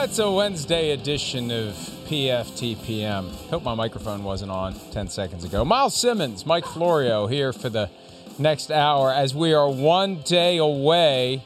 Oh, 0.00 0.04
it's 0.04 0.20
a 0.20 0.30
Wednesday 0.30 0.92
edition 0.92 1.50
of 1.50 1.74
PFTPM. 2.06 3.32
Hope 3.50 3.64
my 3.64 3.74
microphone 3.74 4.22
wasn't 4.22 4.52
on 4.52 4.78
10 4.92 5.08
seconds 5.08 5.42
ago. 5.42 5.64
Myles 5.64 5.96
Simmons, 5.96 6.46
Mike 6.46 6.64
Florio 6.64 7.26
here 7.26 7.52
for 7.52 7.68
the 7.68 7.90
next 8.38 8.70
hour 8.70 9.10
as 9.12 9.34
we 9.34 9.52
are 9.52 9.68
one 9.68 10.20
day 10.20 10.56
away 10.56 11.42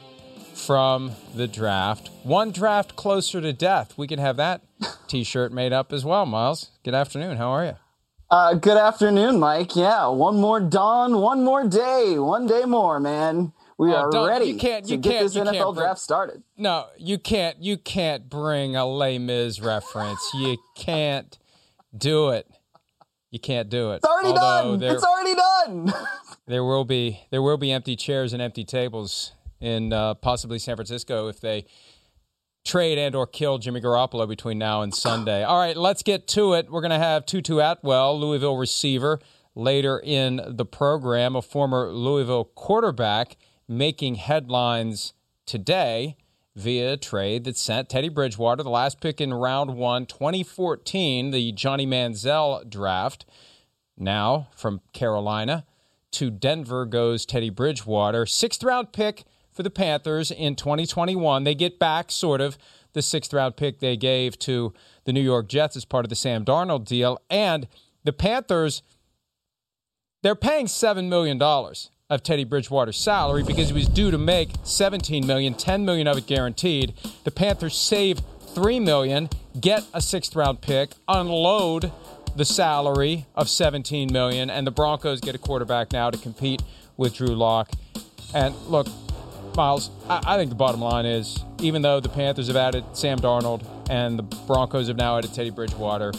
from 0.53 1.13
the 1.33 1.47
draft. 1.47 2.11
One 2.21 2.51
draft 2.51 2.95
closer 2.95 3.41
to 3.41 3.53
death. 3.53 3.97
We 3.97 4.05
can 4.05 4.19
have 4.19 4.37
that 4.37 4.61
t 5.07 5.23
shirt 5.23 5.51
made 5.51 5.73
up 5.73 5.91
as 5.91 6.05
well, 6.05 6.27
Myles. 6.27 6.69
Good 6.83 6.93
afternoon. 6.93 7.37
How 7.37 7.49
are 7.49 7.65
you? 7.65 7.75
Uh, 8.29 8.53
good 8.53 8.77
afternoon, 8.77 9.39
Mike. 9.39 9.75
Yeah, 9.75 10.09
one 10.09 10.39
more 10.39 10.59
dawn, 10.59 11.17
one 11.17 11.43
more 11.43 11.67
day, 11.67 12.19
one 12.19 12.45
day 12.45 12.65
more, 12.65 12.99
man. 12.99 13.51
We 13.83 13.93
Oh, 13.93 14.09
are 14.11 14.27
ready 14.27 14.45
you 14.45 14.57
can't- 14.57 14.85
you 14.89 14.95
to 14.95 15.01
get 15.01 15.09
can't- 15.11 15.23
this 15.25 15.35
you 15.35 15.43
can't 15.43 15.55
NFL 15.55 15.73
bring- 15.73 15.83
draft 15.85 15.99
started. 15.99 16.43
No, 16.57 16.87
you 16.97 17.17
can't. 17.17 17.61
You 17.61 17.77
can't 17.77 18.29
bring 18.29 18.75
a 18.75 18.85
Les 18.85 19.17
Mis 19.19 19.59
reference. 19.61 20.21
You 20.33 20.57
can't 20.75 21.37
do 21.95 22.29
it. 22.29 22.47
You 23.31 23.39
can't 23.39 23.69
do 23.69 23.91
it. 23.91 23.95
It's 23.97 24.05
already 24.05 24.29
Although 24.29 24.71
done. 24.71 24.79
There, 24.79 24.93
It's 24.93 25.03
already 25.03 25.35
done. 25.35 25.93
there 26.47 26.63
will 26.63 26.85
be 26.85 27.21
there 27.31 27.41
will 27.41 27.57
be 27.57 27.71
empty 27.71 27.95
chairs 27.95 28.31
and 28.33 28.41
empty 28.41 28.63
tables 28.63 29.31
in 29.59 29.91
uh, 29.93 30.13
possibly 30.15 30.59
San 30.59 30.75
Francisco 30.75 31.27
if 31.29 31.39
they 31.41 31.65
trade 32.65 32.97
and 32.97 33.15
or 33.15 33.27
kill 33.27 33.57
Jimmy 33.57 33.81
Garoppolo 33.81 34.27
between 34.27 34.57
now 34.57 34.81
and 34.83 34.93
Sunday. 34.93 35.43
All 35.43 35.57
right, 35.57 35.75
let's 35.75 36.03
get 36.03 36.27
to 36.29 36.53
it. 36.53 36.69
We're 36.71 36.81
going 36.81 36.91
to 36.91 36.97
have 36.99 37.25
Tutu 37.25 37.59
Atwell, 37.59 38.19
Louisville 38.19 38.55
receiver, 38.55 39.19
later 39.55 39.99
in 40.03 40.41
the 40.47 40.65
program, 40.65 41.35
a 41.35 41.41
former 41.41 41.91
Louisville 41.91 42.45
quarterback 42.45 43.35
making 43.67 44.15
headlines 44.15 45.13
today 45.45 46.17
via 46.55 46.93
a 46.93 46.97
trade 46.97 47.43
that 47.45 47.57
sent 47.57 47.89
Teddy 47.89 48.09
Bridgewater, 48.09 48.63
the 48.63 48.69
last 48.69 49.01
pick 49.01 49.19
in 49.19 49.33
round 49.33 49.75
1, 49.75 50.05
2014, 50.05 51.31
the 51.31 51.51
Johnny 51.51 51.87
Manziel 51.87 52.69
draft. 52.69 53.25
Now 53.97 54.49
from 54.55 54.81
Carolina 54.91 55.65
to 56.11 56.29
Denver 56.29 56.85
goes 56.85 57.25
Teddy 57.25 57.49
Bridgewater, 57.49 58.25
sixth 58.25 58.63
round 58.63 58.91
pick 58.91 59.23
for 59.51 59.63
the 59.63 59.69
Panthers 59.69 60.31
in 60.31 60.55
2021. 60.55 61.43
They 61.43 61.55
get 61.55 61.79
back 61.79 62.11
sort 62.11 62.41
of 62.41 62.57
the 62.93 63.01
sixth 63.01 63.33
round 63.33 63.55
pick 63.55 63.79
they 63.79 63.97
gave 63.97 64.37
to 64.39 64.73
the 65.05 65.13
New 65.13 65.21
York 65.21 65.47
Jets 65.47 65.75
as 65.75 65.85
part 65.85 66.05
of 66.05 66.09
the 66.09 66.15
Sam 66.15 66.45
Darnold 66.45 66.85
deal. 66.85 67.19
And 67.29 67.67
the 68.03 68.13
Panthers, 68.13 68.81
they're 70.21 70.35
paying 70.35 70.67
$7 70.67 71.07
million 71.07 71.39
of 72.13 72.23
Teddy 72.23 72.43
Bridgewater's 72.43 72.97
salary 72.97 73.43
because 73.43 73.69
he 73.69 73.73
was 73.73 73.87
due 73.87 74.11
to 74.11 74.17
make 74.17 74.53
$17 74.63 75.25
million, 75.25 75.55
$10 75.55 75.83
million 75.83 76.07
of 76.07 76.17
it 76.17 76.27
guaranteed. 76.27 76.93
The 77.23 77.31
Panthers 77.31 77.75
save 77.75 78.21
3 78.53 78.79
million, 78.79 79.29
get 79.59 79.83
a 79.93 80.01
sixth 80.01 80.35
round 80.35 80.61
pick, 80.61 80.91
unload 81.07 81.91
the 82.35 82.45
salary 82.45 83.25
of 83.35 83.49
17 83.49 84.11
million 84.11 84.49
and 84.49 84.65
the 84.65 84.71
Broncos 84.71 85.21
get 85.21 85.35
a 85.35 85.37
quarterback 85.37 85.91
now 85.91 86.09
to 86.09 86.17
compete 86.17 86.63
with 86.97 87.15
Drew 87.15 87.35
Lock. 87.35 87.71
And 88.33 88.55
look, 88.67 88.87
Myles, 89.55 89.91
I, 90.09 90.21
I 90.25 90.37
think 90.37 90.49
the 90.49 90.55
bottom 90.55 90.81
line 90.81 91.05
is 91.05 91.43
even 91.59 91.81
though 91.81 91.99
the 91.99 92.09
Panthers 92.09 92.47
have 92.47 92.55
added 92.55 92.83
Sam 92.93 93.19
Darnold 93.19 93.65
and 93.89 94.17
the 94.17 94.23
Broncos 94.23 94.87
have 94.87 94.97
now 94.97 95.17
added 95.17 95.33
Teddy 95.33 95.51
Bridgewater, 95.51 96.11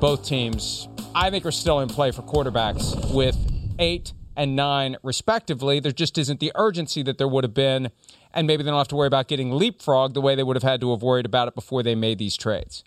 both 0.00 0.24
teams 0.24 0.88
I 1.14 1.30
think 1.30 1.46
are 1.46 1.52
still 1.52 1.80
in 1.80 1.88
play 1.88 2.10
for 2.10 2.22
quarterbacks 2.22 3.14
with 3.14 3.36
8 3.78 4.12
and 4.36 4.54
9 4.54 4.96
respectively. 5.02 5.80
There 5.80 5.92
just 5.92 6.18
isn't 6.18 6.40
the 6.40 6.52
urgency 6.54 7.02
that 7.02 7.18
there 7.18 7.28
would 7.28 7.44
have 7.44 7.54
been 7.54 7.90
and 8.36 8.46
maybe 8.46 8.62
they 8.62 8.70
don't 8.70 8.78
have 8.78 8.88
to 8.88 8.96
worry 8.96 9.06
about 9.06 9.28
getting 9.28 9.50
leapfrog 9.50 10.14
the 10.14 10.20
way 10.20 10.34
they 10.34 10.42
would 10.42 10.56
have 10.56 10.62
had 10.62 10.80
to 10.82 10.90
have 10.90 11.02
worried 11.02 11.26
about 11.26 11.48
it 11.48 11.54
before 11.54 11.82
they 11.82 11.94
made 11.94 12.18
these 12.18 12.36
trades. 12.36 12.84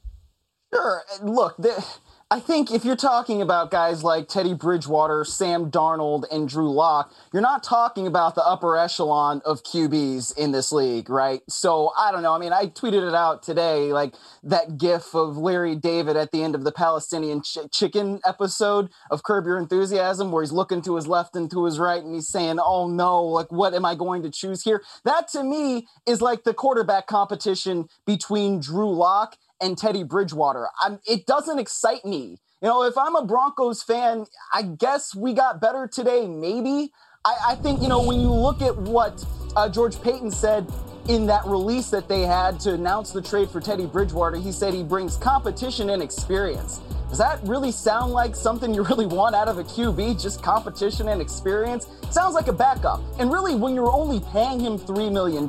Sure. 0.71 1.03
Look, 1.23 1.57
the, 1.57 1.83
I 2.31 2.39
think 2.39 2.69
if 2.69 2.85
you're 2.85 2.95
talking 2.95 3.41
about 3.41 3.71
guys 3.71 4.03
like 4.03 4.27
Teddy 4.27 4.53
Bridgewater, 4.53 5.25
Sam 5.25 5.71
Darnold, 5.71 6.25
and 6.31 6.47
Drew 6.47 6.71
Lock, 6.71 7.11
you're 7.33 7.41
not 7.41 7.63
talking 7.63 8.05
about 8.05 8.35
the 8.35 8.45
upper 8.45 8.77
echelon 8.77 9.41
of 9.45 9.63
QBs 9.63 10.37
in 10.37 10.51
this 10.51 10.71
league, 10.71 11.09
right? 11.09 11.41
So 11.49 11.91
I 11.97 12.11
don't 12.11 12.21
know. 12.21 12.35
I 12.35 12.37
mean, 12.37 12.53
I 12.53 12.67
tweeted 12.67 13.07
it 13.07 13.15
out 13.15 13.41
today, 13.41 13.91
like 13.93 14.13
that 14.43 14.77
gif 14.77 15.15
of 15.15 15.37
Larry 15.37 15.73
David 15.75 16.17
at 16.17 16.31
the 16.31 16.43
end 16.43 16.53
of 16.53 16.63
the 16.63 16.71
Palestinian 16.71 17.41
ch- 17.41 17.57
chicken 17.71 18.19
episode 18.23 18.89
of 19.09 19.23
Curb 19.23 19.47
Your 19.47 19.57
Enthusiasm, 19.57 20.31
where 20.31 20.43
he's 20.43 20.51
looking 20.51 20.83
to 20.83 20.97
his 20.97 21.07
left 21.07 21.35
and 21.35 21.49
to 21.49 21.65
his 21.65 21.79
right 21.79 22.03
and 22.03 22.13
he's 22.13 22.27
saying, 22.27 22.59
Oh 22.63 22.87
no, 22.87 23.23
like 23.23 23.51
what 23.51 23.73
am 23.73 23.85
I 23.85 23.95
going 23.95 24.21
to 24.21 24.29
choose 24.29 24.61
here? 24.61 24.83
That 25.03 25.29
to 25.29 25.43
me 25.43 25.87
is 26.05 26.21
like 26.21 26.43
the 26.43 26.53
quarterback 26.53 27.07
competition 27.07 27.89
between 28.05 28.59
Drew 28.59 28.91
Lock 28.91 29.35
and 29.61 29.77
Teddy 29.77 30.03
Bridgewater. 30.03 30.67
I'm, 30.81 30.99
it 31.07 31.25
doesn't 31.25 31.59
excite 31.59 32.05
me. 32.05 32.37
You 32.61 32.67
know, 32.67 32.83
if 32.83 32.97
I'm 32.97 33.15
a 33.15 33.25
Broncos 33.25 33.83
fan, 33.83 34.25
I 34.53 34.63
guess 34.63 35.15
we 35.15 35.33
got 35.33 35.61
better 35.61 35.87
today, 35.87 36.27
maybe. 36.27 36.91
I, 37.23 37.37
I 37.49 37.55
think, 37.55 37.81
you 37.81 37.87
know, 37.87 38.01
when 38.03 38.19
you 38.19 38.31
look 38.31 38.61
at 38.61 38.75
what 38.77 39.23
uh, 39.55 39.69
George 39.69 40.01
Paton 40.01 40.31
said 40.31 40.71
in 41.07 41.25
that 41.27 41.45
release 41.45 41.89
that 41.89 42.07
they 42.07 42.21
had 42.21 42.59
to 42.61 42.73
announce 42.73 43.11
the 43.11 43.21
trade 43.21 43.49
for 43.49 43.59
Teddy 43.59 43.85
Bridgewater, 43.85 44.37
he 44.37 44.51
said 44.51 44.73
he 44.73 44.83
brings 44.83 45.15
competition 45.17 45.89
and 45.89 46.03
experience. 46.03 46.81
Does 47.09 47.17
that 47.17 47.39
really 47.43 47.71
sound 47.71 48.13
like 48.13 48.35
something 48.35 48.71
you 48.73 48.83
really 48.89 49.07
want 49.07 49.35
out 49.35 49.47
of 49.47 49.57
a 49.57 49.63
QB? 49.63 50.21
Just 50.21 50.43
competition 50.43 51.09
and 51.09 51.19
experience? 51.19 51.87
Sounds 52.11 52.35
like 52.35 52.47
a 52.47 52.53
backup. 52.53 53.01
And 53.19 53.31
really, 53.31 53.55
when 53.55 53.73
you're 53.73 53.91
only 53.91 54.19
paying 54.31 54.59
him 54.59 54.77
$3 54.77 55.11
million, 55.11 55.47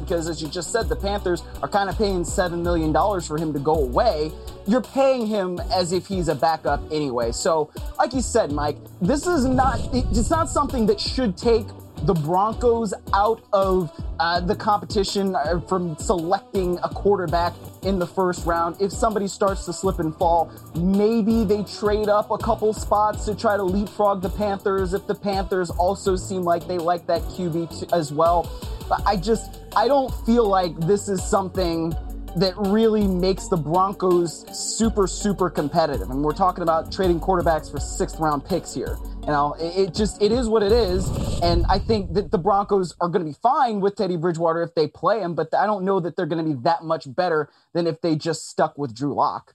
because 0.00 0.28
as 0.28 0.42
you 0.42 0.48
just 0.48 0.72
said, 0.72 0.88
the 0.88 0.96
Panthers 0.96 1.42
are 1.62 1.68
kind 1.68 1.90
of 1.90 1.98
paying 1.98 2.22
$7 2.22 2.62
million 2.62 2.92
for 3.20 3.36
him 3.36 3.52
to 3.52 3.58
go 3.58 3.74
away, 3.74 4.32
you're 4.66 4.82
paying 4.82 5.26
him 5.26 5.58
as 5.72 5.92
if 5.92 6.06
he's 6.06 6.28
a 6.28 6.34
backup 6.34 6.80
anyway. 6.90 7.32
So, 7.32 7.70
like 7.98 8.14
you 8.14 8.22
said, 8.22 8.52
Mike, 8.52 8.78
this 9.00 9.26
is 9.26 9.44
not, 9.44 9.80
it's 9.92 10.30
not 10.30 10.48
something 10.48 10.86
that 10.86 11.00
should 11.00 11.36
take 11.36 11.66
the 12.02 12.14
Broncos 12.14 12.92
out 13.14 13.44
of 13.52 13.92
uh, 14.18 14.40
the 14.40 14.56
competition 14.56 15.36
uh, 15.36 15.60
from 15.60 15.96
selecting 15.96 16.78
a 16.82 16.88
quarterback 16.88 17.52
in 17.82 17.98
the 17.98 18.06
first 18.06 18.44
round. 18.44 18.80
If 18.80 18.92
somebody 18.92 19.28
starts 19.28 19.64
to 19.66 19.72
slip 19.72 19.98
and 20.00 20.14
fall, 20.16 20.50
maybe 20.76 21.44
they 21.44 21.62
trade 21.62 22.08
up 22.08 22.30
a 22.30 22.38
couple 22.38 22.72
spots 22.72 23.24
to 23.26 23.34
try 23.34 23.56
to 23.56 23.62
leapfrog 23.62 24.20
the 24.20 24.30
Panthers. 24.30 24.94
If 24.94 25.06
the 25.06 25.14
Panthers 25.14 25.70
also 25.70 26.16
seem 26.16 26.42
like 26.42 26.66
they 26.66 26.78
like 26.78 27.06
that 27.06 27.22
QB 27.22 27.80
t- 27.80 27.86
as 27.92 28.12
well. 28.12 28.50
But 28.88 29.02
I 29.06 29.16
just, 29.16 29.60
I 29.76 29.86
don't 29.86 30.12
feel 30.26 30.46
like 30.46 30.76
this 30.80 31.08
is 31.08 31.22
something 31.22 31.94
that 32.36 32.54
really 32.56 33.06
makes 33.06 33.48
the 33.48 33.56
Broncos 33.56 34.44
super, 34.56 35.06
super 35.06 35.50
competitive. 35.50 36.10
And 36.10 36.24
we're 36.24 36.32
talking 36.32 36.62
about 36.62 36.90
trading 36.90 37.20
quarterbacks 37.20 37.70
for 37.70 37.78
sixth 37.78 38.18
round 38.18 38.44
picks 38.44 38.74
here. 38.74 38.96
You 39.22 39.28
know, 39.28 39.54
it, 39.54 39.88
it 39.88 39.94
just 39.94 40.20
it 40.20 40.32
is 40.32 40.48
what 40.48 40.64
it 40.64 40.72
is, 40.72 41.08
and 41.42 41.64
I 41.68 41.78
think 41.78 42.14
that 42.14 42.32
the 42.32 42.38
Broncos 42.38 42.94
are 43.00 43.08
going 43.08 43.24
to 43.24 43.30
be 43.30 43.38
fine 43.40 43.80
with 43.80 43.94
Teddy 43.94 44.16
Bridgewater 44.16 44.62
if 44.62 44.74
they 44.74 44.88
play 44.88 45.20
him, 45.20 45.36
but 45.36 45.54
I 45.54 45.64
don't 45.64 45.84
know 45.84 46.00
that 46.00 46.16
they're 46.16 46.26
going 46.26 46.44
to 46.44 46.56
be 46.56 46.60
that 46.62 46.82
much 46.82 47.12
better 47.14 47.48
than 47.72 47.86
if 47.86 48.00
they 48.00 48.16
just 48.16 48.48
stuck 48.48 48.76
with 48.76 48.94
Drew 48.94 49.14
Lock. 49.14 49.54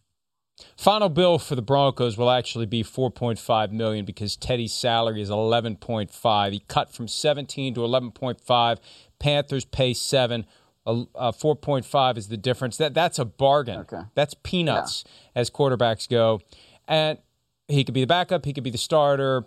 Final 0.77 1.09
bill 1.09 1.37
for 1.37 1.55
the 1.55 1.61
Broncos 1.61 2.17
will 2.17 2.31
actually 2.31 2.65
be 2.65 2.83
4.5 2.83 3.71
million 3.71 4.05
because 4.05 4.35
Teddy's 4.35 4.73
salary 4.73 5.21
is 5.21 5.29
11.5. 5.29 6.51
He 6.51 6.59
cut 6.67 6.93
from 6.93 7.07
17 7.07 7.75
to 7.75 7.81
11.5. 7.81 8.77
Panthers 9.19 9.65
pay 9.65 9.93
7. 9.93 10.45
Uh, 10.85 11.03
uh, 11.13 11.31
4.5 11.31 12.17
is 12.17 12.29
the 12.29 12.37
difference. 12.37 12.77
That 12.77 12.93
that's 12.93 13.19
a 13.19 13.25
bargain. 13.25 13.79
Okay. 13.81 14.01
That's 14.15 14.33
peanuts 14.43 15.03
as 15.35 15.49
quarterbacks 15.49 16.09
go. 16.09 16.41
And 16.87 17.19
he 17.67 17.83
could 17.83 17.93
be 17.93 18.01
the 18.01 18.07
backup, 18.07 18.45
he 18.45 18.53
could 18.53 18.63
be 18.63 18.69
the 18.69 18.77
starter. 18.77 19.45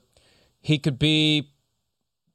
He 0.60 0.78
could 0.78 0.98
be 0.98 1.52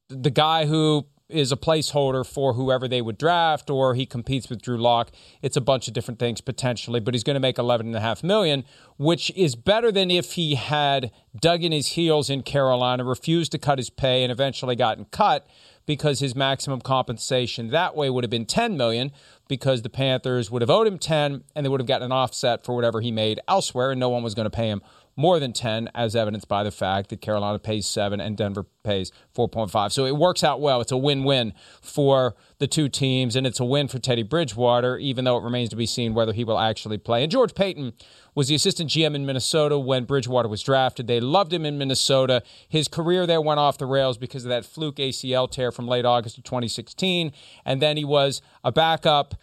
the 0.09 0.29
guy 0.29 0.65
who 0.65 1.07
is 1.27 1.51
a 1.51 1.55
placeholder 1.55 2.25
for 2.25 2.53
whoever 2.53 2.87
they 2.87 3.01
would 3.01 3.17
draft 3.17 3.69
or 3.69 3.95
he 3.95 4.05
competes 4.05 4.47
with 4.47 4.61
Drew 4.61 4.77
Lock. 4.77 5.11
It's 5.41 5.57
a 5.57 5.61
bunch 5.61 5.87
of 5.87 5.93
different 5.93 6.19
things 6.19 6.39
potentially, 6.39 6.99
but 6.99 7.13
he's 7.13 7.23
going 7.23 7.35
to 7.35 7.39
make 7.39 7.55
11.5 7.55 8.23
million, 8.23 8.63
which 8.97 9.31
is 9.35 9.55
better 9.55 9.91
than 9.91 10.11
if 10.11 10.33
he 10.33 10.55
had 10.55 11.11
dug 11.39 11.63
in 11.63 11.71
his 11.71 11.89
heels 11.89 12.29
in 12.29 12.43
Carolina, 12.43 13.03
refused 13.03 13.51
to 13.53 13.57
cut 13.57 13.79
his 13.79 13.89
pay 13.89 14.23
and 14.23 14.31
eventually 14.31 14.75
gotten 14.75 15.05
cut 15.05 15.47
because 15.87 16.19
his 16.19 16.35
maximum 16.35 16.81
compensation 16.81 17.69
that 17.69 17.95
way 17.95 18.09
would 18.09 18.23
have 18.23 18.31
been 18.31 18.45
10 18.45 18.77
million 18.77 19.11
because 19.47 19.81
the 19.81 19.89
Panthers 19.89 20.49
would 20.49 20.61
have 20.61 20.69
owed 20.69 20.87
him 20.87 20.97
10 20.97 21.43
and 21.55 21.65
they 21.65 21.69
would 21.69 21.79
have 21.79 21.87
gotten 21.87 22.05
an 22.05 22.11
offset 22.11 22.63
for 22.63 22.75
whatever 22.75 23.01
he 23.01 23.11
made 23.11 23.39
elsewhere 23.47 23.91
and 23.91 23.99
no 23.99 24.09
one 24.09 24.23
was 24.23 24.33
going 24.33 24.45
to 24.45 24.49
pay 24.49 24.67
him 24.67 24.81
more 25.15 25.39
than 25.39 25.53
10, 25.53 25.89
as 25.95 26.15
evidenced 26.15 26.47
by 26.47 26.63
the 26.63 26.71
fact 26.71 27.09
that 27.09 27.21
Carolina 27.21 27.59
pays 27.59 27.87
7 27.87 28.19
and 28.19 28.35
Denver 28.35 28.65
pays 28.83 29.11
4.5. 29.35 29.91
So 29.91 30.05
it 30.05 30.17
works 30.17 30.43
out 30.43 30.59
well. 30.59 30.81
It's 30.81 30.91
a 30.91 30.97
win 30.97 31.23
win 31.23 31.53
for 31.81 32.35
the 32.59 32.67
two 32.67 32.89
teams, 32.89 33.35
and 33.35 33.47
it's 33.47 33.59
a 33.59 33.65
win 33.65 33.87
for 33.87 33.99
Teddy 33.99 34.23
Bridgewater, 34.23 34.97
even 34.97 35.25
though 35.25 35.37
it 35.37 35.43
remains 35.43 35.69
to 35.69 35.75
be 35.75 35.85
seen 35.85 36.13
whether 36.13 36.33
he 36.33 36.43
will 36.43 36.59
actually 36.59 36.97
play. 36.97 37.23
And 37.23 37.31
George 37.31 37.55
Paton 37.55 37.93
was 38.33 38.49
the 38.49 38.55
assistant 38.55 38.89
GM 38.89 39.15
in 39.15 39.25
Minnesota 39.25 39.79
when 39.79 40.03
Bridgewater 40.03 40.49
was 40.49 40.61
drafted. 40.61 41.07
They 41.07 41.19
loved 41.19 41.53
him 41.53 41.65
in 41.65 41.77
Minnesota. 41.77 42.43
His 42.67 42.87
career 42.87 43.25
there 43.25 43.41
went 43.41 43.59
off 43.59 43.77
the 43.77 43.85
rails 43.85 44.17
because 44.17 44.43
of 44.43 44.49
that 44.49 44.65
fluke 44.65 44.97
ACL 44.97 45.49
tear 45.49 45.71
from 45.71 45.87
late 45.87 46.05
August 46.05 46.37
of 46.37 46.43
2016. 46.43 47.31
And 47.63 47.81
then 47.81 47.97
he 47.97 48.05
was 48.05 48.41
a 48.63 48.71
backup 48.71 49.35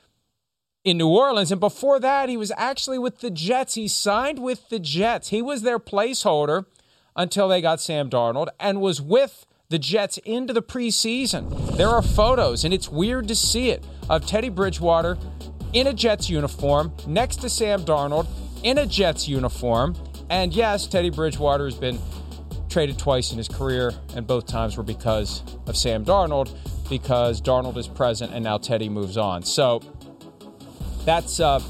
in 0.84 0.98
New 0.98 1.08
Orleans. 1.08 1.52
And 1.52 1.60
before 1.60 2.00
that, 2.00 2.28
he 2.28 2.36
was 2.36 2.52
actually 2.56 2.98
with 2.98 3.20
the 3.20 3.30
Jets. 3.30 3.74
He 3.74 3.88
signed 3.88 4.40
with 4.40 4.68
the 4.68 4.78
Jets. 4.78 5.28
He 5.28 5.42
was 5.42 5.62
their 5.62 5.78
placeholder 5.78 6.66
until 7.14 7.48
they 7.48 7.60
got 7.60 7.80
Sam 7.80 8.08
Darnold 8.10 8.48
and 8.58 8.80
was 8.80 9.00
with 9.00 9.46
the 9.68 9.78
Jets 9.78 10.18
into 10.18 10.52
the 10.52 10.62
preseason. 10.62 11.76
There 11.76 11.88
are 11.88 12.02
photos, 12.02 12.64
and 12.64 12.74
it's 12.74 12.88
weird 12.90 13.28
to 13.28 13.36
see 13.36 13.70
it, 13.70 13.86
of 14.10 14.26
Teddy 14.26 14.50
Bridgewater 14.50 15.16
in 15.72 15.86
a 15.86 15.92
Jets 15.94 16.28
uniform 16.28 16.92
next 17.06 17.36
to 17.36 17.48
Sam 17.48 17.82
Darnold 17.82 18.26
in 18.62 18.78
a 18.78 18.86
Jets 18.86 19.28
uniform. 19.28 19.96
And 20.28 20.52
yes, 20.52 20.86
Teddy 20.86 21.10
Bridgewater 21.10 21.64
has 21.64 21.74
been 21.74 21.98
traded 22.68 22.98
twice 22.98 23.32
in 23.32 23.38
his 23.38 23.48
career, 23.48 23.92
and 24.14 24.26
both 24.26 24.46
times 24.46 24.76
were 24.76 24.82
because 24.82 25.42
of 25.66 25.76
Sam 25.76 26.04
Darnold, 26.04 26.54
because 26.88 27.40
Darnold 27.40 27.76
is 27.78 27.88
present 27.88 28.32
and 28.34 28.44
now 28.44 28.58
Teddy 28.58 28.88
moves 28.88 29.16
on. 29.16 29.42
So 29.42 29.80
that's 31.04 31.40
uh, 31.40 31.60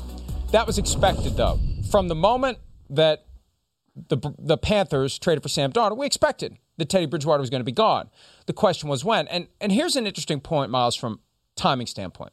that 0.50 0.67
was 0.67 0.79
expected 0.79 1.37
though. 1.37 1.58
From 1.90 2.08
the 2.08 2.14
moment 2.14 2.58
that 2.90 3.26
the 4.08 4.19
the 4.38 4.58
Panthers 4.58 5.19
traded 5.19 5.43
for 5.43 5.49
Sam 5.49 5.73
Darnold, 5.73 5.96
we 5.96 6.06
expected 6.06 6.56
that 6.79 6.88
Teddy 6.88 7.06
Bridgewater 7.06 7.40
was 7.40 7.50
going 7.50 7.61
to 7.61 7.64
be 7.64 7.73
gone. 7.73 8.11
The 8.46 8.52
question 8.52 8.88
was 8.88 9.05
when. 9.05 9.29
And 9.29 9.49
and 9.61 9.73
here's 9.73 9.96
an 9.96 10.06
interesting 10.06 10.40
point, 10.40 10.70
Myles, 10.70 10.96
from 10.96 11.20
timing 11.56 11.87
standpoint. 11.87 12.32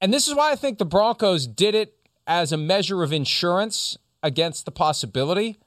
And 0.00 0.12
this 0.12 0.28
is 0.28 0.34
why 0.34 0.52
I 0.52 0.56
think 0.56 0.78
the 0.78 0.84
Broncos 0.84 1.46
did 1.46 1.74
it 1.74 1.94
as 2.26 2.52
a 2.52 2.56
measure 2.56 3.02
of 3.02 3.12
insurance 3.12 3.96
against 4.22 4.64
the 4.64 4.70
possibility 4.70 5.58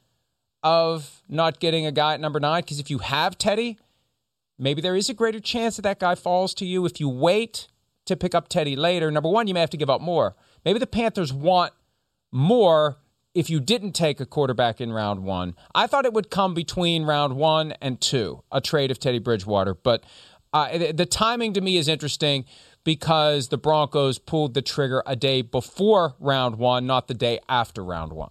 of 0.62 1.22
not 1.28 1.58
getting 1.58 1.86
a 1.86 1.92
guy 1.92 2.14
at 2.14 2.20
number 2.20 2.38
nine. 2.38 2.62
Because 2.62 2.78
if 2.78 2.90
you 2.90 2.98
have 2.98 3.38
Teddy, 3.38 3.78
maybe 4.58 4.80
there 4.80 4.94
is 4.94 5.08
a 5.08 5.14
greater 5.14 5.40
chance 5.40 5.76
that 5.76 5.82
that 5.82 5.98
guy 5.98 6.14
falls 6.14 6.54
to 6.54 6.66
you. 6.66 6.84
If 6.86 7.00
you 7.00 7.08
wait 7.08 7.68
to 8.10 8.16
pick 8.16 8.34
up 8.34 8.48
Teddy 8.48 8.76
later, 8.76 9.10
number 9.10 9.28
one, 9.28 9.46
you 9.48 9.54
may 9.54 9.60
have 9.60 9.70
to 9.70 9.76
give 9.76 9.90
up 9.90 10.00
more. 10.00 10.36
Maybe 10.64 10.78
the 10.78 10.86
Panthers 10.86 11.32
want 11.32 11.72
more 12.30 12.98
if 13.34 13.48
you 13.48 13.60
didn't 13.60 13.92
take 13.92 14.20
a 14.20 14.26
quarterback 14.26 14.80
in 14.80 14.92
round 14.92 15.22
one. 15.22 15.54
I 15.74 15.86
thought 15.86 16.04
it 16.04 16.12
would 16.12 16.30
come 16.30 16.54
between 16.54 17.04
round 17.04 17.36
one 17.36 17.72
and 17.80 18.00
two, 18.00 18.42
a 18.50 18.60
trade 18.60 18.90
of 18.90 18.98
Teddy 18.98 19.18
Bridgewater. 19.18 19.74
But 19.74 20.04
uh, 20.52 20.92
the 20.92 21.06
timing 21.06 21.52
to 21.54 21.60
me 21.60 21.76
is 21.76 21.88
interesting 21.88 22.44
because 22.82 23.48
the 23.48 23.58
Broncos 23.58 24.18
pulled 24.18 24.54
the 24.54 24.62
trigger 24.62 25.02
a 25.06 25.14
day 25.14 25.42
before 25.42 26.16
round 26.18 26.56
one, 26.56 26.86
not 26.86 27.08
the 27.08 27.14
day 27.14 27.38
after 27.48 27.84
round 27.84 28.12
one. 28.12 28.30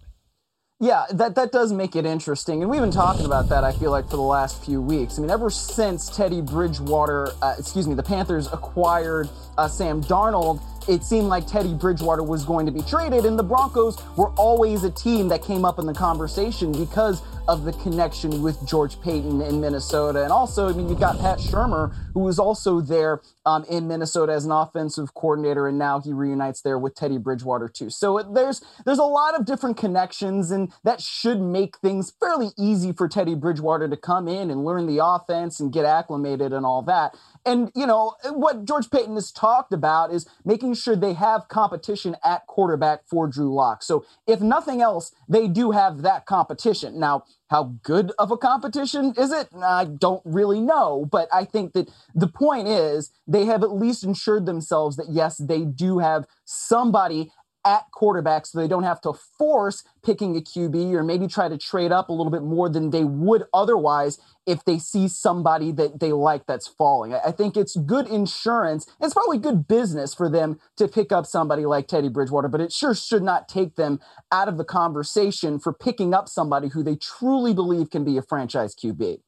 Yeah, 0.82 1.04
that, 1.12 1.34
that 1.34 1.52
does 1.52 1.74
make 1.74 1.94
it 1.94 2.06
interesting. 2.06 2.62
And 2.62 2.70
we've 2.70 2.80
been 2.80 2.90
talking 2.90 3.26
about 3.26 3.50
that, 3.50 3.64
I 3.64 3.72
feel 3.72 3.90
like, 3.90 4.06
for 4.08 4.16
the 4.16 4.22
last 4.22 4.64
few 4.64 4.80
weeks. 4.80 5.18
I 5.18 5.20
mean, 5.20 5.30
ever 5.30 5.50
since 5.50 6.08
Teddy 6.08 6.40
Bridgewater, 6.40 7.32
uh, 7.42 7.54
excuse 7.58 7.86
me, 7.86 7.92
the 7.94 8.02
Panthers 8.02 8.46
acquired 8.46 9.28
uh, 9.58 9.68
Sam 9.68 10.02
Darnold, 10.02 10.62
it 10.88 11.04
seemed 11.04 11.26
like 11.26 11.46
Teddy 11.46 11.74
Bridgewater 11.74 12.22
was 12.22 12.46
going 12.46 12.64
to 12.64 12.72
be 12.72 12.80
traded, 12.80 13.26
and 13.26 13.38
the 13.38 13.42
Broncos 13.42 13.98
were 14.16 14.30
always 14.30 14.82
a 14.84 14.90
team 14.90 15.28
that 15.28 15.42
came 15.42 15.66
up 15.66 15.78
in 15.78 15.84
the 15.84 15.92
conversation 15.92 16.72
because 16.72 17.20
of 17.50 17.64
the 17.64 17.72
connection 17.72 18.42
with 18.42 18.64
George 18.64 19.00
Paton 19.00 19.42
in 19.42 19.60
Minnesota. 19.60 20.22
And 20.22 20.30
also, 20.30 20.68
I 20.68 20.72
mean, 20.72 20.88
you've 20.88 21.00
got 21.00 21.18
Pat 21.18 21.38
Shurmur, 21.38 21.92
who 22.14 22.20
was 22.20 22.38
also 22.38 22.80
there 22.80 23.22
um, 23.44 23.64
in 23.68 23.88
Minnesota 23.88 24.32
as 24.32 24.44
an 24.44 24.52
offensive 24.52 25.14
coordinator, 25.14 25.66
and 25.66 25.76
now 25.76 26.00
he 26.00 26.12
reunites 26.12 26.62
there 26.62 26.78
with 26.78 26.94
Teddy 26.94 27.18
Bridgewater 27.18 27.68
too. 27.68 27.90
So 27.90 28.22
there's 28.22 28.62
there's 28.84 29.00
a 29.00 29.04
lot 29.04 29.34
of 29.34 29.46
different 29.46 29.76
connections, 29.76 30.52
and 30.52 30.72
that 30.84 31.00
should 31.00 31.40
make 31.40 31.78
things 31.78 32.12
fairly 32.20 32.50
easy 32.56 32.92
for 32.92 33.08
Teddy 33.08 33.34
Bridgewater 33.34 33.88
to 33.88 33.96
come 33.96 34.28
in 34.28 34.48
and 34.50 34.64
learn 34.64 34.86
the 34.86 35.04
offense 35.04 35.58
and 35.58 35.72
get 35.72 35.84
acclimated 35.84 36.52
and 36.52 36.64
all 36.64 36.82
that. 36.82 37.16
And, 37.46 37.70
you 37.74 37.86
know, 37.86 38.14
what 38.30 38.64
George 38.66 38.90
Paton 38.90 39.14
has 39.14 39.32
talked 39.32 39.72
about 39.72 40.12
is 40.12 40.28
making 40.44 40.74
sure 40.74 40.94
they 40.94 41.14
have 41.14 41.48
competition 41.48 42.16
at 42.22 42.46
quarterback 42.46 43.06
for 43.08 43.26
Drew 43.26 43.54
Lock. 43.54 43.82
So, 43.82 44.04
if 44.26 44.40
nothing 44.40 44.82
else, 44.82 45.12
they 45.28 45.48
do 45.48 45.70
have 45.70 46.02
that 46.02 46.26
competition. 46.26 47.00
Now, 47.00 47.24
how 47.48 47.74
good 47.82 48.12
of 48.18 48.30
a 48.30 48.36
competition 48.36 49.14
is 49.16 49.32
it? 49.32 49.48
I 49.60 49.84
don't 49.86 50.22
really 50.24 50.60
know. 50.60 51.06
But 51.10 51.28
I 51.32 51.44
think 51.44 51.72
that 51.72 51.90
the 52.14 52.28
point 52.28 52.68
is 52.68 53.10
they 53.26 53.46
have 53.46 53.62
at 53.62 53.72
least 53.72 54.04
ensured 54.04 54.46
themselves 54.46 54.96
that, 54.96 55.10
yes, 55.10 55.38
they 55.38 55.62
do 55.62 55.98
have 55.98 56.26
somebody 56.44 57.32
at 57.64 57.90
quarterback 57.92 58.46
so 58.46 58.58
they 58.58 58.68
don't 58.68 58.84
have 58.84 59.00
to 59.02 59.12
force 59.12 59.84
picking 60.02 60.36
a 60.36 60.40
QB 60.40 60.92
or 60.94 61.02
maybe 61.02 61.26
try 61.26 61.48
to 61.48 61.58
trade 61.58 61.92
up 61.92 62.08
a 62.08 62.12
little 62.12 62.30
bit 62.30 62.42
more 62.42 62.68
than 62.68 62.90
they 62.90 63.04
would 63.04 63.44
otherwise 63.52 64.18
if 64.46 64.64
they 64.64 64.78
see 64.78 65.06
somebody 65.08 65.70
that 65.72 66.00
they 66.00 66.12
like 66.12 66.46
that's 66.46 66.66
falling. 66.66 67.14
I 67.14 67.30
think 67.30 67.56
it's 67.56 67.76
good 67.76 68.06
insurance. 68.06 68.86
It's 69.00 69.14
probably 69.14 69.38
good 69.38 69.68
business 69.68 70.14
for 70.14 70.28
them 70.30 70.58
to 70.76 70.88
pick 70.88 71.12
up 71.12 71.26
somebody 71.26 71.66
like 71.66 71.86
Teddy 71.86 72.08
Bridgewater, 72.08 72.48
but 72.48 72.60
it 72.60 72.72
sure 72.72 72.94
should 72.94 73.22
not 73.22 73.48
take 73.48 73.76
them 73.76 74.00
out 74.32 74.48
of 74.48 74.56
the 74.56 74.64
conversation 74.64 75.58
for 75.58 75.72
picking 75.72 76.14
up 76.14 76.28
somebody 76.28 76.68
who 76.68 76.82
they 76.82 76.96
truly 76.96 77.54
believe 77.54 77.90
can 77.90 78.04
be 78.04 78.16
a 78.16 78.22
franchise 78.22 78.74
QB. 78.74 79.20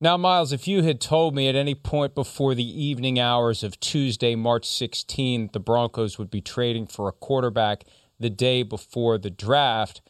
Now, 0.00 0.16
Myles, 0.16 0.52
if 0.52 0.68
you 0.68 0.84
had 0.84 1.00
told 1.00 1.34
me 1.34 1.48
at 1.48 1.56
any 1.56 1.74
point 1.74 2.14
before 2.14 2.54
the 2.54 2.84
evening 2.84 3.18
hours 3.18 3.64
of 3.64 3.80
Tuesday, 3.80 4.36
March 4.36 4.62
16th, 4.64 5.50
the 5.50 5.58
Broncos 5.58 6.18
would 6.18 6.30
be 6.30 6.40
trading 6.40 6.86
for 6.86 7.08
a 7.08 7.12
quarterback 7.12 7.82
the 8.20 8.30
day 8.30 8.62
before 8.62 9.18
the 9.18 9.30
draft, 9.30 10.00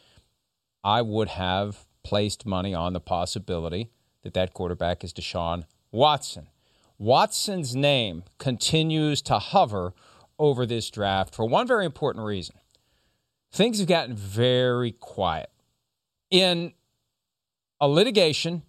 I 0.84 1.00
would 1.00 1.28
have 1.28 1.86
placed 2.02 2.44
money 2.44 2.74
on 2.74 2.92
the 2.92 3.00
possibility 3.00 3.88
that 4.22 4.34
that 4.34 4.52
quarterback 4.52 5.02
is 5.04 5.14
Deshaun 5.14 5.64
Watson. 5.90 6.48
Watson's 6.98 7.74
name 7.74 8.24
continues 8.36 9.22
to 9.22 9.38
hover 9.38 9.94
over 10.38 10.66
this 10.66 10.90
draft 10.90 11.34
for 11.34 11.46
one 11.46 11.66
very 11.66 11.86
important 11.86 12.26
reason. 12.26 12.56
Things 13.50 13.78
have 13.78 13.88
gotten 13.88 14.14
very 14.14 14.92
quiet. 14.92 15.50
In 16.30 16.74
a 17.80 17.88
litigation 17.88 18.64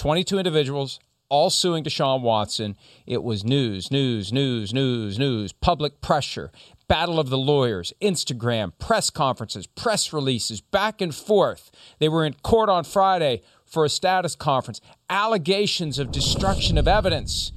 22 0.00 0.38
individuals 0.38 0.98
all 1.28 1.50
suing 1.50 1.84
Deshaun 1.84 2.22
Watson. 2.22 2.74
It 3.06 3.22
was 3.22 3.44
news, 3.44 3.90
news, 3.90 4.32
news, 4.32 4.72
news, 4.72 5.18
news, 5.18 5.52
public 5.52 6.00
pressure, 6.00 6.50
battle 6.88 7.20
of 7.20 7.28
the 7.28 7.36
lawyers, 7.36 7.92
Instagram, 8.00 8.72
press 8.78 9.10
conferences, 9.10 9.66
press 9.66 10.10
releases, 10.10 10.62
back 10.62 11.02
and 11.02 11.14
forth. 11.14 11.70
They 11.98 12.08
were 12.08 12.24
in 12.24 12.32
court 12.42 12.70
on 12.70 12.84
Friday 12.84 13.42
for 13.66 13.84
a 13.84 13.90
status 13.90 14.34
conference, 14.34 14.80
allegations 15.10 15.98
of 15.98 16.10
destruction 16.10 16.78
of 16.78 16.88
evidence. 16.88 17.52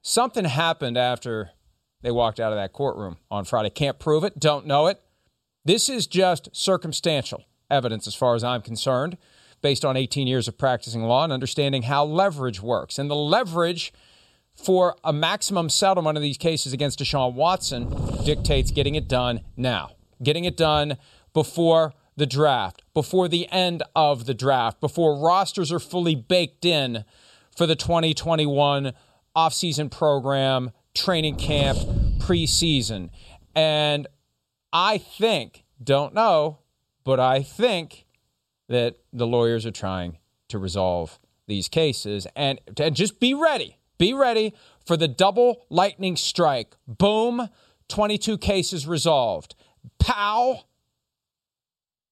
Something 0.00 0.46
happened 0.46 0.96
after 0.96 1.50
they 2.00 2.10
walked 2.10 2.40
out 2.40 2.52
of 2.52 2.56
that 2.56 2.72
courtroom 2.72 3.18
on 3.30 3.44
Friday. 3.44 3.68
Can't 3.68 3.98
prove 3.98 4.24
it, 4.24 4.40
don't 4.40 4.66
know 4.66 4.86
it. 4.86 4.98
This 5.62 5.90
is 5.90 6.06
just 6.06 6.48
circumstantial 6.56 7.44
evidence 7.70 8.06
as 8.06 8.14
far 8.14 8.34
as 8.34 8.42
I'm 8.42 8.62
concerned 8.62 9.18
based 9.64 9.82
on 9.82 9.96
18 9.96 10.26
years 10.26 10.46
of 10.46 10.58
practicing 10.58 11.04
law 11.04 11.24
and 11.24 11.32
understanding 11.32 11.84
how 11.84 12.04
leverage 12.04 12.60
works. 12.60 12.98
And 12.98 13.10
the 13.10 13.16
leverage 13.16 13.94
for 14.54 14.94
a 15.02 15.10
maximum 15.10 15.70
settlement 15.70 16.18
of 16.18 16.22
these 16.22 16.36
cases 16.36 16.74
against 16.74 16.98
Deshaun 16.98 17.32
Watson 17.32 17.88
dictates 18.26 18.70
getting 18.70 18.94
it 18.94 19.08
done 19.08 19.40
now, 19.56 19.92
getting 20.22 20.44
it 20.44 20.58
done 20.58 20.98
before 21.32 21.94
the 22.14 22.26
draft, 22.26 22.82
before 22.92 23.26
the 23.26 23.50
end 23.50 23.82
of 23.96 24.26
the 24.26 24.34
draft, 24.34 24.82
before 24.82 25.18
rosters 25.18 25.72
are 25.72 25.80
fully 25.80 26.14
baked 26.14 26.66
in 26.66 27.06
for 27.56 27.66
the 27.66 27.74
2021 27.74 28.92
offseason 29.34 29.90
program, 29.90 30.72
training 30.92 31.36
camp, 31.36 31.78
preseason. 32.18 33.08
And 33.56 34.08
I 34.74 34.98
think, 34.98 35.64
don't 35.82 36.12
know, 36.12 36.58
but 37.02 37.18
I 37.18 37.42
think 37.42 38.03
that 38.68 38.96
the 39.12 39.26
lawyers 39.26 39.66
are 39.66 39.70
trying 39.70 40.18
to 40.48 40.58
resolve 40.58 41.18
these 41.46 41.68
cases 41.68 42.26
and, 42.34 42.60
and 42.78 42.96
just 42.96 43.20
be 43.20 43.34
ready 43.34 43.78
Be 43.98 44.12
ready 44.12 44.54
for 44.84 44.96
the 44.96 45.08
double 45.08 45.64
lightning 45.70 46.16
strike. 46.16 46.74
Boom, 46.86 47.48
22 47.88 48.38
cases 48.38 48.86
resolved. 48.86 49.54
Pow, 49.98 50.64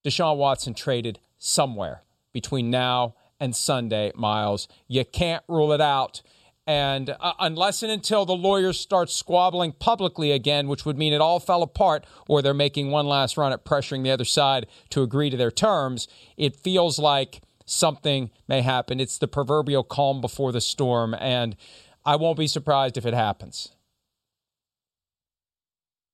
Deshaun 0.04 0.36
Watson 0.36 0.74
traded 0.74 1.18
somewhere 1.38 2.02
between 2.32 2.70
now 2.70 3.14
and 3.40 3.54
Sunday, 3.56 4.12
Myles. 4.14 4.68
You 4.86 5.04
can't 5.04 5.42
rule 5.48 5.72
it 5.72 5.80
out. 5.80 6.22
And 6.66 7.10
uh, 7.18 7.32
unless 7.40 7.82
and 7.82 7.90
until 7.90 8.24
the 8.24 8.36
lawyers 8.36 8.78
start 8.78 9.10
squabbling 9.10 9.72
publicly 9.72 10.30
again, 10.30 10.68
which 10.68 10.86
would 10.86 10.96
mean 10.96 11.12
it 11.12 11.20
all 11.20 11.40
fell 11.40 11.62
apart, 11.62 12.06
or 12.28 12.40
they're 12.40 12.54
making 12.54 12.90
one 12.90 13.06
last 13.06 13.36
run 13.36 13.52
at 13.52 13.64
pressuring 13.64 14.04
the 14.04 14.10
other 14.10 14.24
side 14.24 14.66
to 14.90 15.02
agree 15.02 15.28
to 15.28 15.36
their 15.36 15.50
terms, 15.50 16.06
it 16.36 16.54
feels 16.56 16.98
like 16.98 17.40
something 17.64 18.30
may 18.46 18.62
happen. 18.62 19.00
It's 19.00 19.18
the 19.18 19.28
proverbial 19.28 19.82
calm 19.82 20.20
before 20.20 20.52
the 20.52 20.60
storm, 20.60 21.14
and 21.14 21.56
I 22.04 22.16
won't 22.16 22.38
be 22.38 22.46
surprised 22.46 22.96
if 22.96 23.06
it 23.06 23.14
happens. 23.14 23.72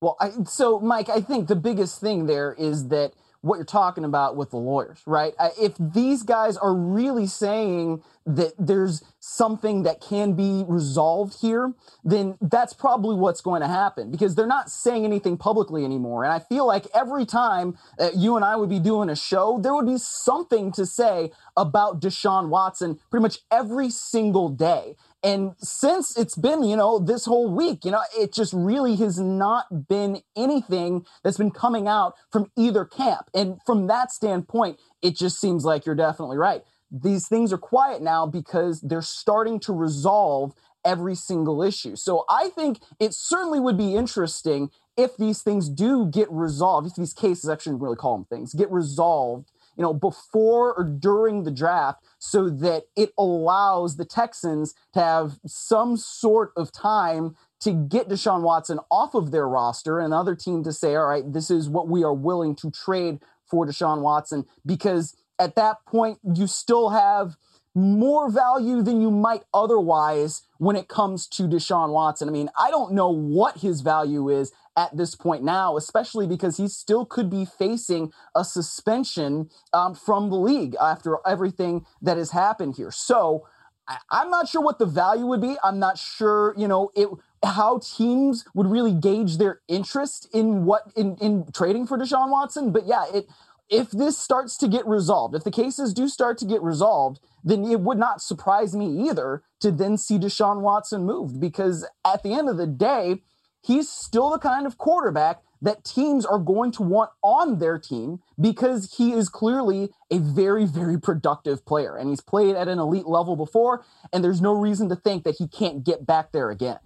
Well, 0.01 0.17
I, 0.21 0.31
so 0.45 0.79
Mike, 0.79 1.09
I 1.09 1.21
think 1.21 1.49
the 1.49 1.57
biggest 1.57 2.01
thing 2.01 2.27
there 2.27 2.55
is 2.55 2.89
that 2.89 3.13
what 3.41 3.57
you're 3.57 3.65
talking 3.65 4.05
about 4.05 4.37
with 4.37 4.51
the 4.51 4.57
lawyers, 4.57 5.01
right? 5.07 5.33
If 5.61 5.75
these 5.79 6.23
guys 6.23 6.57
are 6.57 6.75
really 6.75 7.27
saying 7.27 8.03
that 8.27 8.53
there's 8.59 9.03
something 9.21 9.85
that 9.85 10.01
can 10.01 10.35
be 10.35 10.65
resolved 10.69 11.41
here, 11.41 11.73
then 12.05 12.37
that's 12.41 12.73
probably 12.75 13.15
what's 13.15 13.41
going 13.41 13.63
to 13.63 13.69
happen 13.69 14.11
because 14.11 14.35
they're 14.35 14.47
not 14.47 14.71
saying 14.71 15.05
anything 15.05 15.37
publicly 15.37 15.85
anymore. 15.85 16.25
And 16.25 16.33
I 16.33 16.41
feel 16.41 16.67
like 16.67 16.87
every 16.95 17.25
time 17.25 17.79
you 18.15 18.37
and 18.37 18.45
I 18.45 18.57
would 18.57 18.69
be 18.69 18.81
doing 18.81 19.09
a 19.09 19.17
show, 19.17 19.61
there 19.63 19.75
would 19.75 19.87
be 19.87 19.99
something 19.99 20.73
to 20.73 20.85
say 20.85 21.31
about 21.57 22.01
Deshaun 22.01 22.49
Watson 22.49 22.99
pretty 23.11 23.23
much 23.23 23.39
every 23.51 23.89
single 23.89 24.49
day. 24.49 24.97
And 25.23 25.55
since 25.59 26.17
it's 26.17 26.37
been, 26.37 26.63
you 26.63 26.77
know, 26.77 26.99
this 26.99 27.25
whole 27.25 27.51
week, 27.51 27.85
you 27.85 27.91
know, 27.91 28.03
it 28.17 28.33
just 28.33 28.53
really 28.53 28.95
has 28.97 29.19
not 29.19 29.89
been 29.89 30.23
anything 30.37 31.05
that's 31.25 31.39
been 31.39 31.51
coming 31.51 31.89
out 31.89 32.15
from 32.31 32.51
either 32.57 32.85
camp. 32.85 33.29
And 33.35 33.59
from 33.67 33.89
that 33.89 34.13
standpoint, 34.13 34.79
it 35.03 35.17
just 35.17 35.41
seems 35.41 35.65
like 35.65 35.87
you're 35.87 35.97
definitely 35.97 36.37
right. 36.37 36.63
These 36.91 37.27
things 37.29 37.53
are 37.53 37.59
quiet 37.59 38.01
now 38.01 38.27
because 38.27 38.81
they're 38.81 39.03
starting 39.03 39.59
to 39.61 39.73
resolve 39.73 40.55
every 40.85 41.17
single 41.17 41.63
issue. 41.63 41.97
So 41.97 42.25
I 42.31 42.51
think 42.51 42.79
it 43.01 43.13
certainly 43.13 43.61
would 43.61 43.77
be 43.77 43.97
interesting 43.97 44.71
if 44.97 45.17
these 45.17 45.43
things 45.43 45.69
do 45.69 46.07
get 46.07 46.31
resolved, 46.31 46.87
if 46.87 46.95
these 46.95 47.13
cases, 47.13 47.51
actually 47.51 47.77
really 47.77 47.97
call 47.97 48.17
them 48.17 48.27
things, 48.27 48.55
get 48.55 48.71
resolved 48.71 49.51
you 49.79 49.83
know, 49.83 49.95
before 49.95 50.75
or 50.75 50.85
during 50.85 51.45
the 51.45 51.53
draft 51.53 52.03
so 52.19 52.51
that 52.51 52.83
it 52.97 53.13
allows 53.17 53.97
the 53.97 54.05
Texans 54.05 54.75
to 54.93 55.01
have 55.01 55.39
some 55.47 55.97
sort 55.97 56.53
of 56.57 56.73
time 56.73 57.37
to 57.61 57.73
get 57.73 58.09
Deshaun 58.09 58.43
Watson 58.43 58.81
off 58.91 59.15
of 59.15 59.31
their 59.31 59.49
roster 59.49 60.01
and 60.01 60.13
other 60.13 60.35
team 60.35 60.65
to 60.65 60.73
say, 60.73 60.97
all 60.97 61.07
right, 61.07 61.33
this 61.33 61.49
is 61.49 61.69
what 61.69 61.89
we 61.89 62.03
are 62.03 62.13
willing 62.13 62.57
to 62.57 62.73
trade 62.73 63.21
for 63.47 63.65
Deshaun 63.65 64.03
Watson. 64.03 64.45
Because 64.67 65.17
at 65.39 65.55
that 65.55 65.77
point, 65.87 66.19
you 66.35 66.49
still 66.49 66.91
have 66.91 67.37
more 67.75 68.31
value 68.31 68.83
than 68.83 69.01
you 69.01 69.13
might 69.13 69.45
otherwise 69.55 70.43
when 70.59 70.75
it 70.75 70.89
comes 70.89 71.29
to 71.29 71.45
Deshaun 71.45 71.93
Watson. 71.93 72.29
I 72.29 72.33
mean, 72.33 72.49
I 72.59 72.71
don't 72.71 72.93
know 72.93 73.11
what 73.11 73.59
his 73.59 73.81
value 73.81 74.29
is 74.29 74.53
at 74.79 74.97
this 74.97 75.17
point 75.17 75.43
now, 75.43 75.77
especially 75.77 76.27
because 76.29 76.57
he 76.57 76.69
still 76.69 77.05
could 77.05 77.29
be 77.29 77.45
facing 77.45 78.13
a 78.37 78.45
suspension 78.45 79.51
um, 79.73 79.93
from 79.93 80.31
the 80.31 80.37
league 80.37 80.77
after 80.81 81.19
everything 81.27 81.85
that 82.01 82.17
has 82.17 82.31
happened 82.31 82.77
here. 82.77 82.93
So 82.93 83.45
I, 83.89 83.99
I'm 84.13 84.31
not 84.31 84.47
sure 84.49 84.63
what 84.63 84.79
the 84.79 84.87
value 84.87 85.27
would 85.27 85.41
be. 85.41 85.57
I'm 85.65 85.81
not 85.81 85.99
sure, 85.99 86.55
you 86.57 86.69
know, 86.69 86.93
it 86.95 87.09
how 87.45 87.81
teams 87.81 88.45
would 88.55 88.69
really 88.69 88.95
gauge 88.95 89.39
their 89.39 89.61
interest 89.67 90.29
in 90.33 90.65
what 90.65 90.83
in 90.95 91.17
in 91.17 91.51
trading 91.53 91.85
for 91.89 91.99
Deshaun 91.99 92.31
Watson. 92.31 92.71
But 92.71 92.87
yeah, 92.87 93.05
it 93.13 93.27
if 93.69 93.91
this 93.91 94.17
starts 94.17 94.57
to 94.59 94.69
get 94.69 94.87
resolved, 94.87 95.35
if 95.35 95.43
the 95.43 95.51
cases 95.51 95.93
do 95.93 96.07
start 96.09 96.39
to 96.39 96.47
get 96.47 96.63
resolved, 96.63 97.19
then 97.43 97.65
it 97.65 97.81
would 97.81 97.99
not 97.99 98.23
surprise 98.23 98.77
me 98.77 99.09
either 99.09 99.43
to 99.61 99.73
then 99.73 99.99
see 99.99 100.19
Deshaun 100.19 100.61
Watson 100.61 101.05
moved 101.05 101.41
because 101.41 101.85
at 102.05 102.23
the 102.23 102.33
end 102.33 102.49
of 102.49 102.57
the 102.57 102.67
day, 102.67 103.23
he's 103.63 103.89
still 103.91 104.31
the 104.31 104.39
kind 104.39 104.67
of 104.67 104.79
quarterback 104.79 105.43
that 105.61 105.85
teams 105.85 106.25
are 106.25 106.39
going 106.39 106.71
to 106.73 106.83
want 106.83 107.11
on 107.23 107.59
their 107.59 107.79
team 107.79 108.21
because 108.41 108.95
he 108.97 109.13
is 109.13 109.29
clearly 109.29 109.91
a 110.11 110.19
very, 110.19 110.65
very 110.65 110.99
productive 111.01 111.65
player. 111.67 111.97
And 111.97 112.11
he's 112.11 112.21
played 112.21 112.55
at 112.55 112.69
an 112.69 112.79
elite 112.79 113.07
level 113.07 113.37
before, 113.37 113.85
and 114.13 114.23
there's 114.23 114.41
no 114.41 114.53
reason 114.53 114.89
to 114.89 114.97
think 114.97 115.25
that 115.25 115.37
he 115.39 115.49
can't 115.49 115.85
get 115.85 116.07
back 116.07 116.33
there 116.33 116.51
again. 116.51 116.79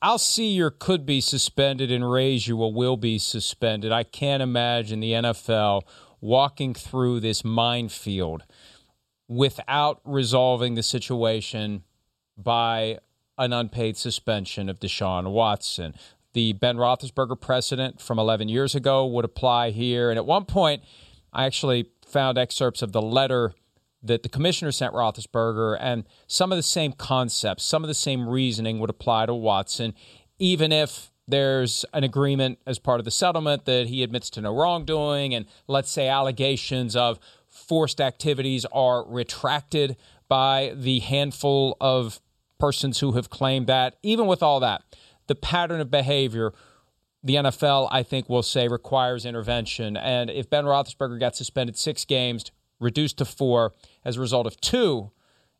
I'll 0.00 0.18
see 0.18 0.52
your 0.52 0.70
could 0.70 1.04
be 1.04 1.20
suspended 1.20 1.90
and 1.90 2.08
raise 2.08 2.46
you 2.46 2.62
a 2.62 2.68
will 2.68 2.96
be 2.96 3.18
suspended. 3.18 3.90
I 3.92 4.04
can't 4.04 4.42
imagine 4.42 5.00
the 5.00 5.12
NFL 5.12 5.82
walking 6.20 6.72
through 6.72 7.20
this 7.20 7.44
minefield 7.44 8.44
without 9.28 10.00
resolving 10.04 10.74
the 10.74 10.82
situation 10.82 11.82
by 12.38 12.98
an 13.38 13.52
unpaid 13.52 13.96
suspension 13.96 14.68
of 14.68 14.80
Deshaun 14.80 15.30
Watson. 15.30 15.94
The 16.32 16.52
Ben 16.54 16.76
Roethlisberger 16.76 17.40
precedent 17.40 18.00
from 18.00 18.18
11 18.18 18.48
years 18.48 18.74
ago 18.74 19.06
would 19.06 19.24
apply 19.24 19.70
here. 19.70 20.10
And 20.10 20.18
at 20.18 20.26
one 20.26 20.44
point, 20.44 20.82
I 21.32 21.44
actually 21.44 21.90
found 22.06 22.38
excerpts 22.38 22.82
of 22.82 22.92
the 22.92 23.02
letter 23.02 23.54
that 24.02 24.22
the 24.22 24.28
commissioner 24.28 24.70
sent 24.70 24.94
Roethlisberger, 24.94 25.76
and 25.80 26.04
some 26.26 26.52
of 26.52 26.56
the 26.56 26.62
same 26.62 26.92
concepts, 26.92 27.64
some 27.64 27.82
of 27.82 27.88
the 27.88 27.94
same 27.94 28.28
reasoning 28.28 28.78
would 28.78 28.90
apply 28.90 29.26
to 29.26 29.34
Watson, 29.34 29.94
even 30.38 30.70
if 30.72 31.10
there's 31.26 31.84
an 31.92 32.04
agreement 32.04 32.58
as 32.66 32.78
part 32.78 33.00
of 33.00 33.04
the 33.04 33.10
settlement 33.10 33.64
that 33.64 33.88
he 33.88 34.02
admits 34.02 34.30
to 34.30 34.40
no 34.40 34.54
wrongdoing, 34.54 35.34
and 35.34 35.46
let's 35.66 35.90
say 35.90 36.08
allegations 36.08 36.94
of 36.94 37.18
forced 37.48 38.00
activities 38.00 38.64
are 38.66 39.04
retracted 39.08 39.96
by 40.28 40.72
the 40.76 41.00
handful 41.00 41.76
of 41.80 42.20
persons 42.58 43.00
who 43.00 43.12
have 43.12 43.30
claimed 43.30 43.66
that. 43.66 43.96
Even 44.02 44.26
with 44.26 44.42
all 44.42 44.60
that, 44.60 44.82
the 45.26 45.34
pattern 45.34 45.80
of 45.80 45.90
behavior, 45.90 46.52
the 47.22 47.34
NFL, 47.34 47.88
I 47.90 48.02
think, 48.02 48.28
will 48.28 48.42
say 48.42 48.68
requires 48.68 49.24
intervention. 49.26 49.96
And 49.96 50.30
if 50.30 50.48
Ben 50.48 50.64
Roethlisberger 50.64 51.18
got 51.18 51.36
suspended 51.36 51.76
six 51.76 52.04
games, 52.04 52.50
reduced 52.78 53.18
to 53.18 53.24
four 53.24 53.72
as 54.04 54.16
a 54.16 54.20
result 54.20 54.46
of 54.46 54.60
two 54.60 55.10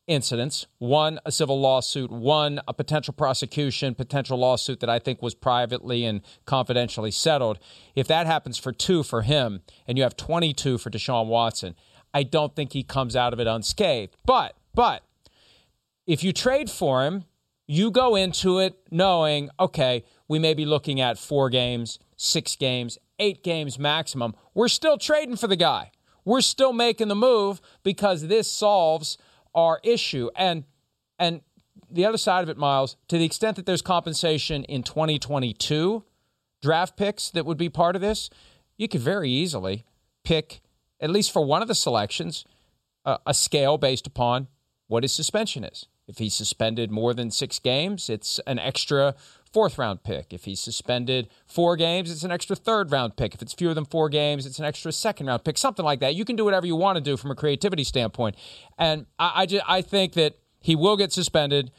incidents 0.06 0.66
one, 0.78 1.18
a 1.26 1.32
civil 1.32 1.60
lawsuit, 1.60 2.10
one, 2.10 2.60
a 2.68 2.74
potential 2.74 3.12
prosecution, 3.12 3.94
potential 3.94 4.38
lawsuit 4.38 4.80
that 4.80 4.90
I 4.90 4.98
think 4.98 5.20
was 5.20 5.34
privately 5.34 6.04
and 6.04 6.20
confidentially 6.44 7.10
settled. 7.10 7.58
If 7.94 8.06
that 8.08 8.26
happens 8.26 8.58
for 8.58 8.72
two 8.72 9.02
for 9.02 9.22
him, 9.22 9.62
and 9.86 9.98
you 9.98 10.04
have 10.04 10.16
22 10.16 10.78
for 10.78 10.90
Deshaun 10.90 11.26
Watson, 11.26 11.74
I 12.14 12.22
don't 12.22 12.54
think 12.54 12.72
he 12.72 12.82
comes 12.82 13.16
out 13.16 13.32
of 13.32 13.40
it 13.40 13.46
unscathed. 13.46 14.16
But, 14.24 14.56
but, 14.74 15.02
if 16.06 16.22
you 16.22 16.32
trade 16.32 16.70
for 16.70 17.04
him, 17.04 17.24
you 17.66 17.90
go 17.90 18.14
into 18.14 18.58
it 18.58 18.78
knowing, 18.90 19.50
okay, 19.58 20.04
we 20.28 20.38
may 20.38 20.54
be 20.54 20.64
looking 20.64 21.00
at 21.00 21.18
four 21.18 21.50
games, 21.50 21.98
six 22.16 22.54
games, 22.54 22.98
eight 23.18 23.42
games 23.42 23.78
maximum. 23.78 24.34
We're 24.54 24.68
still 24.68 24.98
trading 24.98 25.36
for 25.36 25.48
the 25.48 25.56
guy. 25.56 25.90
We're 26.24 26.40
still 26.40 26.72
making 26.72 27.08
the 27.08 27.16
move 27.16 27.60
because 27.82 28.26
this 28.26 28.50
solves 28.50 29.18
our 29.54 29.80
issue. 29.82 30.30
And 30.36 30.64
and 31.18 31.40
the 31.90 32.04
other 32.04 32.18
side 32.18 32.42
of 32.42 32.48
it, 32.48 32.58
Myles, 32.58 32.96
to 33.08 33.16
the 33.18 33.24
extent 33.24 33.56
that 33.56 33.66
there's 33.66 33.82
compensation 33.82 34.64
in 34.64 34.82
2022 34.82 36.04
draft 36.62 36.96
picks 36.96 37.30
that 37.30 37.46
would 37.46 37.56
be 37.56 37.68
part 37.68 37.94
of 37.94 38.02
this, 38.02 38.28
you 38.76 38.88
could 38.88 39.00
very 39.00 39.30
easily 39.30 39.84
pick, 40.24 40.60
at 41.00 41.10
least 41.10 41.30
for 41.30 41.44
one 41.44 41.62
of 41.62 41.68
the 41.68 41.74
selections, 41.74 42.44
uh, 43.04 43.18
a 43.24 43.32
scale 43.32 43.78
based 43.78 44.06
upon 44.06 44.48
what 44.88 45.04
his 45.04 45.12
suspension 45.12 45.64
is. 45.64 45.86
If 46.06 46.18
he's 46.18 46.34
suspended 46.34 46.90
more 46.90 47.14
than 47.14 47.30
six 47.30 47.58
games, 47.58 48.08
it's 48.08 48.38
an 48.46 48.58
extra 48.58 49.14
fourth 49.52 49.78
round 49.78 50.04
pick. 50.04 50.32
If 50.32 50.44
he's 50.44 50.60
suspended 50.60 51.28
four 51.46 51.76
games, 51.76 52.10
it's 52.10 52.22
an 52.22 52.30
extra 52.30 52.54
third 52.54 52.92
round 52.92 53.16
pick. 53.16 53.34
If 53.34 53.42
it's 53.42 53.52
fewer 53.52 53.74
than 53.74 53.84
four 53.84 54.08
games, 54.08 54.46
it's 54.46 54.58
an 54.58 54.64
extra 54.64 54.92
second 54.92 55.26
round 55.26 55.44
pick, 55.44 55.58
something 55.58 55.84
like 55.84 56.00
that. 56.00 56.14
You 56.14 56.24
can 56.24 56.36
do 56.36 56.44
whatever 56.44 56.66
you 56.66 56.76
want 56.76 56.96
to 56.96 57.02
do 57.02 57.16
from 57.16 57.30
a 57.30 57.34
creativity 57.34 57.82
standpoint. 57.82 58.36
And 58.78 59.06
I, 59.18 59.32
I, 59.34 59.46
just, 59.46 59.64
I 59.66 59.82
think 59.82 60.12
that 60.12 60.38
he 60.60 60.76
will 60.76 60.96
get 60.96 61.12
suspended, 61.12 61.72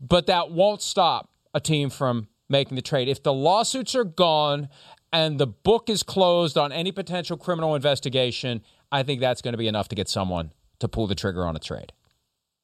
but 0.00 0.26
that 0.26 0.50
won't 0.50 0.82
stop 0.82 1.30
a 1.54 1.60
team 1.60 1.88
from 1.88 2.28
making 2.48 2.76
the 2.76 2.82
trade. 2.82 3.08
If 3.08 3.22
the 3.22 3.32
lawsuits 3.32 3.94
are 3.94 4.04
gone 4.04 4.68
and 5.12 5.38
the 5.38 5.46
book 5.46 5.88
is 5.88 6.02
closed 6.02 6.58
on 6.58 6.72
any 6.72 6.92
potential 6.92 7.36
criminal 7.36 7.74
investigation, 7.74 8.62
I 8.90 9.02
think 9.02 9.20
that's 9.20 9.40
going 9.40 9.52
to 9.52 9.58
be 9.58 9.68
enough 9.68 9.88
to 9.88 9.94
get 9.94 10.08
someone 10.08 10.52
to 10.80 10.88
pull 10.88 11.06
the 11.06 11.14
trigger 11.14 11.46
on 11.46 11.56
a 11.56 11.60
trade. 11.60 11.92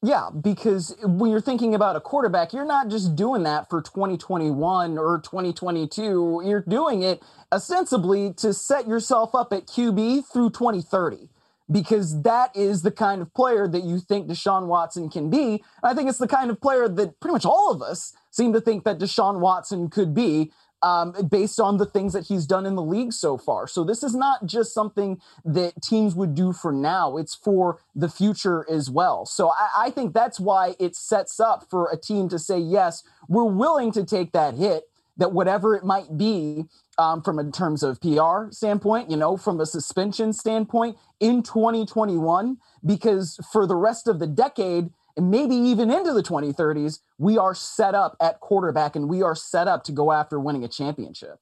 Yeah, 0.03 0.31
because 0.31 0.97
when 1.03 1.31
you're 1.31 1.43
thinking 1.43 1.75
about 1.75 1.95
a 1.95 2.01
quarterback, 2.01 2.55
you're 2.55 2.65
not 2.65 2.89
just 2.89 3.17
doing 3.17 3.43
that 3.43 3.69
for 3.69 3.83
2021 3.83 4.97
or 4.97 5.21
2022. 5.21 6.43
You're 6.43 6.65
doing 6.67 7.03
it 7.03 7.23
ostensibly 7.53 8.33
to 8.35 8.55
set 8.55 8.89
yourself 8.89 9.35
up 9.35 9.53
at 9.53 9.67
QB 9.67 10.25
through 10.33 10.51
2030 10.51 11.29
because 11.71 12.23
that 12.23 12.57
is 12.57 12.81
the 12.81 12.91
kind 12.91 13.21
of 13.21 13.35
player 13.35 13.69
that 13.69 13.85
you 13.85 14.01
think 14.01 14.27
Deshaun 14.27 14.69
Watson 14.69 15.11
can 15.11 15.29
be. 15.29 15.63
I 15.83 15.93
think 15.93 16.09
it's 16.09 16.19
the 16.19 16.27
kind 16.27 16.51
of 16.51 16.63
player 16.63 16.89
that 16.89 17.21
pretty 17.21 17.35
much 17.35 17.45
all 17.45 17.71
of 17.71 17.83
us 17.83 18.15
seem 18.31 18.55
to 18.55 18.61
think 18.61 18.85
that 18.85 18.99
Deshaun 18.99 19.41
Watson 19.41 19.91
could 19.91 20.15
be 20.15 20.51
um, 20.83 21.15
based 21.31 21.61
on 21.61 21.77
the 21.77 21.87
things 21.87 22.13
that 22.13 22.27
he's 22.27 22.47
done 22.47 22.67
in 22.67 22.75
the 22.75 22.83
league 22.83 23.13
so 23.13 23.37
far. 23.37 23.67
So 23.67 23.85
this 23.85 24.03
is 24.03 24.15
not 24.15 24.47
just 24.47 24.73
something 24.73 25.21
that 25.45 25.83
teams 25.83 26.15
would 26.15 26.35
do 26.35 26.53
for 26.53 26.73
now, 26.73 27.17
it's 27.17 27.35
for 27.35 27.81
the 27.95 28.09
future 28.09 28.67
as 28.71 28.91
well. 28.91 29.27
So 29.27 29.51
I, 29.51 29.87
I 29.87 29.91
think 29.91 30.15
that's 30.15 30.41
why 30.41 30.75
it 30.79 30.97
sets 30.97 31.41
up 31.41 31.67
for 31.69 31.91
a 31.91 31.99
team 31.99 32.29
to 32.31 32.39
say, 32.39 32.59
yes, 32.59 33.03
we're 33.29 33.45
willing 33.45 33.93
to 33.93 34.05
take 34.05 34.33
that 34.33 34.55
hit 34.55 34.85
that 35.17 35.33
whatever 35.33 35.77
it 35.77 35.85
might 35.85 36.17
be 36.17 36.65
um, 36.99 37.23
from 37.23 37.39
in 37.39 37.53
terms 37.53 37.83
of 37.83 38.01
PR 38.01 38.51
standpoint, 38.51 39.11
you 39.11 39.17
know, 39.17 39.37
from 39.37 39.61
a 39.61 39.67
suspension 39.67 40.33
standpoint 40.33 40.97
in 41.21 41.43
2021, 41.43 42.57
because 42.85 43.39
for 43.53 43.67
the 43.67 43.77
rest 43.77 44.09
of 44.09 44.19
the 44.19 44.27
decade 44.27 44.91
and 45.17 45.31
maybe 45.31 45.55
even 45.55 45.91
into 45.91 46.13
the 46.13 46.23
2030s, 46.23 47.01
we 47.19 47.39
are 47.39 47.55
set 47.55 47.95
up 47.95 48.17
at 48.21 48.41
quarterback 48.41 48.97
and 48.97 49.09
we 49.09 49.23
are 49.23 49.35
set 49.35 49.69
up 49.69 49.85
to 49.85 49.93
go 49.93 50.13
after 50.13 50.39
winning 50.39 50.65
a 50.65 50.69
championship. 50.69 51.41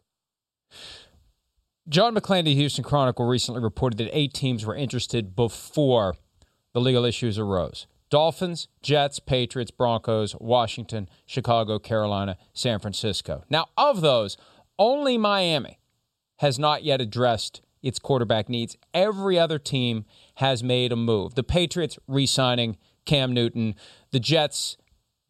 John 1.89 2.15
McClain, 2.15 2.45
the 2.45 2.55
Houston 2.55 2.85
Chronicle, 2.85 3.27
recently 3.27 3.63
reported 3.63 3.97
that 3.99 4.11
eight 4.17 4.35
teams 4.35 4.67
were 4.67 4.77
interested 4.77 5.35
before 5.35 6.17
the 6.75 6.81
legal 6.81 7.05
issues 7.05 7.39
arose. 7.39 7.87
Dolphins, 8.11 8.69
Jets, 8.83 9.19
Patriots, 9.19 9.71
Broncos, 9.71 10.35
Washington, 10.39 11.09
Chicago, 11.27 11.79
Carolina, 11.79 12.37
San 12.53 12.79
Francisco. 12.79 13.43
Now, 13.51 13.69
of 13.77 14.01
those, 14.01 14.37
only 14.79 15.19
Miami 15.19 15.79
has 16.37 16.59
not 16.59 16.85
yet 16.85 17.01
addressed 17.01 17.61
its 17.83 17.99
quarterback 17.99 18.49
needs. 18.49 18.77
Every 18.95 19.39
other 19.39 19.59
team 19.59 20.05
has 20.37 20.63
made 20.63 20.93
a 20.93 20.97
move. 20.97 21.35
The 21.35 21.43
Patriots 21.43 21.99
re 22.07 22.27
signing 22.27 22.77
Cam 23.09 23.33
Newton. 23.33 23.75
The 24.12 24.21
Jets, 24.21 24.77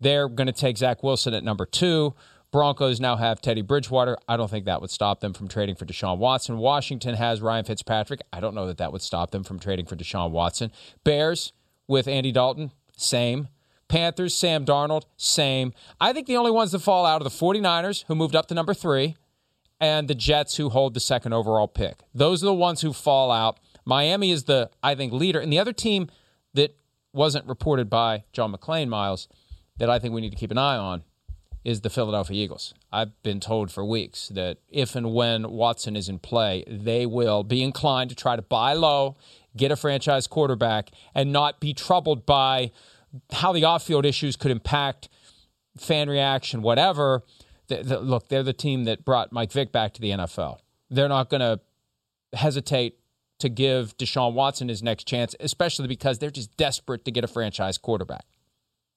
they're 0.01 0.29
going 0.29 0.49
to 0.49 0.53
take 0.53 0.77
Zach 0.77 1.03
Wilson 1.03 1.33
at 1.33 1.45
number 1.45 1.65
two. 1.65 2.15
Broncos 2.51 2.99
now 2.99 3.17
have 3.17 3.41
Teddy 3.41 3.63
Bridgewater. 3.63 4.17
I 4.27 4.37
don't 4.37 4.51
think 4.51 4.65
that 4.65 4.81
would 4.81 4.91
stop 4.91 5.21
them 5.21 5.33
from 5.33 5.49
trading 5.49 5.77
for 5.77 5.85
Deshaun 5.85 6.19
Watson. 6.19 6.59
Washington 6.59 7.15
has 7.15 7.41
Ryan 7.41 7.65
Fitzpatrick. 7.65 8.21
I 8.33 8.41
don't 8.41 8.55
know 8.55 8.67
that 8.67 8.79
that 8.79 8.91
would 8.91 9.03
stop 9.03 9.31
them 9.31 9.45
from 9.45 9.59
trading 9.59 9.87
for 9.87 9.97
Deshaun 9.97 10.31
Watson. 10.31 10.73
Bears, 11.05 11.53
with 11.87 12.09
Andy 12.09 12.33
Dalton, 12.33 12.73
same. 12.97 13.49
Panthers, 13.89 14.35
Sam 14.35 14.65
Darnold, 14.65 15.05
same. 15.17 15.73
I 16.01 16.13
think 16.13 16.27
the 16.27 16.37
only 16.37 16.51
ones 16.51 16.73
that 16.73 16.81
fall 16.81 17.07
out 17.07 17.21
are 17.21 17.25
the 17.25 17.31
49ers, 17.31 18.05
who 18.09 18.15
moved 18.15 18.37
up 18.37 18.47
to 18.49 18.55
number 18.55 18.75
three, 18.75 19.17
and 19.81 20.09
the 20.09 20.15
Jets, 20.15 20.57
who 20.57 20.69
hold 20.69 20.95
the 20.95 21.01
second 21.01 21.33
overall 21.33 21.69
pick. 21.69 22.01
Those 22.15 22.43
are 22.43 22.47
the 22.47 22.55
ones 22.55 22.81
who 22.81 22.93
fall 22.93 23.31
out. 23.31 23.59
Miami 23.85 24.31
is 24.31 24.45
the, 24.45 24.71
I 24.83 24.95
think, 24.95 25.13
leader. 25.13 25.39
And 25.39 25.53
the 25.53 25.59
other 25.59 25.73
team 25.73 26.11
wasn't 27.13 27.47
reported 27.47 27.89
by 27.89 28.25
John 28.33 28.53
McClain, 28.53 28.89
Myles, 28.89 29.29
that 29.79 29.91
I 29.91 29.99
think 29.99 30.15
we 30.15 30.21
need 30.21 30.31
to 30.31 30.37
keep 30.37 30.51
an 30.51 30.59
eye 30.59 30.77
on 30.77 31.03
is 31.65 31.81
the 31.81 31.91
Philadelphia 31.91 32.43
Eagles. 32.43 32.73
I've 32.93 33.21
been 33.23 33.41
told 33.41 33.71
for 33.71 33.85
weeks 33.85 34.29
that 34.29 34.59
if 34.69 34.95
and 34.95 35.13
when 35.13 35.51
Watson 35.51 35.97
is 35.97 36.09
in 36.09 36.19
play, 36.19 36.65
they 36.67 37.05
will 37.05 37.43
be 37.43 37.63
inclined 37.63 38.11
to 38.11 38.17
try 38.17 38.37
to 38.37 38.43
buy 38.43 38.75
low 38.75 39.17
get 39.59 39.71
a 39.71 39.77
franchise 39.77 40.27
quarterback, 40.27 40.91
and 41.15 41.31
not 41.33 41.61
be 41.61 41.75
troubled 41.75 42.25
by 42.25 42.71
how 43.33 43.53
the 43.53 43.65
off 43.65 43.85
field 43.85 44.07
issues 44.07 44.37
could 44.37 44.51
impact 44.51 45.09
fan 45.77 46.09
reaction, 46.09 46.63
whatever. 46.63 47.23
The, 47.67 47.83
the, 47.83 48.01
look, 48.01 48.29
they're 48.29 48.43
the 48.43 48.55
team 48.55 48.85
that 48.85 49.05
brought 49.05 49.33
Mike 49.33 49.53
Vick 49.53 49.73
back 49.73 49.93
to 49.95 50.01
the 50.01 50.11
NFL. 50.11 50.59
They're 50.89 51.09
not 51.09 51.29
going 51.29 51.41
to 51.41 51.61
hesitate 52.37 52.99
to 53.39 53.49
give 53.49 53.97
Deshaun 53.97 54.35
Watson 54.35 54.69
his 54.69 54.83
next 54.83 55.05
chance, 55.05 55.35
especially 55.41 55.89
because 55.89 56.19
they're 56.19 56.31
just 56.31 56.57
desperate 56.57 57.05
to 57.05 57.11
get 57.11 57.25
a 57.25 57.29
franchise 57.29 57.79
quarterback. 57.79 58.25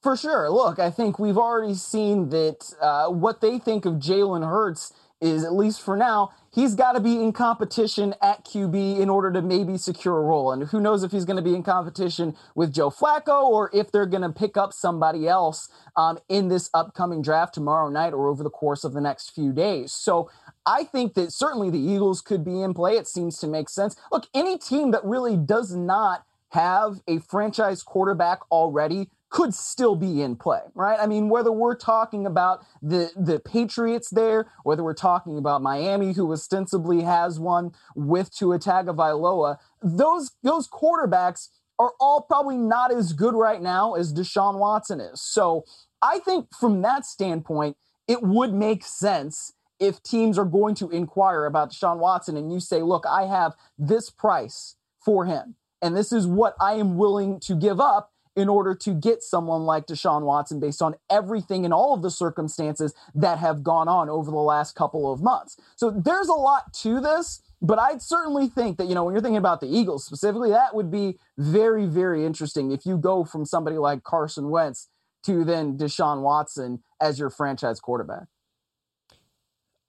For 0.02 0.18
sure. 0.18 0.50
Look, 0.50 0.80
I 0.80 0.90
think 0.90 1.20
we've 1.20 1.38
already 1.38 1.76
seen 1.76 2.30
that 2.30 2.74
uh, 2.82 3.08
what 3.10 3.42
they 3.42 3.60
think 3.60 3.86
of 3.86 3.96
Jalen 3.96 4.48
Hurts 4.48 4.94
is, 5.22 5.44
at 5.44 5.54
least 5.54 5.82
for 5.82 5.96
now, 5.96 6.32
he's 6.52 6.74
got 6.74 6.94
to 6.94 7.00
be 7.00 7.22
in 7.22 7.32
competition 7.32 8.16
at 8.22 8.44
QB 8.44 9.00
in 9.00 9.10
order 9.10 9.32
to 9.32 9.42
maybe 9.42 9.78
secure 9.78 10.18
a 10.18 10.22
role. 10.22 10.52
And 10.52 10.64
who 10.64 10.82
knows 10.82 11.04
if 11.04 11.12
he's 11.12 11.26
going 11.26 11.38
to 11.38 11.44
be 11.44 11.54
in 11.54 11.62
competition 11.62 12.36
with 12.56 12.74
Joe 12.74 12.90
Flacco 12.90 13.44
or 13.44 13.70
if 13.74 13.92
they're 13.92 14.08
going 14.08 14.24
to 14.24 14.32
pick 14.32 14.58
up 14.58 14.74
somebody 14.74 15.28
else 15.28 15.70
um, 15.96 16.18
in 16.28 16.48
this 16.48 16.72
upcoming 16.74 17.22
draft 17.22 17.54
tomorrow 17.54 17.90
night 17.90 18.14
or 18.14 18.28
over 18.28 18.42
the 18.42 18.50
course 18.50 18.84
of 18.84 18.94
the 18.94 19.02
next 19.02 19.30
few 19.36 19.54
days. 19.54 19.94
So 19.94 20.30
I 20.66 20.84
think 20.84 21.16
that 21.16 21.32
certainly 21.32 21.70
the 21.70 21.80
Eagles 21.80 22.22
could 22.22 22.44
be 22.44 22.62
in 22.62 22.74
play. 22.74 22.98
It 22.98 23.08
seems 23.08 23.38
to 23.40 23.48
make 23.48 23.70
sense. 23.70 23.96
Look, 24.12 24.28
any 24.34 24.58
team 24.58 24.92
that 24.92 25.04
really 25.04 25.38
does 25.38 25.76
not 25.76 26.26
have 26.50 27.02
a 27.08 27.20
franchise 27.20 27.82
quarterback 27.82 28.40
already 28.52 29.10
could 29.30 29.54
still 29.54 29.96
be 29.96 30.22
in 30.22 30.36
play, 30.36 30.60
right? 30.76 31.00
I 31.00 31.08
mean, 31.08 31.30
whether 31.30 31.52
we're 31.52 31.76
talking 31.76 32.26
about 32.26 32.66
the 32.82 33.12
the 33.16 33.40
Patriots 33.40 34.10
there, 34.10 34.52
whether 34.64 34.84
we're 34.84 34.94
talking 34.94 35.38
about 35.38 35.62
Miami, 35.62 36.12
who 36.14 36.32
ostensibly 36.32 37.02
has 37.04 37.40
one 37.40 37.72
with 37.96 38.36
Tua 38.36 38.60
Tagovailoa, 38.60 39.58
those 39.82 40.32
those 40.44 40.68
quarterbacks 40.68 41.48
are 41.80 41.94
all 42.00 42.22
probably 42.22 42.58
not 42.58 42.94
as 42.94 43.14
good 43.14 43.34
right 43.34 43.62
now 43.62 43.94
as 43.96 44.14
Deshaun 44.14 44.60
Watson 44.60 45.00
is. 45.00 45.22
So 45.22 45.64
I 46.02 46.20
think 46.20 46.54
from 46.54 46.82
that 46.82 47.06
standpoint, 47.06 47.78
it 48.08 48.22
would 48.22 48.54
make 48.54 48.84
sense 48.84 49.54
if 49.82 50.02
teams 50.04 50.38
are 50.38 50.46
going 50.46 50.76
to 50.76 50.90
inquire 50.92 51.46
about 51.46 51.72
Deshaun 51.72 51.98
Watson 51.98 52.38
and 52.38 52.54
you 52.54 52.62
say, 52.62 52.82
look, 52.82 53.04
I 53.10 53.26
have 53.26 53.56
this 53.78 54.10
price 54.10 54.76
for 55.04 55.26
him, 55.26 55.56
and 55.82 55.98
this 55.98 56.14
is 56.14 56.28
what 56.28 56.56
I 56.62 56.76
am 56.76 56.96
willing 56.96 57.40
to 57.42 57.56
give 57.56 57.82
up 57.82 58.12
in 58.36 58.48
order 58.48 58.74
to 58.74 58.94
get 58.94 59.22
someone 59.22 59.64
like 59.64 59.88
Deshaun 59.88 60.22
Watson 60.22 60.60
based 60.60 60.82
on 60.82 60.96
everything 61.10 61.66
and 61.66 61.74
all 61.74 61.94
of 61.94 62.02
the 62.02 62.12
circumstances 62.12 62.94
that 63.14 63.40
have 63.40 63.64
gone 63.64 63.90
on 63.90 64.10
over 64.10 64.32
the 64.32 64.38
last 64.38 64.74
couple 64.74 65.12
of 65.12 65.22
months. 65.22 65.58
So 65.76 65.92
there's 65.92 66.30
a 66.30 66.34
lot 66.34 66.72
to 66.76 67.02
this, 67.02 67.42
but 67.62 67.78
I'd 67.78 68.02
certainly 68.02 68.48
think 68.48 68.78
that, 68.78 68.88
you 68.88 68.96
know, 68.96 69.04
when 69.04 69.14
you're 69.14 69.22
thinking 69.22 69.36
about 69.36 69.60
the 69.60 69.68
Eagles 69.68 70.06
specifically, 70.06 70.52
that 70.52 70.74
would 70.76 70.90
be 70.90 71.18
very, 71.38 71.86
very 71.86 72.26
interesting 72.26 72.72
if 72.72 72.86
you 72.86 72.98
go 72.98 73.26
from 73.26 73.46
somebody 73.46 73.78
like 73.78 74.04
Carson 74.04 74.50
Wentz 74.50 74.88
to 75.26 75.44
then 75.44 75.78
Deshaun 75.78 76.22
Watson 76.22 76.84
as 77.02 77.20
your 77.20 77.30
franchise 77.30 77.82
quarterback. 77.82 78.28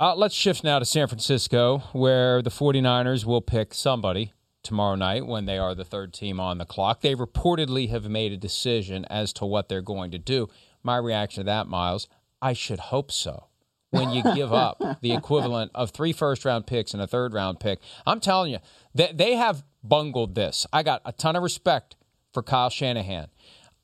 Uh, 0.03 0.17
let's 0.17 0.35
shift 0.35 0.65
now 0.65 0.81
to 0.81 0.85
San 0.85 1.07
Francisco, 1.07 1.79
where 1.93 2.43
the 2.43 2.51
49ers 2.51 3.25
will 3.25 3.41
pick 3.41 3.73
somebody 3.73 4.33
tomorrow 4.65 4.97
night 4.97 5.29
when 5.29 5.45
they 5.45 5.59
are 5.59 5.77
the 5.77 5.85
third 5.85 6.12
team 6.12 6.41
on 6.41 6.59
the 6.59 6.65
clock. 6.65 7.03
They 7.03 7.15
reportedly 7.15 7.88
have 7.91 8.09
made 8.09 8.33
a 8.33 8.37
decision 8.37 9.05
as 9.05 9.33
to 9.35 9.47
what 9.47 9.69
they're 9.69 9.81
going 9.81 10.11
to 10.11 10.19
do. 10.19 10.49
My 10.83 10.97
reaction 10.97 11.43
to 11.43 11.45
that, 11.45 11.69
Myles, 11.69 12.09
I 12.43 12.53
should 12.53 12.81
hope 12.81 13.12
so. 13.12 13.47
When 13.91 14.11
you 14.11 14.25
give 14.35 14.53
up 14.53 14.83
the 15.03 15.12
equivalent 15.12 15.71
of 15.73 15.91
three 15.91 16.12
first 16.12 16.45
round 16.45 16.67
picks 16.67 16.95
and 16.95 17.01
a 17.01 17.07
third 17.07 17.33
round 17.33 17.61
pick, 17.61 17.79
I'm 18.05 18.19
telling 18.19 18.51
you, 18.51 18.59
they, 18.93 19.12
they 19.15 19.37
have 19.37 19.62
bungled 19.85 20.35
this. 20.35 20.67
I 20.73 20.83
got 20.83 21.03
a 21.05 21.12
ton 21.12 21.37
of 21.37 21.45
respect 21.45 21.95
for 22.33 22.43
Kyle 22.43 22.71
Shanahan. 22.71 23.29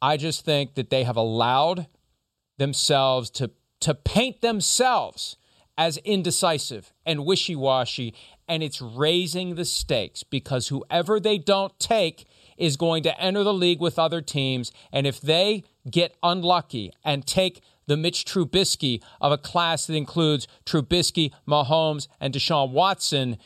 I 0.02 0.16
just 0.16 0.44
think 0.44 0.74
that 0.74 0.90
they 0.90 1.04
have 1.04 1.16
allowed 1.16 1.86
themselves 2.56 3.30
to 3.30 3.52
to 3.82 3.94
paint 3.94 4.40
themselves 4.40 5.36
as 5.78 5.96
indecisive 5.98 6.92
and 7.06 7.24
wishy 7.24 7.54
washy 7.54 8.12
and 8.48 8.62
it's 8.64 8.82
raising 8.82 9.54
the 9.54 9.64
stakes 9.64 10.24
because 10.24 10.68
whoever 10.68 11.20
they 11.20 11.38
don't 11.38 11.78
take 11.78 12.26
is 12.58 12.76
going 12.76 13.04
to 13.04 13.20
enter 13.20 13.44
the 13.44 13.54
league 13.54 13.80
with 13.80 13.98
other 13.98 14.20
teams. 14.20 14.72
And 14.92 15.06
if 15.06 15.20
they 15.20 15.62
get 15.88 16.16
unlucky 16.22 16.92
and 17.04 17.24
take 17.24 17.62
the 17.86 17.96
Mitch 17.96 18.24
Trubisky 18.24 19.00
of 19.20 19.30
a 19.30 19.38
class 19.38 19.86
that 19.86 19.94
includes 19.94 20.48
Trubisky, 20.66 21.32
Mahomes, 21.46 22.08
and 22.20 22.34
Deshaun 22.34 22.72
Watson, 22.72 23.38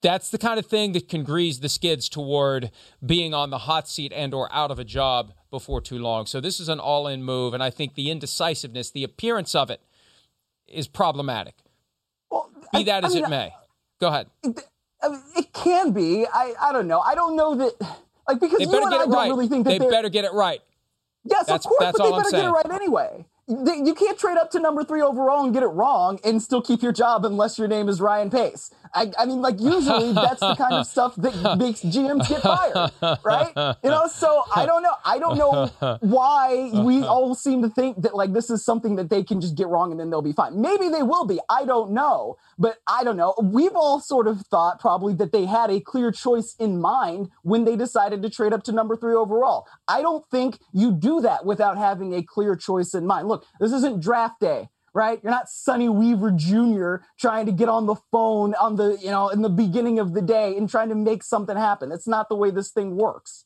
that's 0.00 0.30
the 0.30 0.38
kind 0.38 0.58
of 0.58 0.66
thing 0.66 0.92
that 0.92 1.08
can 1.08 1.24
grease 1.24 1.58
the 1.58 1.68
skids 1.68 2.08
toward 2.08 2.70
being 3.04 3.34
on 3.34 3.50
the 3.50 3.58
hot 3.58 3.86
seat 3.88 4.12
and 4.14 4.32
or 4.32 4.52
out 4.52 4.70
of 4.70 4.78
a 4.78 4.84
job 4.84 5.34
before 5.50 5.82
too 5.82 5.98
long. 5.98 6.24
So 6.24 6.40
this 6.40 6.58
is 6.58 6.68
an 6.68 6.80
all-in 6.80 7.22
move 7.22 7.52
and 7.52 7.62
I 7.62 7.70
think 7.70 7.94
the 7.94 8.10
indecisiveness, 8.10 8.90
the 8.90 9.04
appearance 9.04 9.54
of 9.54 9.70
it 9.70 9.82
is 10.74 10.88
problematic. 10.88 11.54
Well, 12.30 12.50
Be 12.72 12.84
that 12.84 13.04
as 13.04 13.12
I 13.12 13.14
mean, 13.16 13.24
it 13.24 13.30
may. 13.30 13.54
Go 14.00 14.08
ahead. 14.08 14.26
It, 14.42 14.60
it 15.36 15.52
can 15.52 15.92
be. 15.92 16.26
I, 16.26 16.54
I 16.60 16.72
don't 16.72 16.88
know. 16.88 17.00
I 17.00 17.14
don't 17.14 17.36
know 17.36 17.54
that 17.56 17.74
like 18.28 18.40
because 18.40 18.58
they 18.58 18.66
better 18.66 18.88
get 18.90 19.02
it 19.02 19.08
right. 19.08 19.28
Really 19.28 19.48
think 19.48 19.66
that 19.66 19.78
they 19.78 19.90
better 19.90 20.08
get 20.08 20.24
it 20.24 20.32
right. 20.32 20.60
Yes, 21.24 21.46
that's, 21.46 21.64
of 21.64 21.70
course, 21.70 21.92
but 21.96 22.04
they 22.04 22.10
better 22.10 22.30
get 22.30 22.44
it 22.44 22.50
right 22.50 22.70
anyway. 22.70 23.26
You 23.46 23.94
can't 23.94 24.18
trade 24.18 24.38
up 24.38 24.50
to 24.52 24.60
number 24.60 24.84
three 24.84 25.02
overall 25.02 25.44
and 25.44 25.52
get 25.52 25.62
it 25.62 25.66
wrong 25.68 26.18
and 26.24 26.42
still 26.42 26.62
keep 26.62 26.82
your 26.82 26.92
job 26.92 27.26
unless 27.26 27.58
your 27.58 27.68
name 27.68 27.88
is 27.90 28.00
Ryan 28.00 28.30
Pace. 28.30 28.70
I, 28.94 29.10
I 29.18 29.26
mean, 29.26 29.42
like 29.42 29.60
usually 29.60 30.12
that's 30.12 30.40
the 30.40 30.54
kind 30.54 30.74
of 30.74 30.86
stuff 30.86 31.16
that 31.16 31.56
makes 31.58 31.80
GMs 31.80 32.28
get 32.28 32.42
fired, 32.42 32.90
right? 33.24 33.76
You 33.82 33.90
know, 33.90 34.06
so 34.06 34.44
I 34.54 34.66
don't 34.66 34.82
know. 34.82 34.94
I 35.04 35.18
don't 35.18 35.36
know 35.36 35.98
why 36.00 36.70
we 36.72 37.02
all 37.02 37.34
seem 37.34 37.62
to 37.62 37.68
think 37.68 38.02
that 38.02 38.14
like 38.14 38.32
this 38.32 38.50
is 38.50 38.64
something 38.64 38.96
that 38.96 39.10
they 39.10 39.22
can 39.22 39.40
just 39.40 39.56
get 39.56 39.66
wrong 39.68 39.90
and 39.90 39.98
then 39.98 40.10
they'll 40.10 40.22
be 40.22 40.32
fine. 40.32 40.60
Maybe 40.60 40.88
they 40.88 41.02
will 41.02 41.26
be. 41.26 41.40
I 41.50 41.64
don't 41.64 41.92
know, 41.92 42.36
but 42.58 42.78
I 42.86 43.04
don't 43.04 43.16
know. 43.16 43.34
We've 43.42 43.74
all 43.74 44.00
sort 44.00 44.28
of 44.28 44.42
thought 44.42 44.80
probably 44.80 45.14
that 45.14 45.32
they 45.32 45.44
had 45.46 45.70
a 45.70 45.80
clear 45.80 46.12
choice 46.12 46.54
in 46.58 46.80
mind 46.80 47.30
when 47.42 47.64
they 47.64 47.76
decided 47.76 48.22
to 48.22 48.30
trade 48.30 48.52
up 48.52 48.62
to 48.64 48.72
number 48.72 48.96
three 48.96 49.14
overall. 49.14 49.66
I 49.88 50.02
don't 50.02 50.24
think 50.30 50.58
you 50.72 50.92
do 50.92 51.20
that 51.22 51.44
without 51.44 51.76
having 51.76 52.14
a 52.14 52.22
clear 52.22 52.54
choice 52.54 52.94
in 52.94 53.06
mind. 53.06 53.28
Look, 53.28 53.44
this 53.60 53.72
isn't 53.72 54.02
draft 54.02 54.40
day 54.40 54.68
right? 54.94 55.20
You're 55.22 55.32
not 55.32 55.48
Sonny 55.48 55.88
Weaver 55.88 56.30
Jr. 56.30 56.96
trying 57.18 57.46
to 57.46 57.52
get 57.52 57.68
on 57.68 57.86
the 57.86 57.96
phone 58.12 58.54
on 58.54 58.76
the, 58.76 58.96
you 59.02 59.10
know, 59.10 59.28
in 59.28 59.42
the 59.42 59.48
beginning 59.48 59.98
of 59.98 60.14
the 60.14 60.22
day 60.22 60.56
and 60.56 60.70
trying 60.70 60.88
to 60.88 60.94
make 60.94 61.22
something 61.22 61.56
happen. 61.56 61.88
That's 61.88 62.06
not 62.06 62.28
the 62.28 62.36
way 62.36 62.50
this 62.50 62.70
thing 62.70 62.96
works. 62.96 63.44